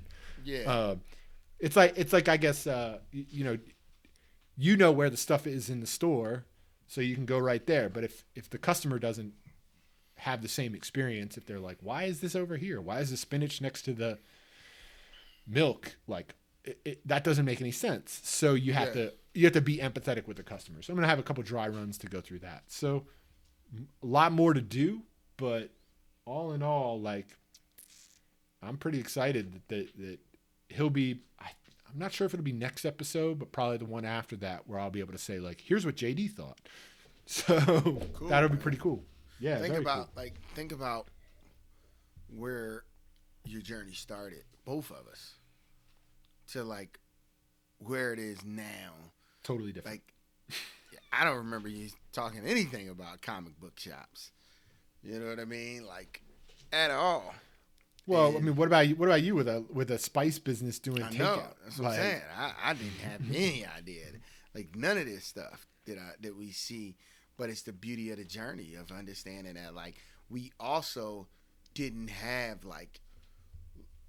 Yeah. 0.45 0.71
Uh, 0.71 0.97
it's 1.59 1.77
like 1.77 1.95
it's 1.97 2.13
like 2.13 2.29
I 2.29 2.37
guess 2.37 2.67
uh, 2.67 2.99
you, 3.13 3.25
you 3.31 3.45
know 3.45 3.59
you 4.57 4.77
know 4.77 4.93
where 4.93 5.11
the 5.11 5.17
stuff 5.17 5.47
is 5.47 5.69
in 5.69 5.81
the 5.81 5.87
store, 5.87 6.45
so 6.87 7.01
you 7.01 7.15
can 7.15 7.27
go 7.27 7.39
right 7.39 7.67
there. 7.67 7.89
But 7.89 8.05
if 8.05 8.25
if 8.35 8.51
the 8.51 8.59
customer 8.59 8.99
doesn't 8.99 9.33
have 10.17 10.43
the 10.43 10.49
same 10.49 10.75
experience, 10.75 11.37
if 11.37 11.47
they're 11.47 11.59
like, 11.59 11.79
why 11.81 12.05
is 12.05 12.21
this 12.21 12.37
over 12.37 12.57
here? 12.57 12.81
Why 12.81 13.01
is 13.01 13.11
the 13.11 13.17
spinach 13.17 13.61
next 13.61 13.83
to 13.83 13.93
the 13.93 14.19
milk? 15.47 15.97
Like 16.07 16.35
it, 16.65 16.81
it, 16.85 17.09
that 17.09 17.25
doesn't 17.25 17.45
make 17.45 17.61
any 17.61 17.71
sense. 17.73 18.21
So 18.25 18.55
you 18.55 18.73
have 18.73 18.89
Yeah. 18.89 19.05
to 19.07 19.13
you 19.35 19.45
have 19.45 19.53
to 19.55 19.61
be 19.61 19.79
empathetic 19.79 20.27
with 20.29 20.37
the 20.37 20.43
customer. 20.45 20.81
So 20.83 20.93
I'm 20.93 20.97
gonna 20.97 21.09
have 21.09 21.19
a 21.19 21.23
couple 21.23 21.43
dry 21.43 21.69
runs 21.69 21.99
to 21.99 22.07
go 22.07 22.21
through 22.21 22.39
that. 22.41 22.65
So 22.69 23.07
a 24.03 24.07
lot 24.07 24.33
more 24.33 24.55
to 24.55 24.61
do, 24.61 25.03
but 25.37 25.71
all 26.25 26.53
in 26.53 26.63
all, 26.63 27.01
like 27.01 27.27
I'm 28.63 28.77
pretty 28.79 28.99
excited 29.01 29.53
that 29.53 29.69
that, 29.69 29.99
that 29.99 30.19
he'll 30.69 30.91
be. 30.91 31.21
I, 31.39 31.49
I'm 31.93 31.99
not 31.99 32.13
sure 32.13 32.27
if 32.27 32.35
it'll 32.35 32.43
be 32.45 32.53
next 32.53 32.85
episode, 32.85 33.39
but 33.39 33.53
probably 33.53 33.77
the 33.77 33.85
one 33.85 34.05
after 34.05 34.35
that, 34.37 34.67
where 34.67 34.81
I'll 34.81 34.91
be 34.91 35.01
able 35.01 35.13
to 35.13 35.19
say 35.19 35.39
like, 35.39 35.61
"Here's 35.61 35.85
what 35.87 35.97
JD 35.97 36.31
thought." 36.33 36.61
So 37.27 37.99
that'll 38.29 38.51
be 38.51 38.59
pretty 38.59 38.77
cool. 38.77 39.03
Yeah, 39.41 39.59
think 39.59 39.77
about 39.77 40.15
cool. 40.15 40.23
like 40.23 40.35
think 40.55 40.73
about 40.73 41.09
where 42.29 42.85
your 43.47 43.63
journey 43.63 43.93
started, 43.93 44.45
both 44.67 44.91
of 44.91 45.07
us, 45.11 45.37
to 46.49 46.65
like 46.65 46.99
where 47.79 48.13
it 48.13 48.19
is 48.19 48.45
now. 48.45 48.93
totally 49.43 49.73
different. 49.73 50.03
Like 50.49 50.59
I 51.13 51.25
don't 51.25 51.37
remember 51.37 51.69
you 51.69 51.89
talking 52.13 52.41
anything 52.45 52.89
about 52.89 53.23
comic 53.23 53.59
book 53.61 53.79
shops. 53.79 54.33
You 55.03 55.21
know 55.21 55.29
what 55.29 55.39
I 55.39 55.45
mean? 55.45 55.87
Like 55.87 56.23
at 56.73 56.91
all. 56.91 57.35
well, 58.07 58.37
I 58.37 58.41
mean, 58.41 58.57
what 58.57 58.67
about 58.67 58.89
you? 58.89 58.97
What 58.97 59.09
about 59.09 59.23
you 59.23 59.35
with 59.35 59.49
a 59.49 59.65
with 59.73 59.91
a 59.91 59.99
spice 59.99 60.39
business 60.39 60.79
doing 60.79 61.03
I 61.03 61.11
takeout? 61.11 61.55
That's 61.63 61.79
what 61.79 61.91
Like, 61.91 61.99
I'm 61.99 62.05
saying. 62.05 62.23
I, 62.37 62.53
I 62.65 62.75
didn't 62.75 63.01
have 63.01 63.21
any 63.35 63.67
idea. 63.67 64.05
Like 64.55 64.75
none 64.75 64.99
of 64.99 65.07
this 65.07 65.25
stuff 65.25 65.67
that 65.87 65.99
I 65.99 66.13
that 66.21 66.37
we 66.37 66.51
see. 66.51 66.97
But 67.37 67.51
it's 67.51 67.63
the 67.63 67.73
beauty 67.73 68.11
of 68.13 68.19
the 68.19 68.25
journey 68.25 68.75
of 68.75 68.93
understanding 68.93 69.55
that 69.55 69.75
like 69.75 69.97
we 70.31 70.53
also 70.61 71.27
didn't 71.75 72.09
have 72.09 72.65
like 72.65 73.01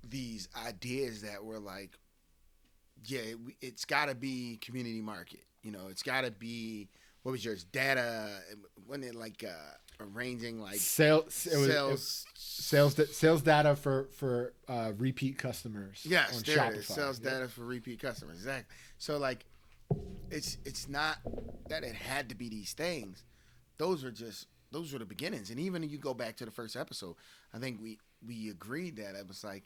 these 0.07 0.47
ideas 0.65 1.21
that 1.23 1.43
were 1.43 1.59
like, 1.59 1.97
yeah, 3.05 3.19
it, 3.21 3.37
it's 3.61 3.85
got 3.85 4.07
to 4.09 4.15
be 4.15 4.57
community 4.61 5.01
market. 5.01 5.43
You 5.63 5.71
know, 5.71 5.87
it's 5.89 6.03
got 6.03 6.21
to 6.25 6.31
be 6.31 6.89
what 7.23 7.31
was 7.31 7.43
yours? 7.43 7.63
Data. 7.63 8.29
Wasn't 8.87 9.03
it 9.05 9.15
like 9.15 9.43
uh, 9.43 10.03
arranging 10.03 10.59
like 10.61 10.75
Sales, 10.75 11.47
it 11.51 11.57
was, 11.57 11.67
it 11.67 11.81
was 11.81 12.25
sales? 12.35 12.93
sales, 12.95 13.15
sales 13.15 13.41
data 13.41 13.75
for 13.75 14.09
for 14.11 14.53
uh, 14.67 14.91
repeat 14.97 15.37
customers. 15.37 16.05
Yes, 16.07 16.37
on 16.37 16.43
there 16.45 16.57
Shopify. 16.57 16.71
it 16.71 16.77
is. 16.77 16.87
Sales 16.87 17.19
Yeah. 17.23 17.29
data 17.31 17.47
for 17.47 17.65
repeat 17.65 17.99
customers. 17.99 18.37
Exactly. 18.37 18.75
So 18.99 19.17
like, 19.17 19.45
it's 20.29 20.57
it's 20.65 20.87
not 20.87 21.17
that 21.69 21.83
it 21.83 21.95
had 21.95 22.29
to 22.29 22.35
be 22.35 22.49
these 22.49 22.73
things. 22.73 23.23
Those 23.77 24.03
were 24.03 24.11
just 24.11 24.47
those 24.71 24.93
were 24.93 24.99
the 24.99 25.05
beginnings. 25.05 25.49
And 25.49 25.59
even 25.59 25.83
if 25.83 25.91
you 25.91 25.97
go 25.97 26.13
back 26.13 26.35
to 26.37 26.45
the 26.45 26.51
first 26.51 26.75
episode, 26.75 27.15
I 27.53 27.57
think 27.57 27.81
we 27.81 27.97
we 28.25 28.49
agreed 28.49 28.97
that 28.97 29.15
it 29.15 29.27
was 29.27 29.43
like, 29.43 29.63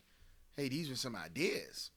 hey, 0.55 0.69
these 0.69 0.89
were 0.89 0.95
some 0.95 1.15
ideas, 1.15 1.91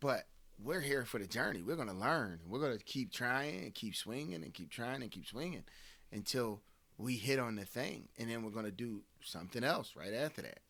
but 0.00 0.24
we're 0.58 0.80
here 0.80 1.04
for 1.04 1.18
the 1.18 1.26
journey. 1.26 1.62
We're 1.62 1.76
gonna 1.76 1.94
learn. 1.94 2.40
We're 2.48 2.60
gonna 2.60 2.78
keep 2.78 3.12
trying 3.12 3.62
and 3.64 3.74
keep 3.74 3.94
swinging 3.94 4.42
and 4.42 4.52
keep 4.54 4.70
trying 4.70 5.02
and 5.02 5.10
keep 5.10 5.26
swinging 5.26 5.64
until 6.12 6.60
we 6.98 7.16
hit 7.16 7.38
on 7.38 7.56
the 7.56 7.64
thing, 7.64 8.08
and 8.18 8.30
then 8.30 8.42
we're 8.44 8.50
gonna 8.50 8.70
do 8.70 9.02
something 9.22 9.64
else 9.64 9.94
right 9.96 10.12
after 10.12 10.42
that. 10.42 10.60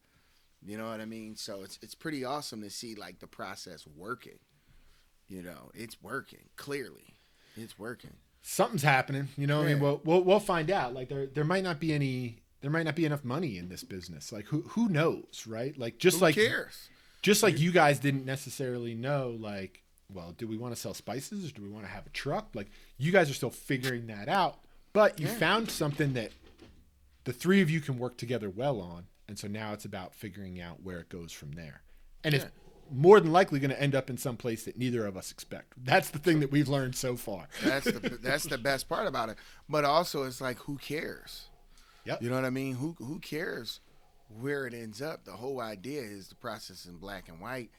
You 0.65 0.79
know 0.79 0.89
what 0.89 1.01
I 1.01 1.05
mean? 1.05 1.37
So 1.37 1.63
it's 1.63 1.79
it's 1.83 1.95
pretty 1.95 2.25
awesome 2.25 2.63
to 2.63 2.71
see 2.71 2.95
like 2.95 3.19
the 3.21 3.27
process 3.27 3.87
working. 3.97 4.39
You 5.29 5.43
know, 5.43 5.71
it's 5.75 6.03
working 6.03 6.49
clearly. 6.57 7.15
It's 7.57 7.79
working. 7.79 8.15
something's 8.43 8.83
happening. 8.83 9.29
You 9.37 9.47
know, 9.47 9.59
what 9.59 9.67
I 9.67 9.73
mean, 9.75 9.83
we'll, 9.83 10.01
we'll 10.05 10.23
we'll 10.23 10.41
find 10.41 10.71
out. 10.71 10.95
Like 10.95 11.09
there 11.09 11.27
there 11.27 11.45
might 11.45 11.65
not 11.65 11.81
be 11.81 11.93
any 11.93 12.39
there 12.61 12.71
might 12.71 12.85
not 12.85 12.95
be 12.97 13.05
enough 13.05 13.25
money 13.25 13.59
in 13.59 13.69
this 13.69 13.83
business. 13.85 14.31
Like 14.33 14.47
who 14.47 14.63
who 14.69 14.89
knows, 14.89 15.45
right? 15.47 15.77
Like 15.77 15.99
just 15.99 16.19
Who 16.19 16.23
like 16.25 16.35
cares? 16.37 16.89
Just 17.23 17.43
like 17.43 17.59
you 17.61 17.73
guys 17.73 17.99
didn't 17.99 18.25
necessarily 18.25 18.95
know 18.95 19.37
like 19.41 19.83
well 20.13 20.33
do 20.37 20.47
we 20.47 20.57
want 20.59 20.75
to 20.75 20.81
sell 20.81 20.93
spices 20.95 21.49
or 21.49 21.53
do 21.55 21.63
we 21.63 21.69
want 21.69 21.85
to 21.85 21.91
have 21.91 22.07
a 22.07 22.11
truck 22.11 22.49
like 22.55 22.71
you 22.99 23.11
guys 23.13 23.31
are 23.31 23.35
still 23.35 23.51
figuring 23.51 24.07
that 24.09 24.29
out 24.29 24.59
but 24.93 25.19
you 25.19 25.27
Yeah. 25.27 25.35
found 25.37 25.71
something 25.71 26.13
that 26.15 26.33
the 27.25 27.33
three 27.33 27.61
of 27.63 27.71
you 27.71 27.81
can 27.81 27.99
work 27.99 28.17
together 28.17 28.51
well 28.51 28.81
on 28.81 29.07
and 29.29 29.39
so 29.39 29.49
now 29.49 29.73
it's 29.73 29.85
about 29.85 30.15
figuring 30.15 30.61
out 30.61 30.83
where 30.83 30.99
it 30.99 31.09
goes 31.09 31.33
from 31.33 31.53
there 31.53 31.83
and 32.25 32.35
it's 32.35 32.47
more 32.91 33.21
than 33.21 33.33
likely 33.33 33.59
going 33.59 33.71
to 33.71 33.81
end 33.81 33.95
up 33.95 34.11
in 34.11 34.19
some 34.19 34.37
place 34.37 34.65
that 34.65 34.77
neither 34.77 35.07
of 35.07 35.17
us 35.17 35.31
expect 35.31 35.73
that's 35.83 36.11
the 36.11 36.19
thing 36.19 36.41
that 36.41 36.51
we've 36.51 36.69
learned 36.69 36.95
so 36.95 37.17
far 37.17 37.49
That's 37.65 37.87
the 37.87 38.19
that's 38.23 38.45
the 38.45 38.59
best 38.59 38.87
part 38.89 39.07
about 39.07 39.31
it. 39.31 39.37
But 39.69 39.85
also, 39.87 40.25
it's 40.25 40.41
like 40.43 40.59
who 40.59 40.77
cares? 40.77 41.47
Yep. 42.05 42.23
You 42.23 42.29
know 42.29 42.35
what 42.37 42.45
I 42.45 42.51
mean? 42.51 42.75
Who 42.75 42.95
who 42.99 43.19
cares 43.21 43.81
where 44.41 44.67
it 44.67 44.75
ends 44.75 45.03
up? 45.03 45.25
The 45.25 45.33
whole 45.33 45.61
idea 45.61 46.03
is 46.03 46.29
the 46.29 46.35
process 46.35 46.87
in 46.87 46.97
black 46.97 47.29
and 47.29 47.41
white, 47.41 47.71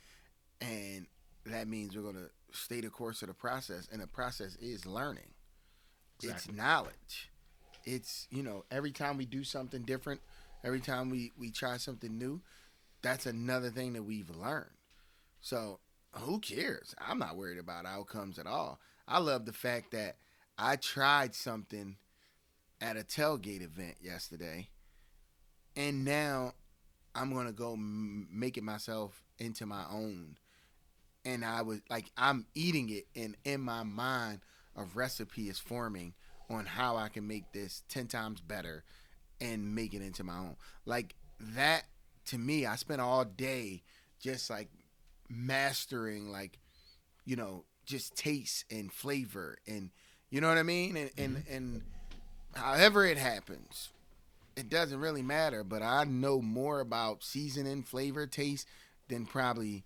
and 0.62 1.08
that 1.46 1.68
means 1.68 1.96
we're 1.96 2.04
gonna 2.04 2.30
stay 2.52 2.82
the 2.82 2.90
course 2.90 3.22
of 3.22 3.28
the 3.28 3.34
process, 3.34 3.88
and 3.92 4.02
the 4.02 4.08
process 4.08 4.56
is 4.58 4.86
learning. 4.86 5.34
It's 6.22 6.50
knowledge. 6.52 7.30
It's 7.86 8.28
you 8.30 8.44
know 8.44 8.66
every 8.72 8.92
time 8.92 9.18
we 9.18 9.26
do 9.26 9.44
something 9.44 9.82
different, 9.84 10.22
every 10.64 10.80
time 10.80 11.10
we 11.10 11.32
we 11.38 11.52
try 11.52 11.78
something 11.78 12.18
new, 12.18 12.42
that's 13.02 13.26
another 13.26 13.70
thing 13.70 13.94
that 13.94 14.04
we've 14.04 14.30
learned. 14.30 14.72
So 15.42 15.80
who 16.14 16.40
cares? 16.40 16.96
I'm 17.00 17.20
not 17.20 17.36
worried 17.36 17.60
about 17.60 17.86
outcomes 17.86 18.40
at 18.40 18.48
all. 18.48 18.80
I 19.08 19.20
love 19.20 19.46
the 19.46 19.54
fact 19.54 19.92
that 19.92 20.18
I 20.58 20.76
tried 20.78 21.36
something 21.36 21.98
at 22.80 22.98
a 22.98 23.02
tailgate 23.02 23.62
event 23.62 23.96
yesterday, 24.02 24.70
and 25.76 26.04
now 26.06 26.54
I'm 27.16 27.34
gonna 27.34 27.52
go 27.52 27.74
m- 27.74 28.28
make 28.32 28.58
it 28.58 28.64
myself 28.64 29.24
into 29.40 29.66
my 29.66 29.84
own. 29.92 30.38
And 31.26 31.46
I 31.46 31.62
was 31.62 31.80
like, 31.90 32.12
I'm 32.18 32.46
eating 32.54 32.90
it, 32.90 33.08
and 33.16 33.36
in 33.46 33.62
my 33.62 33.84
mind, 33.84 34.42
a 34.76 34.84
recipe 34.84 35.50
is 35.50 35.58
forming 35.60 36.14
on 36.50 36.66
how 36.66 36.98
I 36.98 37.08
can 37.10 37.28
make 37.28 37.52
this 37.54 37.84
ten 37.88 38.08
times 38.08 38.42
better, 38.42 38.84
and 39.40 39.74
make 39.76 39.94
it 39.94 40.02
into 40.02 40.24
my 40.24 40.38
own. 40.38 40.56
Like 40.86 41.16
that 41.40 41.84
to 42.26 42.38
me, 42.38 42.66
I 42.66 42.76
spent 42.76 43.02
all 43.02 43.24
day 43.26 43.84
just 44.20 44.50
like 44.50 44.70
mastering 45.30 46.30
like 46.32 46.60
you 47.26 47.36
know 47.36 47.64
just 47.86 48.16
taste 48.16 48.66
and 48.72 48.92
flavor 48.92 49.58
and 49.68 49.90
you 50.30 50.40
know 50.42 50.48
what 50.48 50.58
I 50.58 50.64
mean 50.64 50.96
and 50.98 51.10
and 51.18 51.38
Mm-hmm. 51.38 51.54
and 51.56 51.82
however 52.54 53.06
it 53.06 53.18
happens 53.18 53.90
it 54.56 54.70
doesn't 54.70 55.00
really 55.00 55.22
matter 55.24 55.64
but 55.64 55.82
I 55.82 56.04
know 56.04 56.42
more 56.42 56.80
about 56.80 57.24
seasoning 57.24 57.84
flavor 57.84 58.28
taste 58.28 58.68
than 59.08 59.26
probably 59.26 59.84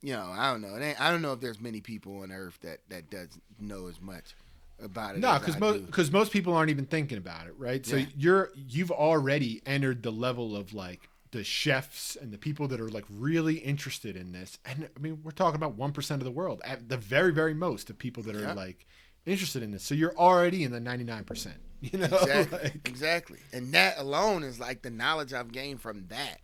you 0.00 0.12
know 0.12 0.30
I 0.34 0.50
don't 0.50 0.62
know 0.62 0.74
it 0.76 0.82
ain't, 0.82 1.00
I 1.00 1.10
don't 1.10 1.22
know 1.22 1.32
if 1.32 1.40
there's 1.40 1.60
many 1.60 1.80
people 1.80 2.20
on 2.22 2.32
earth 2.32 2.58
that 2.62 2.78
that 2.88 3.10
does 3.10 3.38
know 3.60 3.86
as 3.88 4.00
much 4.00 4.34
about 4.82 5.14
it 5.14 5.20
No, 5.20 5.38
because 5.38 5.58
most 5.60 5.86
because 5.86 6.10
most 6.10 6.32
people 6.32 6.54
aren't 6.54 6.70
even 6.70 6.86
thinking 6.86 7.18
about 7.18 7.46
it, 7.46 7.54
right? 7.56 7.84
So 7.86 7.96
Yeah. 7.96 8.06
you're 8.16 8.50
you've 8.54 8.90
already 8.90 9.62
entered 9.66 10.02
the 10.02 10.10
level 10.10 10.56
of 10.56 10.74
like 10.74 11.08
the 11.30 11.44
chefs 11.44 12.16
and 12.16 12.32
the 12.32 12.38
people 12.38 12.68
that 12.68 12.80
are 12.80 12.90
like 12.90 13.04
really 13.08 13.56
interested 13.56 14.16
in 14.16 14.32
this. 14.32 14.58
And 14.64 14.88
I 14.96 15.00
mean, 15.00 15.20
we're 15.22 15.30
talking 15.30 15.56
about 15.56 15.76
one 15.76 15.92
percent 15.92 16.20
of 16.20 16.24
the 16.24 16.32
world 16.32 16.60
at 16.64 16.88
the 16.88 16.96
very 16.96 17.32
very 17.32 17.54
most 17.54 17.90
of 17.90 17.98
people 17.98 18.22
that 18.24 18.34
are 18.34 18.40
Yeah. 18.40 18.54
like 18.54 18.86
interested 19.26 19.62
in 19.62 19.70
this. 19.70 19.82
So 19.82 19.94
you're 19.94 20.16
already 20.16 20.64
in 20.64 20.72
the 20.72 20.80
ninety 20.80 21.04
nine 21.04 21.24
percent. 21.24 21.56
You 21.82 21.98
know, 21.98 22.06
Exactly. 22.06 22.58
Like, 22.62 22.88
exactly. 22.88 23.38
And 23.52 23.74
that 23.74 23.98
alone 23.98 24.44
is 24.44 24.60
like 24.60 24.82
the 24.82 24.90
knowledge 24.90 25.32
I've 25.32 25.50
gained 25.50 25.80
from 25.82 26.06
that 26.10 26.38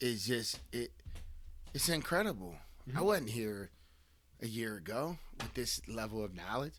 is 0.00 0.26
just 0.26 0.58
it 0.72 0.90
it's 1.72 1.88
incredible. 1.88 2.56
Mm-hmm. 2.88 2.98
I 2.98 3.02
wasn't 3.02 3.30
here 3.30 3.70
a 4.42 4.48
year 4.48 4.74
ago 4.74 5.16
with 5.40 5.54
this 5.54 5.80
level 5.86 6.24
of 6.24 6.34
knowledge. 6.34 6.74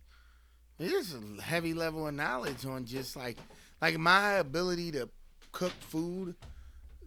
There's 0.78 1.14
a 1.14 1.42
heavy 1.42 1.74
level 1.74 2.06
of 2.06 2.14
knowledge 2.16 2.66
on 2.66 2.84
just 2.84 3.16
like 3.16 3.38
like 3.82 3.98
my 3.98 4.34
ability 4.34 4.92
to 4.92 5.08
cook 5.54 5.72
food, 5.80 6.36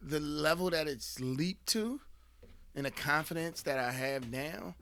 the 0.01 0.21
level 0.21 0.71
that 0.71 0.89
it's 0.89 1.21
leaped 1.21 1.67
to 1.69 2.01
and 2.75 2.87
the 2.87 2.91
confidence 2.91 3.63
that 3.63 3.79
I 3.79 3.91
have 3.91 4.31
now, 4.31 4.75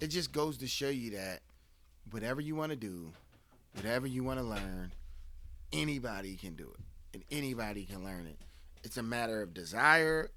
it 0.00 0.08
just 0.08 0.32
goes 0.32 0.58
to 0.58 0.66
show 0.66 0.88
you 0.90 1.12
that 1.12 1.40
whatever 2.10 2.40
you 2.40 2.54
want 2.54 2.70
to 2.70 2.76
do, 2.76 3.12
whatever 3.74 4.06
you 4.06 4.24
want 4.24 4.38
to 4.40 4.44
learn, 4.44 4.92
anybody 5.72 6.36
can 6.36 6.54
do 6.54 6.70
it 6.74 6.80
and 7.14 7.24
anybody 7.30 7.84
can 7.84 8.04
learn 8.04 8.26
it 8.26 8.38
it's 8.82 8.96
a 8.96 9.02
matter 9.02 9.42
of 9.42 9.54
desire 9.54 10.30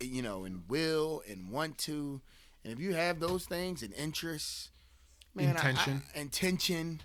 you 0.00 0.22
know 0.22 0.44
and 0.44 0.62
will 0.68 1.22
and 1.28 1.50
want 1.50 1.76
to 1.78 2.20
and 2.64 2.72
if 2.72 2.78
you 2.78 2.94
have 2.94 3.18
those 3.20 3.44
things 3.46 3.82
and 3.82 3.92
interests 3.94 4.70
man 5.34 5.56
I- 5.56 5.70
Intention. 5.70 6.02
I, 6.14 6.20
intention 6.20 7.00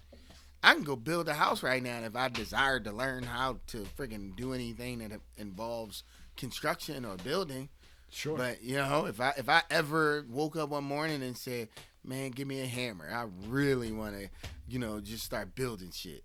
i 0.64 0.74
can 0.74 0.84
go 0.84 0.96
build 0.96 1.28
a 1.28 1.34
house 1.34 1.64
right 1.64 1.82
now 1.82 1.98
and 1.98 2.06
if 2.06 2.16
i 2.16 2.30
desire 2.30 2.80
to 2.82 2.92
learn 2.92 3.24
how 3.24 3.58
to 3.68 3.80
freaking 3.98 4.36
do 4.36 4.54
anything 4.54 5.00
that 5.00 5.20
involves 5.38 6.04
construction 6.38 7.06
or 7.06 7.16
building 7.18 7.70
sure. 8.12 8.38
but 8.38 8.62
you 8.64 8.76
know, 8.76 9.06
if 9.06 9.20
I 9.20 9.34
if 9.38 9.50
I 9.50 9.62
ever 9.70 10.26
woke 10.30 10.56
up 10.56 10.70
one 10.70 10.84
morning 10.84 11.22
and 11.24 11.38
said, 11.38 11.70
"Man, 12.04 12.32
give 12.32 12.48
me 12.48 12.62
a 12.62 12.66
hammer," 12.68 13.10
I 13.12 13.28
really 13.48 13.92
want 13.92 14.16
to, 14.18 14.30
you 14.68 14.80
know, 14.80 15.00
just 15.00 15.24
start 15.24 15.56
building 15.56 15.92
shit. 15.92 16.24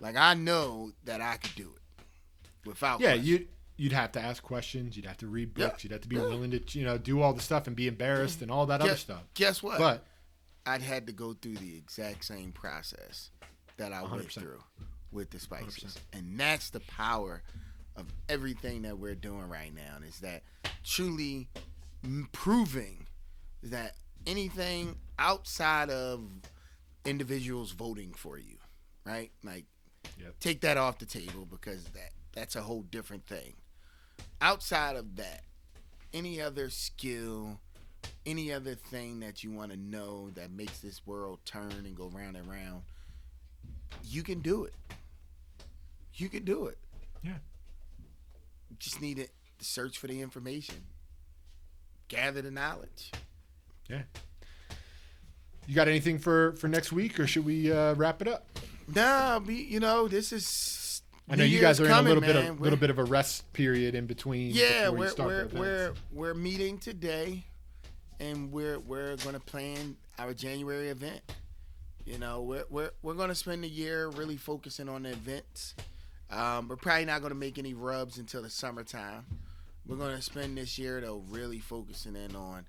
Like 0.00 0.16
I 0.16 0.34
know 0.34 0.92
that 1.04 1.20
I 1.20 1.36
could 1.36 1.54
do 1.54 1.72
it 1.74 2.66
without. 2.66 3.00
yeah, 3.00 3.14
you 3.14 3.48
you'd 3.76 3.92
have 3.92 4.10
to 4.12 4.20
ask 4.20 4.42
questions. 4.42 4.96
You'd 4.96 5.06
have 5.06 5.18
to 5.18 5.26
read 5.28 5.52
Yeah. 5.56 5.68
books. 5.68 5.84
You'd 5.84 5.92
have 5.92 6.00
to 6.02 6.08
be 6.08 6.16
Yeah. 6.16 6.22
willing 6.22 6.50
to 6.50 6.78
you 6.78 6.84
know 6.84 6.98
do 6.98 7.20
all 7.20 7.32
the 7.32 7.40
stuff 7.42 7.66
and 7.66 7.74
be 7.76 7.86
embarrassed 7.88 8.42
and 8.42 8.50
all 8.50 8.66
that 8.66 8.80
other 8.80 8.96
stuff. 8.96 9.22
Guess 9.34 9.62
what? 9.62 9.78
But 9.78 10.04
I'd 10.66 10.82
had 10.82 11.06
to 11.06 11.12
go 11.12 11.32
through 11.34 11.56
the 11.56 11.76
exact 11.76 12.24
same 12.24 12.52
process 12.52 13.30
that 13.76 13.92
I 13.92 14.02
went 14.02 14.24
100%. 14.28 14.42
through 14.42 14.62
with 15.10 15.30
the 15.30 15.38
spices, 15.40 15.82
100%. 15.84 15.98
and 16.12 16.38
that's 16.38 16.70
the 16.70 16.80
power 16.80 17.42
of 17.96 18.12
everything 18.28 18.82
that 18.82 18.98
we're 18.98 19.14
doing 19.14 19.48
right 19.48 19.74
now. 19.74 19.98
Is 20.06 20.20
that 20.20 20.42
truly 20.84 21.48
proving 22.32 23.06
that 23.62 23.96
anything 24.26 24.98
outside 25.18 25.90
of 25.90 26.22
individuals 27.04 27.72
voting 27.72 28.12
for 28.12 28.38
you, 28.38 28.56
right? 29.04 29.30
Like, 29.42 29.64
Yep. 30.18 30.38
take 30.40 30.60
that 30.62 30.76
off 30.76 30.98
the 30.98 31.06
table 31.06 31.44
because 31.46 31.84
that 31.86 32.12
that's 32.32 32.56
a 32.56 32.62
whole 32.62 32.82
different 32.82 33.26
thing. 33.26 33.54
Outside 34.40 34.96
of 34.96 35.16
that, 35.16 35.42
any 36.12 36.40
other 36.40 36.70
skill, 36.70 37.60
any 38.24 38.52
other 38.52 38.74
thing 38.74 39.20
that 39.20 39.42
you 39.42 39.50
want 39.50 39.70
to 39.72 39.76
know 39.76 40.30
that 40.30 40.50
makes 40.50 40.78
this 40.78 41.04
world 41.06 41.40
turn 41.44 41.72
and 41.72 41.96
go 41.96 42.08
round 42.08 42.36
and 42.36 42.48
round, 42.48 42.82
you 44.04 44.22
can 44.22 44.40
do 44.40 44.64
it. 44.64 44.74
You 46.14 46.28
can 46.28 46.44
do 46.44 46.66
it. 46.66 46.78
Yeah. 47.22 47.38
You 48.70 48.76
just 48.78 49.00
need 49.00 49.16
to 49.18 49.28
search 49.60 49.98
for 49.98 50.06
the 50.06 50.20
information, 50.20 50.86
gather 52.08 52.42
the 52.42 52.50
knowledge. 52.50 53.10
yeah. 53.88 54.02
You 55.68 55.74
got 55.74 55.86
anything 55.86 56.18
for 56.18 56.52
for 56.52 56.66
next 56.66 56.92
week, 56.92 57.20
or 57.20 57.26
should 57.26 57.44
we 57.44 57.70
uh, 57.70 57.94
wrap 57.94 58.22
it 58.22 58.26
up? 58.28 58.46
Nah, 58.94 59.38
we, 59.38 59.56
you 59.56 59.80
know 59.80 60.08
this 60.08 60.32
is. 60.32 61.02
I 61.28 61.36
know 61.36 61.44
New 61.44 61.50
you 61.50 61.60
guys 61.60 61.78
are 61.78 61.84
in 61.84 61.90
a 61.90 62.00
little 62.00 62.22
coming, 62.22 62.26
bit 62.26 62.42
man. 62.42 62.52
of 62.52 62.58
We're- 62.58 62.62
little 62.70 62.78
bit 62.78 62.88
of 62.88 62.98
a 62.98 63.04
rest 63.04 63.52
period 63.52 63.94
in 63.94 64.06
between. 64.06 64.50
Yeah, 64.52 64.88
we're 64.88 65.12
we're 65.18 65.46
we're 65.48 65.92
we're 66.10 66.32
meeting 66.34 66.78
today, 66.78 67.44
and 68.18 68.50
we're 68.50 68.78
we're 68.78 69.16
gonna 69.16 69.40
plan 69.40 69.94
our 70.18 70.32
January 70.32 70.88
event. 70.88 71.20
You 72.06 72.16
know, 72.16 72.40
we're 72.40 72.64
we're 72.70 72.90
we're 73.02 73.12
gonna 73.12 73.34
spend 73.34 73.62
the 73.62 73.68
year 73.68 74.08
really 74.08 74.38
focusing 74.38 74.88
on 74.88 75.02
the 75.02 75.10
events. 75.10 75.74
Um, 76.30 76.68
we're 76.68 76.76
probably 76.76 77.04
not 77.04 77.20
gonna 77.20 77.34
make 77.34 77.58
any 77.58 77.74
rubs 77.74 78.16
until 78.16 78.40
the 78.40 78.48
summertime. 78.48 79.26
We're 79.86 79.96
gonna 79.96 80.22
spend 80.22 80.56
this 80.56 80.78
year 80.78 81.02
though 81.02 81.22
really 81.28 81.58
focusing 81.58 82.16
in 82.16 82.34
on 82.34 82.64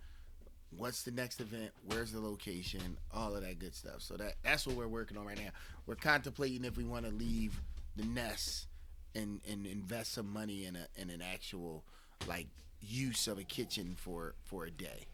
what's 0.76 1.04
the 1.04 1.12
next 1.12 1.42
event, 1.42 1.72
where's 1.86 2.12
the 2.12 2.20
location, 2.20 2.98
all 3.14 3.36
of 3.36 3.42
that 3.42 3.60
good 3.60 3.76
stuff. 3.76 4.02
So 4.02 4.16
that 4.18 4.36
that's 4.44 4.68
what 4.68 4.76
we're 4.76 4.88
working 4.88 5.18
on 5.18 5.26
right 5.26 5.38
now. 5.38 5.52
We're 5.86 5.96
contemplating 5.96 6.66
if 6.66 6.78
we 6.78 6.84
want 6.84 7.06
to 7.06 7.12
leave 7.12 7.60
the 7.96 8.06
nest 8.06 8.68
and 9.16 9.42
and 9.50 9.66
invest 9.66 10.14
some 10.14 10.32
money 10.32 10.66
in 10.66 10.76
a 10.76 10.88
in 10.96 11.10
an 11.10 11.22
actual 11.22 11.84
like 12.28 12.48
use 12.82 13.28
of 13.28 13.38
a 13.38 13.44
kitchen 13.44 13.96
for 13.98 14.36
for 14.46 14.66
a 14.66 14.72
day. 14.72 15.08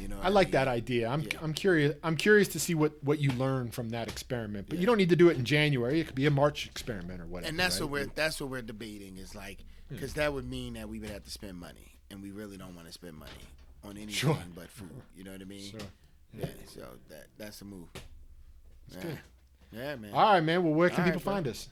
You 0.00 0.08
know, 0.08 0.16
I 0.22 0.30
like 0.30 0.46
mean? 0.46 0.52
that 0.52 0.68
idea. 0.68 1.06
I'm, 1.06 1.20
Yeah. 1.20 1.38
I'm 1.42 1.52
curious. 1.52 1.94
I'm 2.02 2.16
curious 2.16 2.48
to 2.48 2.58
see 2.58 2.74
what, 2.74 2.92
what 3.04 3.18
you 3.18 3.30
learn 3.32 3.70
from 3.70 3.90
that 3.90 4.08
experiment. 4.08 4.70
But 4.70 4.78
you 4.78 4.86
don't 4.86 4.96
need 4.96 5.10
to 5.10 5.16
do 5.16 5.28
it 5.28 5.36
in 5.36 5.44
January. 5.44 6.00
It 6.00 6.06
could 6.06 6.14
be 6.14 6.24
a 6.24 6.30
March 6.30 6.64
experiment 6.64 7.20
or 7.20 7.26
whatever. 7.26 7.50
And 7.50 7.58
that's 7.58 7.74
right? 7.78 7.82
what 7.82 7.90
we're 7.90 8.06
that's 8.14 8.40
what 8.40 8.48
we're 8.48 8.62
debating 8.62 9.18
is 9.18 9.34
like 9.34 9.58
hmm. 9.88 9.94
because 9.94 10.14
that 10.14 10.32
would 10.32 10.48
mean 10.48 10.74
that 10.74 10.88
we 10.88 10.98
would 10.98 11.10
have 11.10 11.24
to 11.24 11.30
spend 11.30 11.58
money, 11.58 11.98
and 12.10 12.22
we 12.22 12.30
really 12.30 12.56
don't 12.56 12.74
want 12.74 12.86
to 12.86 12.92
spend 12.92 13.18
money 13.18 13.32
on 13.86 13.96
anything 13.96 14.14
Sure. 14.14 14.38
but 14.54 14.68
food. 14.70 14.90
You 15.16 15.24
know 15.24 15.32
what 15.32 15.40
I 15.40 15.44
mean? 15.44 15.70
Sure. 15.70 15.80
Yeah. 16.32 16.46
So 16.66 16.86
that 17.08 17.26
that's 17.38 17.58
the 17.60 17.64
move. 17.64 17.88
yeah. 18.92 19.00
good. 19.02 19.18
Yeah, 19.72 19.96
man. 19.96 20.12
All 20.12 20.32
right, 20.34 20.40
man. 20.40 20.62
Well, 20.62 20.74
where 20.74 20.88
can 20.88 21.00
All 21.00 21.04
right, 21.04 21.14
people 21.14 21.24
bro. 21.24 21.34
find 21.34 21.48
us? 21.48 21.68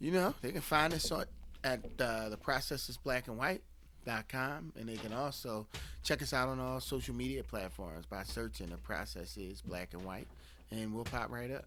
You 0.00 0.12
know, 0.12 0.34
they 0.40 0.52
can 0.52 0.60
find 0.60 0.94
us 0.94 1.10
on, 1.10 1.24
at 1.64 1.80
uh, 2.00 2.28
the 2.28 2.36
process 2.36 2.88
is 2.88 2.96
black 2.96 3.28
and 3.28 3.36
white. 3.36 3.62
Dot 4.06 4.26
com, 4.28 4.72
and 4.78 4.88
they 4.88 4.96
can 4.96 5.12
also 5.12 5.66
check 6.02 6.22
us 6.22 6.32
out 6.32 6.48
on 6.48 6.58
all 6.60 6.80
social 6.80 7.14
media 7.14 7.42
platforms 7.42 8.06
by 8.06 8.22
searching 8.22 8.68
the 8.70 8.78
process 8.78 9.36
is 9.36 9.60
black 9.60 9.92
and 9.92 10.02
white 10.02 10.26
and 10.70 10.94
we'll 10.94 11.04
pop 11.04 11.30
right 11.30 11.50
up 11.50 11.66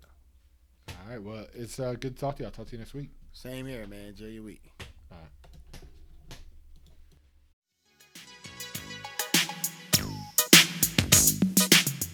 All 0.87 0.95
right. 1.11 1.21
Well, 1.21 1.45
it's 1.53 1.79
uh, 1.79 1.93
good 1.99 2.15
to 2.15 2.19
talk 2.19 2.37
to 2.37 2.41
you. 2.43 2.45
I'll 2.47 2.51
talk 2.51 2.65
to 2.67 2.71
you 2.71 2.79
next 2.79 2.95
week. 2.95 3.09
same 3.31 3.67
here 3.67 3.85
man 3.85 4.07
enjoy 4.07 4.25
your 4.27 4.43
week 4.43 4.71
All 5.11 5.17
right. 5.19 5.40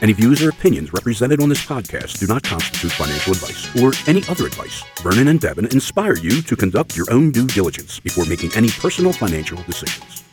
Any 0.00 0.12
views 0.12 0.40
or 0.42 0.50
opinions 0.50 0.92
represented 0.92 1.40
on 1.40 1.48
this 1.48 1.64
podcast 1.66 2.20
do 2.20 2.28
not 2.28 2.44
constitute 2.44 2.92
financial 2.92 3.32
advice 3.32 3.66
or 3.82 3.92
any 4.08 4.22
other 4.28 4.46
advice. 4.46 4.84
Vernon 5.02 5.28
and 5.28 5.40
Devin 5.40 5.66
inspire 5.66 6.16
you 6.16 6.40
to 6.42 6.54
conduct 6.54 6.96
your 6.96 7.10
own 7.10 7.32
due 7.32 7.46
diligence 7.46 7.98
before 7.98 8.24
making 8.26 8.54
any 8.54 8.68
personal 8.68 9.12
financial 9.12 9.60
decisions. 9.62 10.27